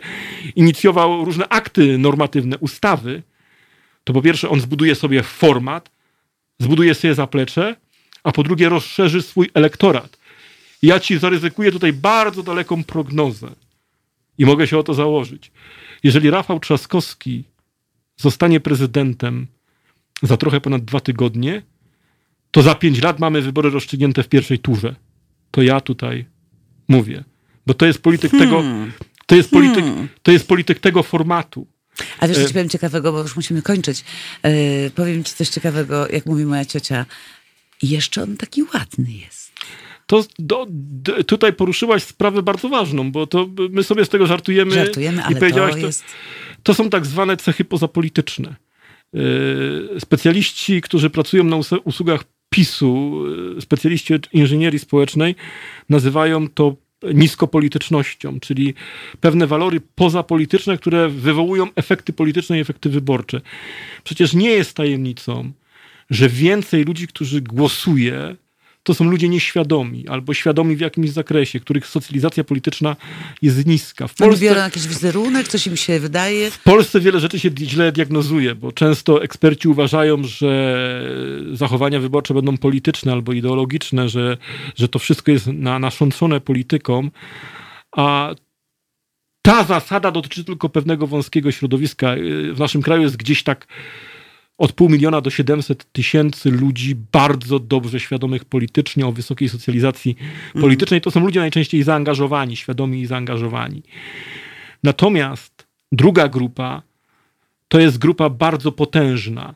[0.56, 3.24] inicjował różne akty normatywne, ustawy,
[4.04, 5.92] to po pierwsze on zbuduje sobie format,
[6.60, 7.76] zbuduje sobie zaplecze,
[8.24, 10.18] a po drugie rozszerzy swój elektorat.
[10.82, 13.65] Ja ci zaryzykuję tutaj bardzo daleką prognozę
[14.38, 15.52] i mogę się o to założyć.
[16.04, 17.44] Jeżeli Rafał Trzaskowski
[18.18, 19.48] zostanie prezydentem
[20.24, 21.62] za trochę ponad dwa tygodnie,
[22.52, 24.96] to za pięć lat mamy wybory rozstrzygnięte w pierwszej turze.
[25.52, 26.26] To ja tutaj
[26.88, 27.24] mówię.
[27.68, 28.64] Bo to jest polityk tego,
[29.26, 29.86] to jest polityk,
[30.24, 31.68] to jest polityk tego formatu.
[32.20, 34.04] A wiesz, co E- ci powiem ciekawego, bo już musimy kończyć.
[34.44, 37.06] Yy, powiem ci coś ciekawego, jak mówi moja ciocia.
[37.82, 39.45] I jeszcze on taki ładny jest.
[40.06, 40.68] To do,
[41.28, 44.72] tutaj poruszyłaś sprawę bardzo ważną, bo to my sobie z tego żartujemy.
[44.72, 46.04] Żartujemy, ale i powiedziałaś, to jest...
[46.64, 48.56] To są tak zwane cechy pozapolityczne.
[49.14, 53.24] Yy, Specjaliści, którzy pracują na us- usługach PiSu,
[53.56, 55.36] yy, specjaliści od inżynierii społecznej,
[55.90, 56.76] nazywają to
[57.14, 58.74] niskopolitycznością, czyli
[59.22, 63.42] pewne walory pozapolityczne, które wywołują efekty polityczne i efekty wyborcze.
[64.04, 65.52] Przecież nie jest tajemnicą,
[66.10, 68.36] że więcej ludzi, którzy głosuje,
[68.86, 72.96] to są ludzie nieświadomi albo świadomi w jakimś zakresie, których socjalizacja polityczna
[73.42, 74.08] jest niska.
[74.08, 76.52] W Polsce, biorą jakiś wizerunek, coś im się wydaje.
[76.52, 81.02] w Polsce wiele rzeczy się źle diagnozuje, bo często eksperci uważają, że
[81.54, 84.38] zachowania wyborcze będą polityczne albo ideologiczne, że,
[84.76, 87.10] że to wszystko jest na, nasączone polityką,
[87.92, 88.36] a
[89.42, 92.16] ta zasada dotyczy tylko pewnego wąskiego środowiska.
[92.54, 93.68] W naszym kraju jest gdzieś tak
[94.58, 100.16] od pół miliona do 700 tysięcy ludzi bardzo dobrze świadomych politycznie, o wysokiej socjalizacji
[100.62, 101.02] politycznej.
[101.02, 103.84] To są ludzie najczęściej zaangażowani, świadomi i zaangażowani.
[104.84, 106.82] Natomiast druga grupa
[107.68, 109.56] to jest grupa bardzo potężna,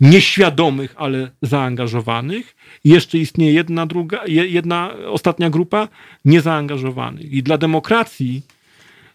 [0.00, 2.56] nieświadomych, ale zaangażowanych.
[2.84, 5.88] I jeszcze istnieje jedna druga, je- jedna ostatnia grupa
[6.24, 7.32] niezaangażowanych.
[7.32, 8.42] I dla demokracji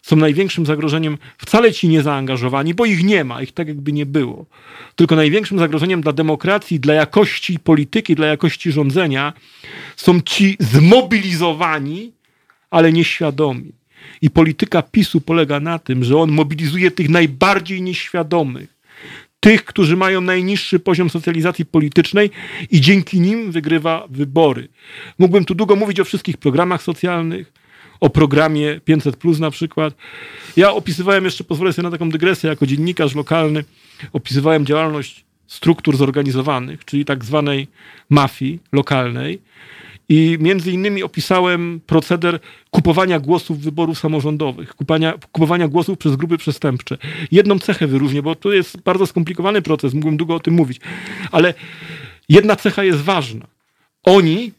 [0.04, 4.46] są największym zagrożeniem wcale ci niezaangażowani, bo ich nie ma, ich tak jakby nie było.
[4.96, 9.32] Tylko największym zagrożeniem dla demokracji, dla jakości polityki, dla jakości rządzenia
[9.96, 12.12] są ci zmobilizowani,
[12.70, 13.72] ale nieświadomi.
[14.22, 18.74] I polityka PiSu polega na tym, że on mobilizuje tych najbardziej nieświadomych,
[19.40, 22.30] tych, którzy mają najniższy poziom socjalizacji politycznej
[22.70, 24.68] i dzięki nim wygrywa wybory.
[25.18, 27.63] Mógłbym tu długo mówić o wszystkich programach socjalnych,
[28.00, 29.94] o programie 500 Plus na przykład.
[30.56, 33.64] Ja opisywałem jeszcze, pozwolę sobie na taką dygresję, jako dziennikarz lokalny,
[34.12, 37.68] opisywałem działalność struktur zorganizowanych, czyli tak zwanej
[38.10, 39.42] mafii lokalnej.
[40.08, 42.40] I między innymi opisałem proceder
[42.70, 46.98] kupowania głosów wyborów samorządowych, kupania, kupowania głosów przez grupy przestępcze.
[47.30, 50.80] Jedną cechę wyróżnię, bo to jest bardzo skomplikowany proces, mógłbym długo o tym mówić,
[51.32, 51.54] ale
[52.28, 53.46] jedna cecha jest ważna.
[54.04, 54.52] Oni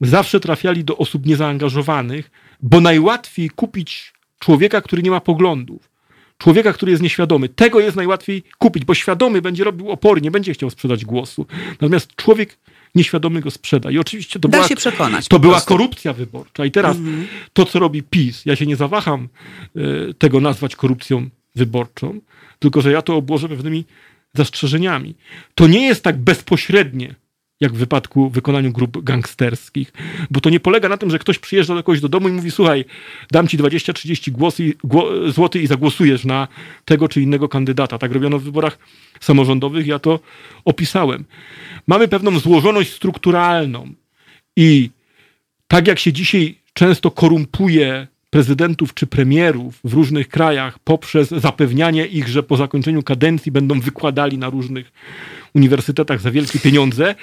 [0.00, 2.30] zawsze trafiali do osób niezaangażowanych,
[2.64, 5.90] bo najłatwiej kupić człowieka, który nie ma poglądów.
[6.38, 7.48] Człowieka, który jest nieświadomy.
[7.48, 11.46] Tego jest najłatwiej kupić, bo świadomy będzie robił opór, nie będzie chciał sprzedać głosu.
[11.70, 12.58] Natomiast człowiek
[12.94, 13.90] nieświadomy go sprzeda.
[13.90, 16.64] I oczywiście to Da była, się przekonać to była korupcja wyborcza.
[16.64, 16.96] I teraz
[17.52, 19.28] to, co robi PiS, ja się nie zawaham
[19.76, 22.20] e, tego nazwać korupcją wyborczą,
[22.58, 23.84] tylko że ja to obłożę pewnymi
[24.34, 25.14] zastrzeżeniami.
[25.54, 27.14] To nie jest tak bezpośrednie,
[27.60, 29.92] jak w wypadku wykonaniu grup gangsterskich,
[30.30, 32.50] bo to nie polega na tym, że ktoś przyjeżdża do kogoś do domu i mówi:
[32.50, 32.84] Słuchaj,
[33.30, 35.10] dam ci 20-30 głosy, gło,
[35.54, 36.48] i zagłosujesz na
[36.84, 37.98] tego czy innego kandydata.
[37.98, 38.78] Tak robiono w wyborach
[39.20, 40.20] samorządowych, ja to
[40.64, 41.24] opisałem.
[41.86, 43.92] Mamy pewną złożoność strukturalną
[44.56, 44.90] i
[45.68, 52.28] tak jak się dzisiaj często korumpuje prezydentów czy premierów w różnych krajach poprzez zapewnianie ich,
[52.28, 54.92] że po zakończeniu kadencji będą wykładali na różnych
[55.54, 57.14] uniwersytetach za wielkie pieniądze.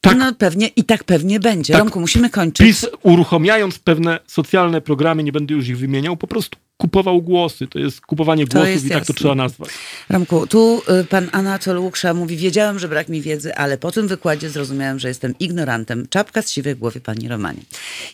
[0.00, 1.72] Tak, no pewnie i tak pewnie będzie.
[1.72, 2.66] Tak, Romku, musimy kończyć.
[2.66, 7.66] PiS uruchamiając pewne socjalne programy, nie będę już ich wymieniał, po prostu kupował głosy.
[7.66, 9.14] To jest kupowanie To głosów jest i tak to jasne.
[9.14, 9.70] trzeba nazwać.
[10.08, 14.08] Romku, tu y, pan Anatol Łuksza mówi, wiedziałem, że brak mi wiedzy, ale po tym
[14.08, 16.06] wykładzie zrozumiałem, że jestem ignorantem.
[16.10, 17.60] Czapka z siwej głowy, pani Romanie.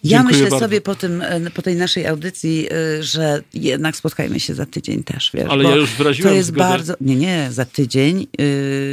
[0.04, 0.64] Ja Dziękuję myślę bardzo.
[0.66, 2.68] sobie po, tym, y, po tej naszej audycji,
[2.98, 5.46] y, że jednak spotkajmy się za tydzień też, wiesz.
[5.50, 6.68] Ale ja już wyraziłem To jest zgodę.
[6.68, 6.94] bardzo...
[7.00, 8.26] Nie, nie, za tydzień,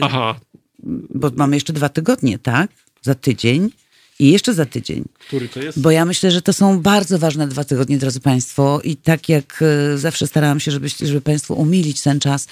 [0.02, 0.36] Aha,
[1.16, 2.72] bo mamy jeszcze dwa tygodnie, tak?
[3.02, 3.70] Za tydzień
[4.22, 5.04] i jeszcze za tydzień.
[5.28, 5.82] który to jest?
[5.82, 8.82] Bo ja myślę, że to są bardzo ważne dwa tygodnie, drodzy Państwo.
[8.84, 12.48] I tak jak e, zawsze starałam się, żeby, żeby Państwu umilić ten czas,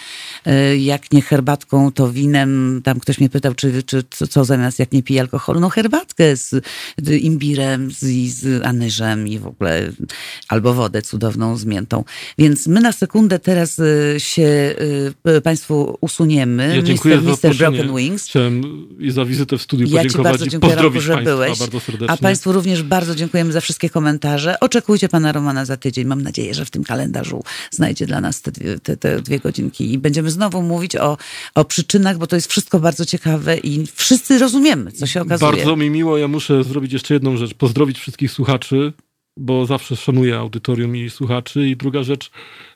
[0.46, 2.82] e, jak nie herbatką, to winem.
[2.84, 5.60] Tam ktoś mnie pytał, czy, czy co, co zamiast, jak nie piję alkoholu.
[5.60, 6.66] No herbatkę z,
[7.22, 7.98] imbirem, z,
[8.34, 9.92] z anyżem i w ogóle,
[10.48, 12.04] albo wodę cudowną z miętą.
[12.38, 14.76] Więc my na sekundę teraz e, się
[15.44, 16.76] Państwu usuniemy.
[16.76, 17.24] Ja dziękuję Mr.
[17.24, 17.78] za zaproszenie.
[17.78, 18.26] Broken Wings.
[18.26, 21.59] Chciałem i za wizytę w studiu Ja Ci podziękować bardzo i dziękuję, pozdrowić Państwa byłeś.
[21.60, 22.12] Bardzo serdecznie.
[22.12, 24.60] A Państwu również bardzo dziękujemy za wszystkie komentarze.
[24.60, 26.08] Oczekujcie Pana Romana za tydzień.
[26.08, 29.94] Mam nadzieję, że w tym kalendarzu znajdzie dla nas te dwie, te, te dwie godzinki.
[29.94, 31.18] I będziemy znowu mówić o,
[31.56, 35.52] o przyczynach, bo to jest wszystko bardzo ciekawe i wszyscy rozumiemy, co się okazuje.
[35.52, 38.94] Bardzo mi miło, ja muszę zrobić jeszcze jedną rzecz, pozdrowić wszystkich słuchaczy,
[39.38, 41.70] bo zawsze szanuję audytorium i słuchaczy.
[41.70, 42.32] I druga rzecz,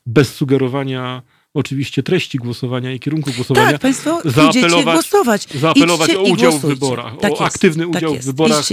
[0.05, 1.21] bez sugerowania
[1.53, 3.71] oczywiście treści głosowania i kierunku głosowania.
[3.71, 5.47] Tak, Państwo idziecie głosować.
[5.59, 8.23] Zaapelować Idźcie o i udział w wyborach, Tak o jest, aktywny tak udział jest.
[8.23, 8.65] w wyborach.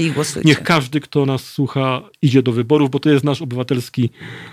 [0.44, 4.10] Niech każdy, kto nas słucha, idzie do wyborów, bo to jest nasz obywatelski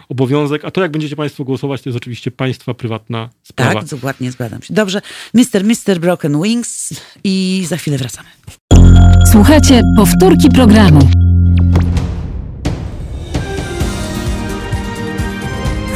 [0.10, 0.66] obowiązek.
[0.66, 3.74] A to, jak będziecie Państwo głosować, to jest oczywiście Państwa prywatna sprawa.
[3.74, 4.74] Tak, dokładnie, zgadzam się.
[4.74, 5.02] Dobrze,
[5.34, 5.64] Mr.
[5.64, 5.99] Mr.
[5.99, 6.94] Broken Wings
[7.24, 8.30] i za chwilę wracamy.
[9.32, 11.10] Słuchajcie powtórki programu.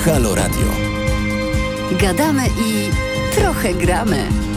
[0.06, 0.81] Halo Radio.
[2.02, 2.90] Gadamy i
[3.36, 4.51] trochę gramy.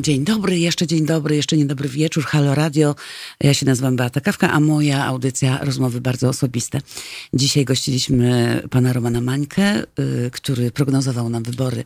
[0.00, 2.24] Dzień dobry, jeszcze dzień dobry, jeszcze niedobry wieczór.
[2.24, 2.94] Halo Radio.
[3.40, 6.80] Ja się nazywam Beata Kawka, a moja audycja rozmowy bardzo osobiste.
[7.34, 9.84] Dzisiaj gościliśmy pana Romana Mańkę, y,
[10.32, 11.84] który prognozował nam wybory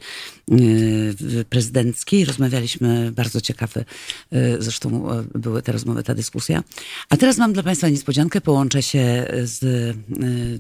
[0.53, 3.85] y, prezydenckie rozmawialiśmy bardzo ciekawe.
[4.33, 6.63] y, Zresztą były te rozmowy, ta dyskusja.
[7.09, 8.41] A teraz mam dla państwa niespodziankę.
[8.41, 9.97] Połączę się z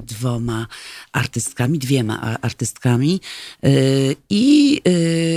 [0.06, 0.66] dwoma
[1.12, 3.20] artystkami, dwiema artystkami.
[4.30, 4.80] I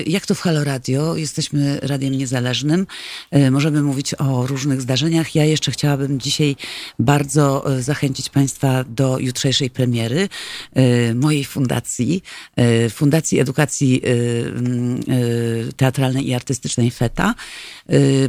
[0.05, 2.87] jak to w Halo Radio, jesteśmy radiem niezależnym.
[3.35, 5.35] Y, Możemy mówić o różnych zdarzeniach.
[5.35, 6.55] Ja jeszcze chciałabym dzisiaj
[6.99, 10.29] bardzo y, zachęcić Państwa do jutrzejszej premiery
[10.77, 12.23] y, mojej fundacji,
[12.89, 14.01] Fundacji Edukacji
[15.77, 17.35] Teatralnej i Artystycznej FETA.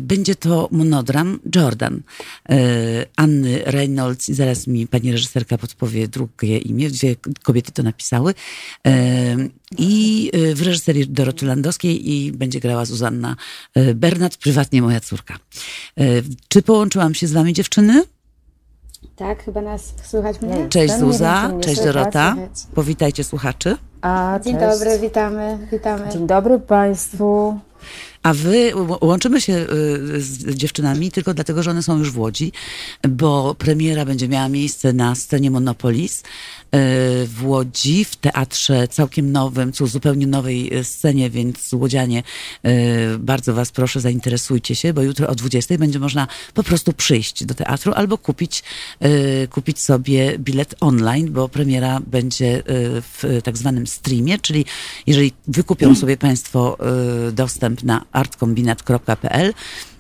[0.00, 2.02] Będzie to monodram Jordan
[3.16, 6.90] Anny Reynolds i zaraz mi pani reżyserka podpowie drugie imię.
[6.90, 8.34] Dwie kobiety to napisały.
[9.78, 13.36] I y, w reżyserii Doroty Landowskiej i będzie grała Zuzanna
[13.76, 15.34] y, Bernat, prywatnie moja córka.
[16.00, 18.02] Y, Czy połączyłam się z wami dziewczyny?
[19.16, 20.68] Tak, chyba nas słychać mnie?
[20.68, 22.32] Cześć wiem, Zuza, cześć słychać, Dorota.
[22.34, 22.50] słychać.
[22.74, 23.76] Powitajcie słuchaczy.
[24.00, 24.78] A, Dzień cześć.
[24.80, 26.12] dobry, witamy, witamy.
[26.12, 27.60] Dzień dobry Państwu.
[28.24, 29.66] A wy łączymy się y,
[30.20, 32.52] z dziewczynami tylko dlatego, że one są już w Łodzi,
[33.08, 36.22] bo premiera będzie miała miejsce na scenie Monopolis y,
[37.26, 42.22] w Łodzi, w teatrze całkiem nowym, co zupełnie nowej y, scenie, więc Łodzianie,
[43.18, 47.54] bardzo was proszę, zainteresujcie się, bo jutro o 20 będzie można po prostu przyjść do
[47.54, 48.62] teatru albo kupić,
[49.50, 54.64] kupić sobie bilet online, bo premiera będzie w tak zwanym streamie, czyli
[55.06, 56.78] jeżeli wykupią sobie Państwo
[57.32, 59.54] dostęp na artkombinat.pl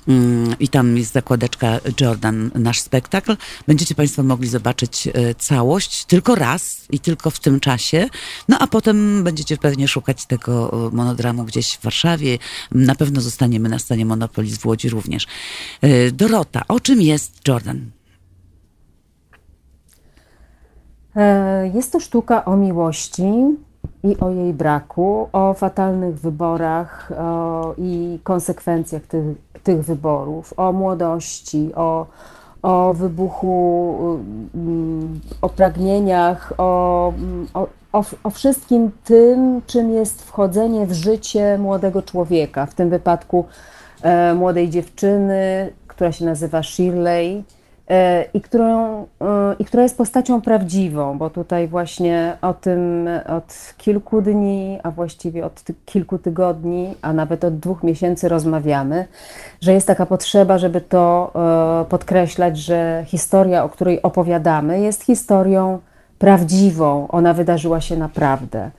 [0.08, 3.36] mm, i tam jest zakładeczka Jordan, nasz spektakl,
[3.66, 8.08] będziecie Państwo mogli zobaczyć y, całość tylko raz i tylko w tym czasie,
[8.48, 12.38] no a potem będziecie pewnie szukać tego y, monodramu gdzieś w Warszawie,
[12.70, 15.26] na pewno zostaniemy na scenie Monopolis w Łodzi również.
[15.84, 17.90] Y, Dorota, o czym jest Jordan?
[21.16, 23.24] E, Jest to sztuka o miłości
[24.04, 29.24] i o jej braku, o fatalnych wyborach o, i konsekwencjach tych,
[29.62, 32.06] tych wyborów, o młodości, o,
[32.62, 34.18] o wybuchu,
[34.54, 37.12] mm, o pragnieniach, o,
[37.54, 43.44] o, o, wszystkim tym, czym jest wchodzenie w życie młodego człowieka, w tym wypadku
[44.02, 47.44] e, młodej dziewczyny, która się nazywa Shirley
[48.34, 49.06] i, którą, e,
[49.58, 55.46] i która jest postacią prawdziwą, bo tutaj właśnie o tym od kilku dni, a właściwie
[55.46, 59.06] od ty- kilku tygodni, a nawet od dwóch miesięcy rozmawiamy,
[59.60, 61.32] że jest taka potrzeba, żeby to
[61.82, 65.78] e, podkreślać, że historia, o której opowiadamy, jest historią
[66.18, 68.70] prawdziwą, ona wydarzyła się naprawdę.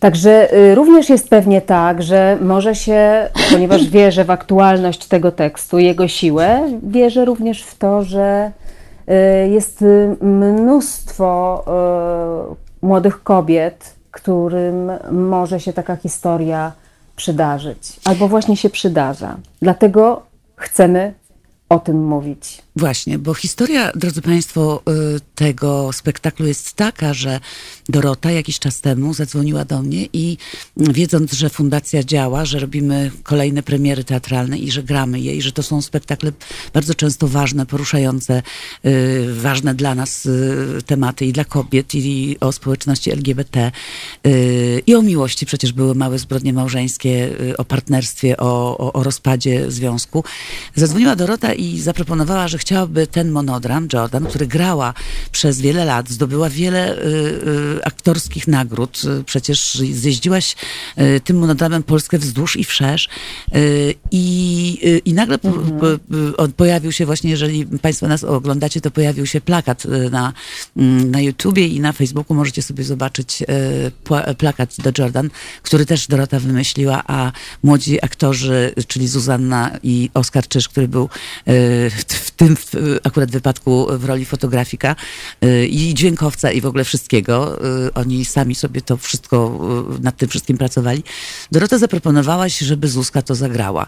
[0.00, 5.78] Także y, również jest pewnie tak, że może się, ponieważ wierzę w aktualność tego tekstu,
[5.78, 8.52] jego siłę, wierzę również w to, że
[9.08, 11.64] y, jest y, mnóstwo
[12.82, 16.72] młodych kobiet, którym może się taka historia
[17.16, 19.36] przydarzyć, albo właśnie się przydarza.
[19.62, 20.22] Dlatego
[20.56, 21.14] chcemy
[21.68, 22.62] o tym mówić.
[22.78, 24.82] Właśnie, bo historia, drodzy Państwo,
[25.16, 27.40] y, tego spektaklu jest taka, że
[27.88, 30.36] Dorota jakiś czas temu zadzwoniła do mnie i
[30.76, 35.52] wiedząc, że fundacja działa, że robimy kolejne premiery teatralne i że gramy je i że
[35.52, 36.32] to są spektakle
[36.72, 38.42] bardzo często ważne, poruszające,
[38.86, 43.72] y, ważne dla nas y, tematy i dla kobiet i o społeczności LGBT
[44.86, 45.46] i o miłości.
[45.46, 47.28] Przecież były małe zbrodnie małżeńskie,
[47.58, 50.24] o partnerstwie, o, o, o rozpadzie związku.
[50.74, 54.94] Zadzwoniła Dorota i zaproponowała, że chciałaby ten monodram, Jordan, który grała
[55.32, 57.04] przez wiele lat, zdobyła wiele y,
[57.78, 59.02] y, aktorskich nagród.
[59.20, 60.56] Y, Przecież zjeździłaś
[60.98, 63.08] y, tym monodramem Polskę wzdłuż i wszerz.
[63.54, 68.24] Y, I, y, i nagle po, po, y, on pojawił się właśnie, jeżeli Państwo nas
[68.24, 70.32] oglądacie, to pojawił się plakat na,
[70.76, 73.42] mm, na YouTubie i na Facebooku możecie sobie zobaczyć
[74.38, 75.30] plakat do Jordan,
[75.62, 77.32] który też Dorota wymyśliła, a
[77.62, 81.08] młodzi aktorzy, czyli Zuzanna i Oskar Czyż, który był
[82.08, 84.96] w tym w, akurat wypadku w roli fotografika
[85.44, 87.58] y, i dźwiękowca i w ogóle wszystkiego.
[87.86, 89.60] y, Oni sami sobie to wszystko,
[89.98, 91.02] y, nad tym wszystkim pracowali.
[91.52, 93.86] Dorota zaproponowałaś, żeby Zuzka to zagrała.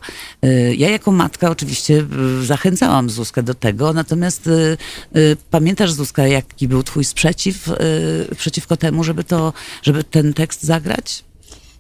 [0.77, 2.07] Ja jako matka oczywiście
[2.43, 4.49] zachęcałam Zuzkę do tego, natomiast
[5.51, 7.69] pamiętasz Zuzka, jaki był twój sprzeciw
[8.37, 11.25] przeciwko temu, żeby to, żeby ten tekst zagrać?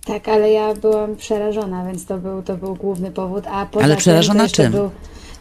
[0.05, 3.45] Tak, ale ja byłam przerażona, więc to był, to był główny powód.
[3.47, 4.91] A poza Ale tym przerażona jeszcze czym?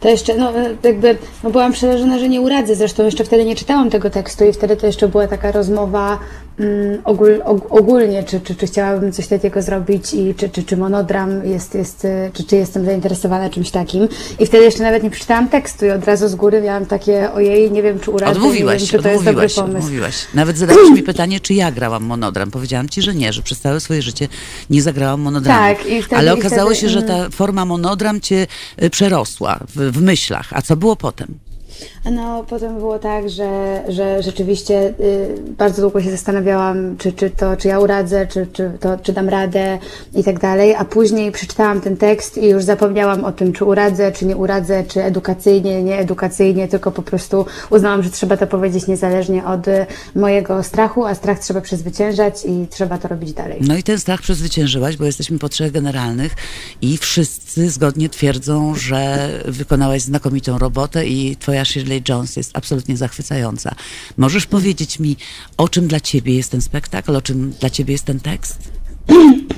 [0.00, 0.52] To jeszcze, no
[0.82, 2.74] jakby, no byłam przerażona, że nie uradzę.
[2.74, 6.18] Zresztą jeszcze wtedy nie czytałam tego tekstu i wtedy to jeszcze była taka rozmowa
[7.04, 11.46] ogól, og, ogólnie, czy, czy, czy chciałabym coś takiego zrobić i czy, czy, czy monodram
[11.46, 14.08] jest, jest czy, czy jestem zainteresowana czymś takim.
[14.38, 17.70] I wtedy jeszcze nawet nie przeczytałam tekstu i od razu z góry miałam takie, ojej,
[17.70, 19.78] nie wiem, czy uradzę, nie Odmówiłaś, wiem, czy to jest dobry pomysł.
[19.78, 20.14] odmówiłaś.
[20.34, 22.50] Nawet zadałeś mi pytanie, czy ja grałam monodram.
[22.50, 24.28] Powiedziałam ci, że nie, że przez całe swoje życie
[24.70, 25.60] nie zagrałam monodramu.
[25.60, 27.30] Tak, i wtedy- Ale i okazało wtedy, się, że ta mm.
[27.30, 28.46] forma monodram cię
[28.82, 30.48] y, przerosła w, w myślach.
[30.52, 31.49] A co było potem?
[32.12, 37.56] No, potem było tak, że, że rzeczywiście y, bardzo długo się zastanawiałam, czy, czy to,
[37.56, 39.78] czy ja uradzę, czy, czy, to, czy dam radę
[40.14, 44.12] i tak dalej, a później przeczytałam ten tekst i już zapomniałam o tym, czy uradzę,
[44.12, 48.86] czy nie uradzę, czy edukacyjnie, nie edukacyjnie, tylko po prostu uznałam, że trzeba to powiedzieć
[48.86, 53.58] niezależnie od y, mojego strachu, a strach trzeba przezwyciężać i trzeba to robić dalej.
[53.60, 56.34] No i ten strach przezwyciężyłaś, bo jesteśmy po trzech generalnych
[56.82, 63.74] i wszyscy zgodnie twierdzą, że wykonałaś znakomitą robotę i twoja Shirley Jones jest absolutnie zachwycająca.
[64.16, 65.16] Możesz powiedzieć mi,
[65.56, 68.79] o czym dla ciebie jest ten spektakl, o czym dla ciebie jest ten tekst?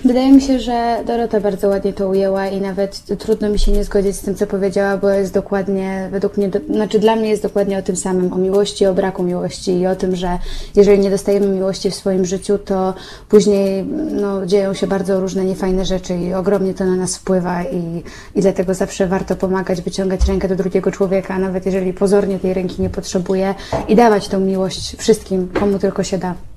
[0.05, 3.85] Wydaje mi się, że Dorota bardzo ładnie to ujęła i nawet trudno mi się nie
[3.85, 7.43] zgodzić z tym, co powiedziała, bo jest dokładnie, według mnie, do, znaczy dla mnie jest
[7.43, 10.39] dokładnie o tym samym, o miłości, o braku miłości i o tym, że
[10.77, 12.95] jeżeli nie dostajemy miłości w swoim życiu, to
[13.29, 18.03] później no, dzieją się bardzo różne niefajne rzeczy i ogromnie to na nas wpływa i,
[18.35, 22.83] i dlatego zawsze warto pomagać, wyciągać rękę do drugiego człowieka, nawet jeżeli pozornie tej ręki
[22.83, 23.55] nie potrzebuje
[23.89, 26.52] i dawać tą miłość wszystkim, komu tylko się da.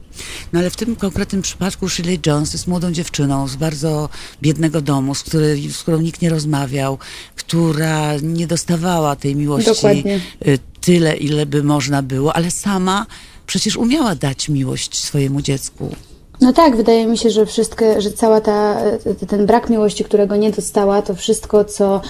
[0.53, 4.09] No ale w tym konkretnym przypadku Shirley Jones jest młodą dziewczyną z bardzo
[4.41, 6.97] biednego domu, z, której, z którą nikt nie rozmawiał,
[7.35, 10.21] która nie dostawała tej miłości Dokładnie.
[10.47, 13.05] y, tyle, ile by można było, ale sama
[13.47, 15.95] przecież umiała dać miłość swojemu dziecku.
[16.45, 18.79] No tak, wydaje mi się, że wszystkie, że cała ta,
[19.21, 22.01] e, ten brak miłości, którego nie dostała, to wszystko, co,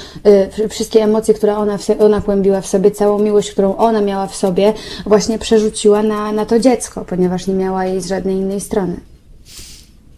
[0.63, 4.35] y, wszystkie emocje, które ona, ona kłębiła w sobie, całą miłość, którą ona miała w
[4.35, 4.73] sobie,
[5.05, 8.99] właśnie przerzuciła na, na to dziecko, ponieważ nie miała jej z żadnej innej strony.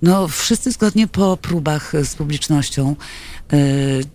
[0.02, 2.95] No, wszyscy zgodnie po próbach z publicznością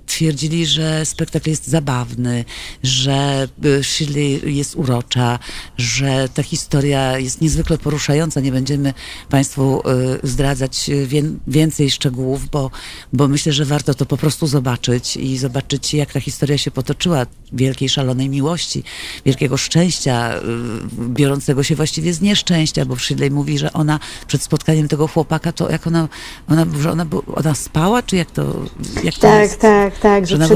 [0.07, 2.45] twierdzili, że spektakl jest zabawny,
[2.83, 5.39] że y, Shirley jest urocza,
[5.77, 8.41] że ta historia jest niezwykle poruszająca.
[8.41, 8.95] Nie będziemy
[9.29, 9.83] Państwu
[10.25, 12.71] y, zdradzać wię, więcej szczegółów, bo,
[13.13, 17.27] bo myślę, że warto to po prostu zobaczyć i zobaczyć, jak ta historia się potoczyła.
[17.53, 18.83] Wielkiej, szalonej miłości,
[19.25, 20.35] wielkiego szczęścia,
[20.99, 25.71] biorącego się właściwie z nieszczęścia, bo Shirley mówi, że ona przed spotkaniem tego chłopaka, to
[25.71, 26.09] jak ona,
[26.49, 28.65] ona, że ona, ona spała, czy jak to,
[29.05, 29.61] jak to Tak, jest?
[29.61, 30.49] tak, tak, że Że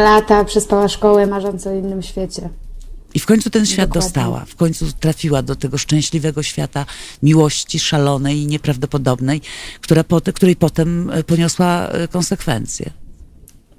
[0.00, 2.48] lata, przespała szkołę, marząc o innym świecie.
[3.14, 4.08] I w końcu ten świat Dokładnie.
[4.08, 6.86] dostała, w końcu trafiła do tego szczęśliwego świata
[7.22, 9.40] miłości szalonej i nieprawdopodobnej,
[9.80, 12.90] która której potem e, poniosła e, konsekwencje.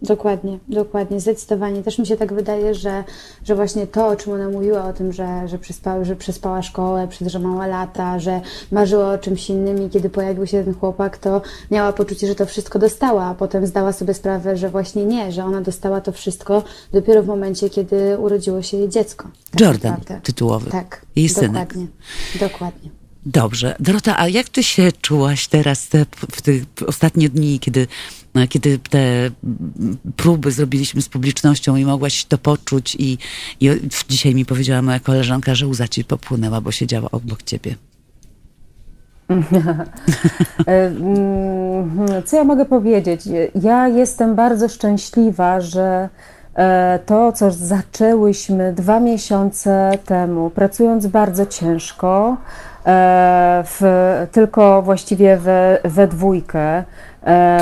[0.01, 1.83] Dokładnie, dokładnie, zdecydowanie.
[1.83, 3.03] Też mi się tak wydaje, że,
[3.45, 7.07] że właśnie to, o czym ona mówiła, o tym, że, że, przespała, że przespała szkołę,
[7.07, 8.41] przedrzemała lata, że
[8.71, 11.41] marzyła o czymś innym i kiedy pojawił się ten chłopak, to
[11.71, 15.45] miała poczucie, że to wszystko dostała, a potem zdała sobie sprawę, że właśnie nie, że
[15.45, 16.63] ona dostała to wszystko
[16.93, 19.27] dopiero w momencie, kiedy urodziło się jej dziecko.
[19.51, 20.21] Tak Jordan naprawdę.
[20.23, 21.51] tytułowy, Tak, jej synek.
[21.51, 21.87] dokładnie,
[22.39, 22.89] dokładnie.
[23.25, 23.75] Dobrze.
[23.79, 26.51] Dorota, a jak ty się czułaś teraz te, w te
[26.87, 27.87] ostatnie dni, kiedy,
[28.49, 29.31] kiedy te
[30.15, 33.17] próby zrobiliśmy z publicznością i mogłaś to poczuć i,
[33.59, 33.69] i
[34.09, 37.75] dzisiaj mi powiedziała moja koleżanka, że łza ci popłynęła, bo siedziała obok ciebie.
[40.67, 43.21] E, mm, Co ja mogę powiedzieć?
[43.61, 46.09] Ja jestem bardzo szczęśliwa, że
[46.55, 52.37] e, to, co zaczęłyśmy dwa miesiące temu, pracując bardzo ciężko,
[52.85, 53.81] e, w,
[54.31, 56.83] tylko właściwie we, we dwójkę.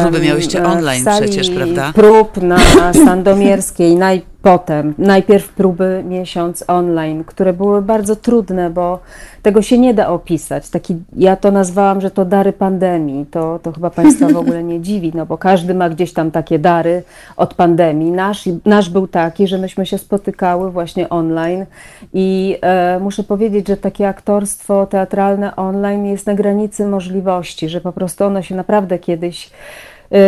[0.01, 1.91] Próby miałyście e, online przecież, prawda?
[1.95, 2.59] Prób na
[3.05, 8.99] Sandomierskiej, naj, potem, najpierw próby miesiąc online, które były bardzo trudne, bo
[9.41, 10.69] tego się nie da opisać.
[10.69, 13.25] Taki, ja to nazwałam, że to dary pandemii.
[13.25, 16.59] To, to chyba Państwa w ogóle nie dziwi, no bo każdy ma gdzieś tam takie
[16.59, 17.03] dary
[17.37, 18.11] od pandemii.
[18.11, 21.65] Nasz, nasz był taki, że myśmy się spotykały właśnie online
[22.13, 27.91] i e, muszę powiedzieć, że takie aktorstwo teatralne online jest na granicy możliwości, że po
[27.91, 29.48] prostu ono się naprawdę kiedyś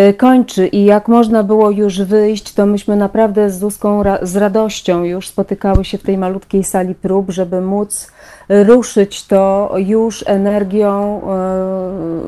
[0.10, 5.04] y, kończy i jak można było już wyjść, to myśmy naprawdę z Zuzką z radością
[5.04, 8.12] już spotykały się w tej malutkiej sali prób, żeby móc
[8.50, 11.22] ruszyć to już energią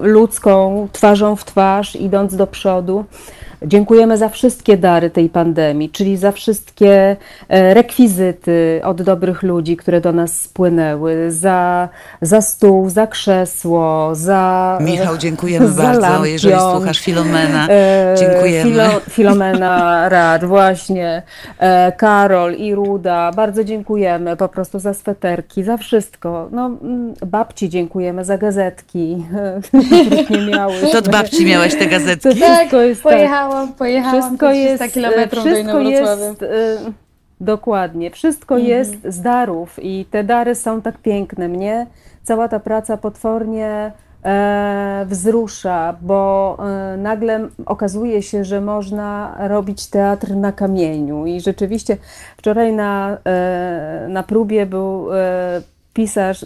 [0.04, 3.06] y, ludzką, twarzą w twarz, idąc do przodu.
[3.66, 7.16] Dziękujemy za wszystkie dary tej pandemii, czyli za wszystkie
[7.50, 11.90] e, rekwizyty od dobrych ludzi, które do nas spłynęły, za,
[12.22, 14.78] za stół, za krzesło, za.
[14.82, 16.28] Michał, dziękujemy za bardzo, lampion.
[16.28, 17.68] jeżeli słuchasz Filomena.
[17.70, 18.72] E, Dziękujemy.
[18.72, 21.24] Filo, Filomena Rad, właśnie.
[21.60, 26.50] E, Karol i Ruda, bardzo dziękujemy po prostu za sweterki, za wszystko.
[26.52, 29.26] No, mm, babci dziękujemy za gazetki,
[29.64, 30.74] których nie miały.
[30.92, 32.30] To od babci miałaś te gazetki?
[32.30, 33.14] To wszystko jest tak.
[33.54, 36.26] Pojechałam, pojechałam Wszystko po 300 jest, e, kilometrów do wszystko Inowrocławia.
[36.26, 36.78] jest, e,
[37.42, 41.48] dokładnie, wszystko jest z darów i te dary są tak piękne.
[41.48, 41.88] Mnie
[42.24, 43.92] cała ta praca potwornie
[44.26, 46.58] e, wzrusza, bo
[46.94, 51.98] e, nagle okazuje się, że można robić teatr na kamieniu i rzeczywiście
[52.38, 55.62] wczoraj na, e, na próbie był e,
[55.94, 56.46] pisarz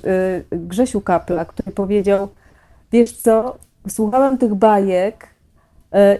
[0.51, 2.27] Grzesiu Kapla, który powiedział,
[2.91, 3.57] wiesz co,
[3.87, 5.36] słuchałam tych bajek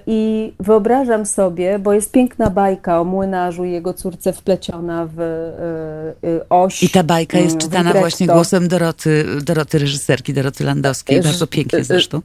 [0.07, 6.27] I wyobrażam sobie, bo jest piękna bajka o młynarzu i jego córce wpleciona w e,
[6.29, 6.83] e, oś.
[6.83, 11.21] I ta bajka jest mm, czytana właśnie głosem Doroty, Doroty reżyserki, Doroty Landowskiej.
[11.21, 12.21] Bardzo pięknie zresztą.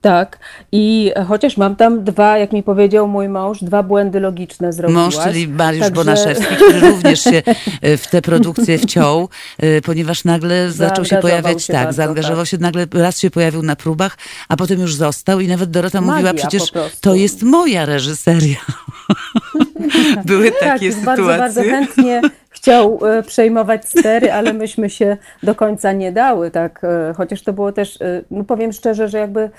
[0.00, 0.38] Tak.
[0.72, 5.14] I chociaż mam tam dwa, jak mi powiedział mój mąż, dwa błędy logiczne zrobiłaś.
[5.14, 7.42] Mąż, czyli Mariusz Także- Bonaszewski, który również się
[7.82, 9.28] e, w tę produkcję wciął,
[9.58, 12.48] e, ponieważ nagle zaczął się pojawiać, się tak, bardzo, zaangażował tak.
[12.48, 16.22] się, nagle raz się pojawił na próbach, a potem już został i nawet Dorota mówiła,
[16.22, 16.98] Magia przecież po prostu.
[17.00, 18.58] to jest moja reżyseria.
[20.26, 21.24] Były Tak, takie jest sytuacje.
[21.24, 22.20] bardzo, bardzo chętnie
[22.64, 27.52] chciał e, przejmować stery, ale myśmy się do końca nie dały, tak, e, chociaż to
[27.52, 29.50] było też, e, no powiem szczerze, że jakby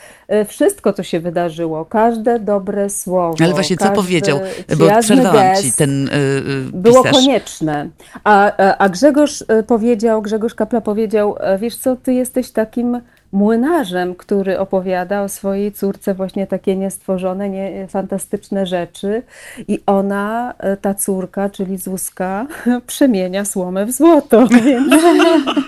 [0.48, 4.40] wszystko, co się wydarzyło, każde dobre słowo, Ale właśnie co powiedział,
[4.78, 6.42] bo przerwałam ci ten y, y,
[6.74, 7.90] było konieczne.
[8.24, 13.02] A, a- Grzegorz powiedział, Grzegorz Kapla powiedział, wiesz co, ty jesteś takim
[13.36, 19.24] młynarzem, który opowiada o swojej córce właśnie takie niestworzone, nie, fantastyczne rzeczy
[19.68, 22.48] i ona, e, ta córka, czyli Zuzka,
[22.88, 24.94] przemienia słomę w złoto, więc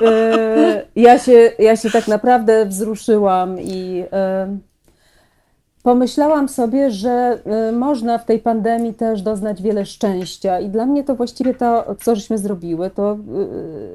[0.02, 4.58] e, ja, się, ja się tak naprawdę wzruszyłam i e,
[5.88, 7.40] Pomyślałam sobie, że
[7.70, 11.96] y, można w tej pandemii też doznać wiele szczęścia i dla mnie to właściwie to,
[12.02, 13.18] co żeśmy zrobiły, to,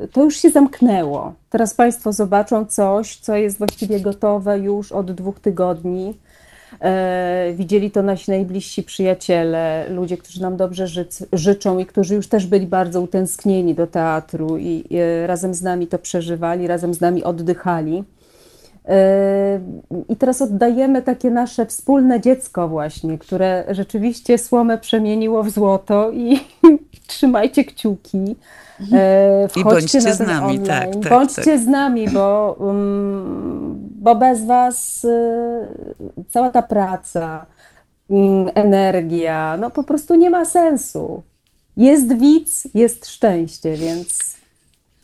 [0.05, 1.33] y, to już się zamknęło.
[1.51, 6.19] Teraz Państwo zobaczą coś, co jest właściwie gotowe już od dwóch tygodni.
[6.81, 12.29] E, widzieli to nasi najbliżsi przyjaciele, ludzie, którzy nam dobrze ży życzą i którzy już
[12.29, 17.01] też byli bardzo utęsknieni do teatru i, i razem z nami to przeżywali, razem z
[17.01, 18.05] nami oddychali.
[18.89, 19.61] E,
[20.09, 26.41] I teraz oddajemy takie nasze wspólne dziecko właśnie, które rzeczywiście słomę przemieniło w złoto i
[27.07, 28.37] trzymajcie kciuki.
[28.93, 30.67] E, I bądźcie z nami, online.
[30.67, 31.09] tak, tak.
[31.09, 31.61] Bądźcie tak.
[31.61, 35.09] z nami, bo, um, bo bez was y,
[36.31, 37.47] cała ta praca,
[38.11, 38.15] y,
[38.55, 41.23] energia, no po prostu nie ma sensu.
[41.77, 44.42] Jest widz, jest szczęście, więc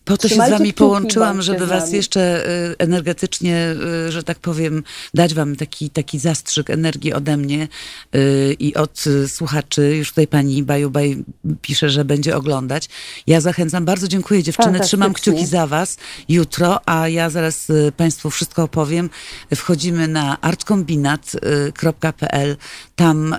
[0.09, 3.75] po to się z wami połączyłam, żeby was jeszcze y, energetycznie,
[4.07, 4.83] y, że tak powiem,
[5.15, 7.69] dać wam taki, taki zastrzyk energii ode mnie
[8.15, 9.97] y, i od słuchaczy.
[9.97, 11.25] Już tutaj pani Baju Baj
[11.63, 12.89] pisze, że będzie oglądać.
[13.27, 15.97] Ja zachęcam, bardzo dziękuję dziewczyny, trzymam kciuki za was
[16.29, 17.67] jutro, a ja zaraz
[17.97, 19.11] państwu wszystko opowiem.
[19.55, 22.57] Wchodzimy na artkombinat.pl.
[22.97, 23.37] Tam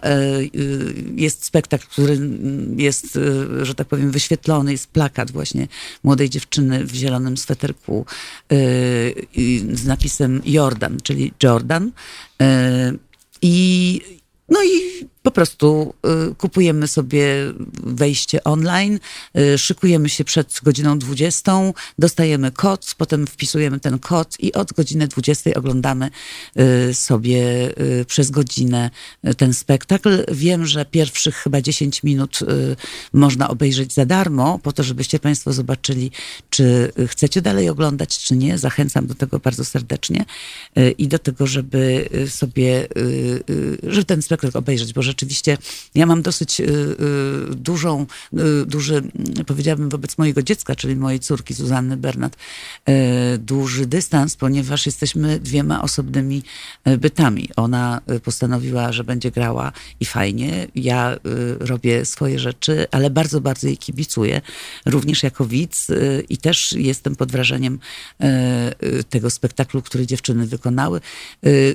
[1.16, 2.20] jest spektakl, który
[2.78, 3.20] jest,
[3.62, 5.68] że tak powiem, wyświetlony, jest plakat właśnie
[6.04, 8.06] młodej dziewczyny dziewczyny w zielonym sweterku
[8.50, 8.58] yy,
[9.76, 11.92] z napisem Jordan, czyli Jordan.
[12.40, 12.48] Yy,
[13.42, 14.02] I,
[14.50, 15.94] no i po prostu
[16.32, 17.26] y, kupujemy sobie
[17.84, 19.00] wejście online,
[19.38, 21.52] y, szykujemy się przed godziną 20,
[22.00, 26.10] dostajemy kod, potem wpisujemy ten kod i od godziny 20 oglądamy
[26.90, 27.40] y, sobie
[28.08, 28.90] przez godzinę
[29.38, 30.26] ten spektakl.
[30.32, 32.40] Wiem, że pierwszych chyba 10 minut
[33.14, 36.12] można obejrzeć za darmo, po to, żebyście Państwo zobaczyli,
[36.50, 38.58] czy chcecie dalej oglądać, czy nie.
[38.58, 40.26] Zachęcam do tego bardzo serdecznie
[40.98, 42.88] i do tego, żeby sobie,
[43.84, 45.19] żeby ten spektakl obejrzeć, bo rzeczywiście
[45.96, 49.02] ja mam dosyć y, y, dużą, y, duży,
[49.48, 52.38] powiedziałabym wobec mojego dziecka, czyli mojej córki Zuzanny Bernat,
[53.38, 56.44] duży dystans, ponieważ jesteśmy dwiema osobnymi
[56.98, 57.50] bytami.
[57.56, 60.68] Ona postanowiła, że będzie grała i fajnie.
[60.76, 61.18] Ja
[61.60, 64.42] robię swoje rzeczy, ale bardzo, bardzo jej kibicuję,
[64.86, 65.88] również jako widz
[66.30, 67.80] i też jestem pod wrażeniem
[69.10, 71.02] tego spektaklu, który dziewczyny wykonały.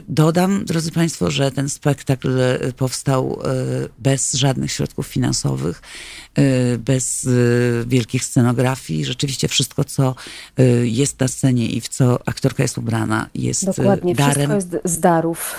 [0.09, 2.39] Dodam, drodzy Państwo, że ten spektakl
[2.77, 3.24] powstał
[3.99, 5.83] bez żadnych środków finansowych,
[6.39, 9.05] y, bez y, wielkich scenografii.
[9.05, 10.15] Rzeczywiście wszystko, co
[10.61, 14.51] y, jest na scenie i w co aktorka jest ubrana, jest Dokładnie, darem.
[14.51, 15.57] Wszystko jest z darów.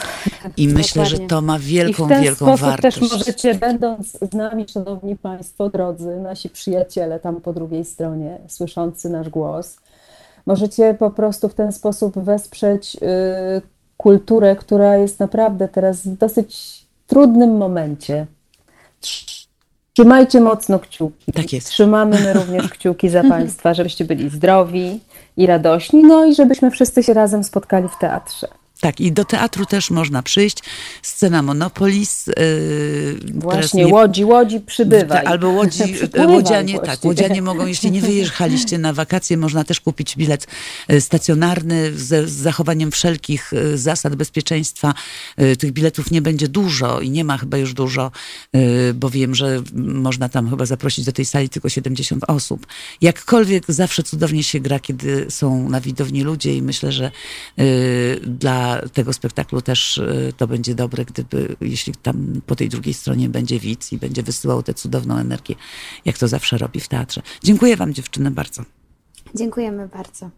[0.58, 1.26] I myślę, Dokładnie.
[1.26, 3.00] że to ma wielką, I w ten wielką sposób wartość.
[3.00, 9.10] też możecie, będąc z nami, szanowni Państwo, drodzy, nasi przyjaciele tam po drugiej stronie, słyszący
[9.10, 9.78] nasz głos,
[10.46, 12.98] możecie po prostu w ten sposób wesprzeć
[13.98, 18.26] kulturę, która jest naprawdę teraz dosyć trudnym momencie.
[19.94, 21.32] Trzymajcie mocno kciuki.
[21.32, 21.68] Tak jest.
[21.68, 25.00] Trzymamy my również kciuki za Państwa, żebyście byli zdrowi
[25.38, 28.48] i radośni, no i żebyśmy wszyscy się razem spotkali w teatrze.
[28.80, 30.58] Tak, i do teatru też można przyjść.
[31.02, 32.28] Scena Monopolis.
[32.28, 32.36] Yy,
[33.34, 33.94] Właśnie, nie...
[33.94, 35.24] łodzi, łodzi przybywa.
[35.24, 35.84] Albo łodzi,
[36.28, 40.48] łodzianie, tak, łodzianie mogą, jeśli nie wyjechaliście na wakacje, można też kupić bilet
[40.92, 44.94] y, stacjonarny z, z zachowaniem wszelkich y, zasad bezpieczeństwa.
[45.42, 48.12] Y, tych biletów nie będzie dużo i nie ma chyba już dużo,
[48.94, 52.68] bo wiem, że można tam chyba zaprosić do tej sali tylko 70 osób.
[53.02, 57.12] Jakkolwiek zawsze cudownie się gra, kiedy są na widowni ludzie i myślę, że
[58.22, 63.30] dla tego spektaklu też y, to będzie dobre, gdyby, jeśli tam po tej drugiej stronie
[63.30, 65.56] będzie widz i będzie wysyłał tę cudowną energię,
[66.06, 67.22] jak to zawsze robi w teatrze.
[67.44, 68.64] Dziękuję wam dziewczyny bardzo.
[69.36, 70.30] Dziękujemy bardzo.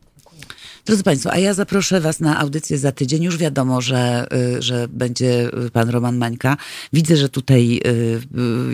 [0.87, 3.23] Drodzy Państwo, a ja zaproszę Was na audycję za tydzień.
[3.23, 4.27] Już wiadomo, że,
[4.57, 6.57] y, że będzie Pan Roman Mańka.
[6.93, 7.81] Widzę, że tutaj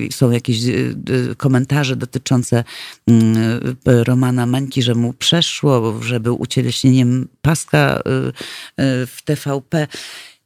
[0.10, 0.58] y, są jakieś
[1.38, 2.64] komentarze dotyczące
[3.86, 8.02] Romana Mańki, że mu przeszło, że był ucieleśnieniem paska
[9.08, 9.88] w TVP.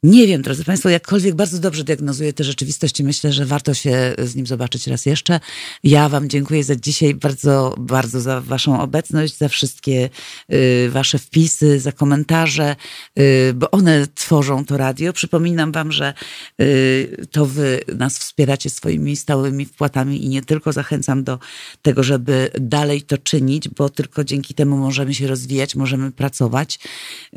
[0.02, 4.34] Nie wiem, drodzy Państwo, jakkolwiek bardzo dobrze diagnozuje tę rzeczywistość myślę, że warto się z
[4.36, 5.40] nim zobaczyć raz jeszcze.
[5.84, 10.10] Ja Wam dziękuję za dzisiaj bardzo, bardzo za Waszą obecność, za wszystkie
[10.52, 12.76] y, Wasze wpisy, za komentarze,
[13.18, 15.12] y, bo one tworzą to radio.
[15.12, 16.14] Przypominam Wam, że
[16.60, 21.38] y, to Wy nas wspieracie swoimi stałymi wpłatami i nie tylko zachęcam do
[21.82, 26.78] tego, żeby dalej to czynić, bo tylko dzięki temu możemy się rozwijać, możemy pracować.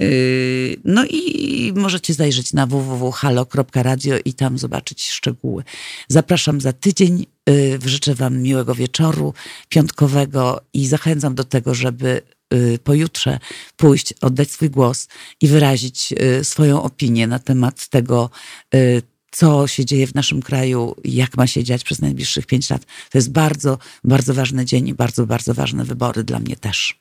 [0.01, 5.63] Y, no i możecie zajrzeć na www.halo.radio i tam zobaczyć szczegóły.
[6.07, 7.25] Zapraszam za tydzień.
[7.49, 9.33] Y, życzę Wam miłego wieczoru
[9.69, 12.21] piątkowego i zachęcam do tego, żeby
[12.53, 13.39] y, pojutrze
[13.77, 15.07] pójść, oddać swój głos
[15.41, 18.29] i wyrazić y, swoją opinię na temat tego,
[19.31, 22.85] co się dzieje w naszym kraju, jak ma się dziać przez najbliższych pięć lat.
[22.85, 27.00] To jest bardzo, bardzo ważny dzień i bardzo, bardzo ważne wybory dla mnie też.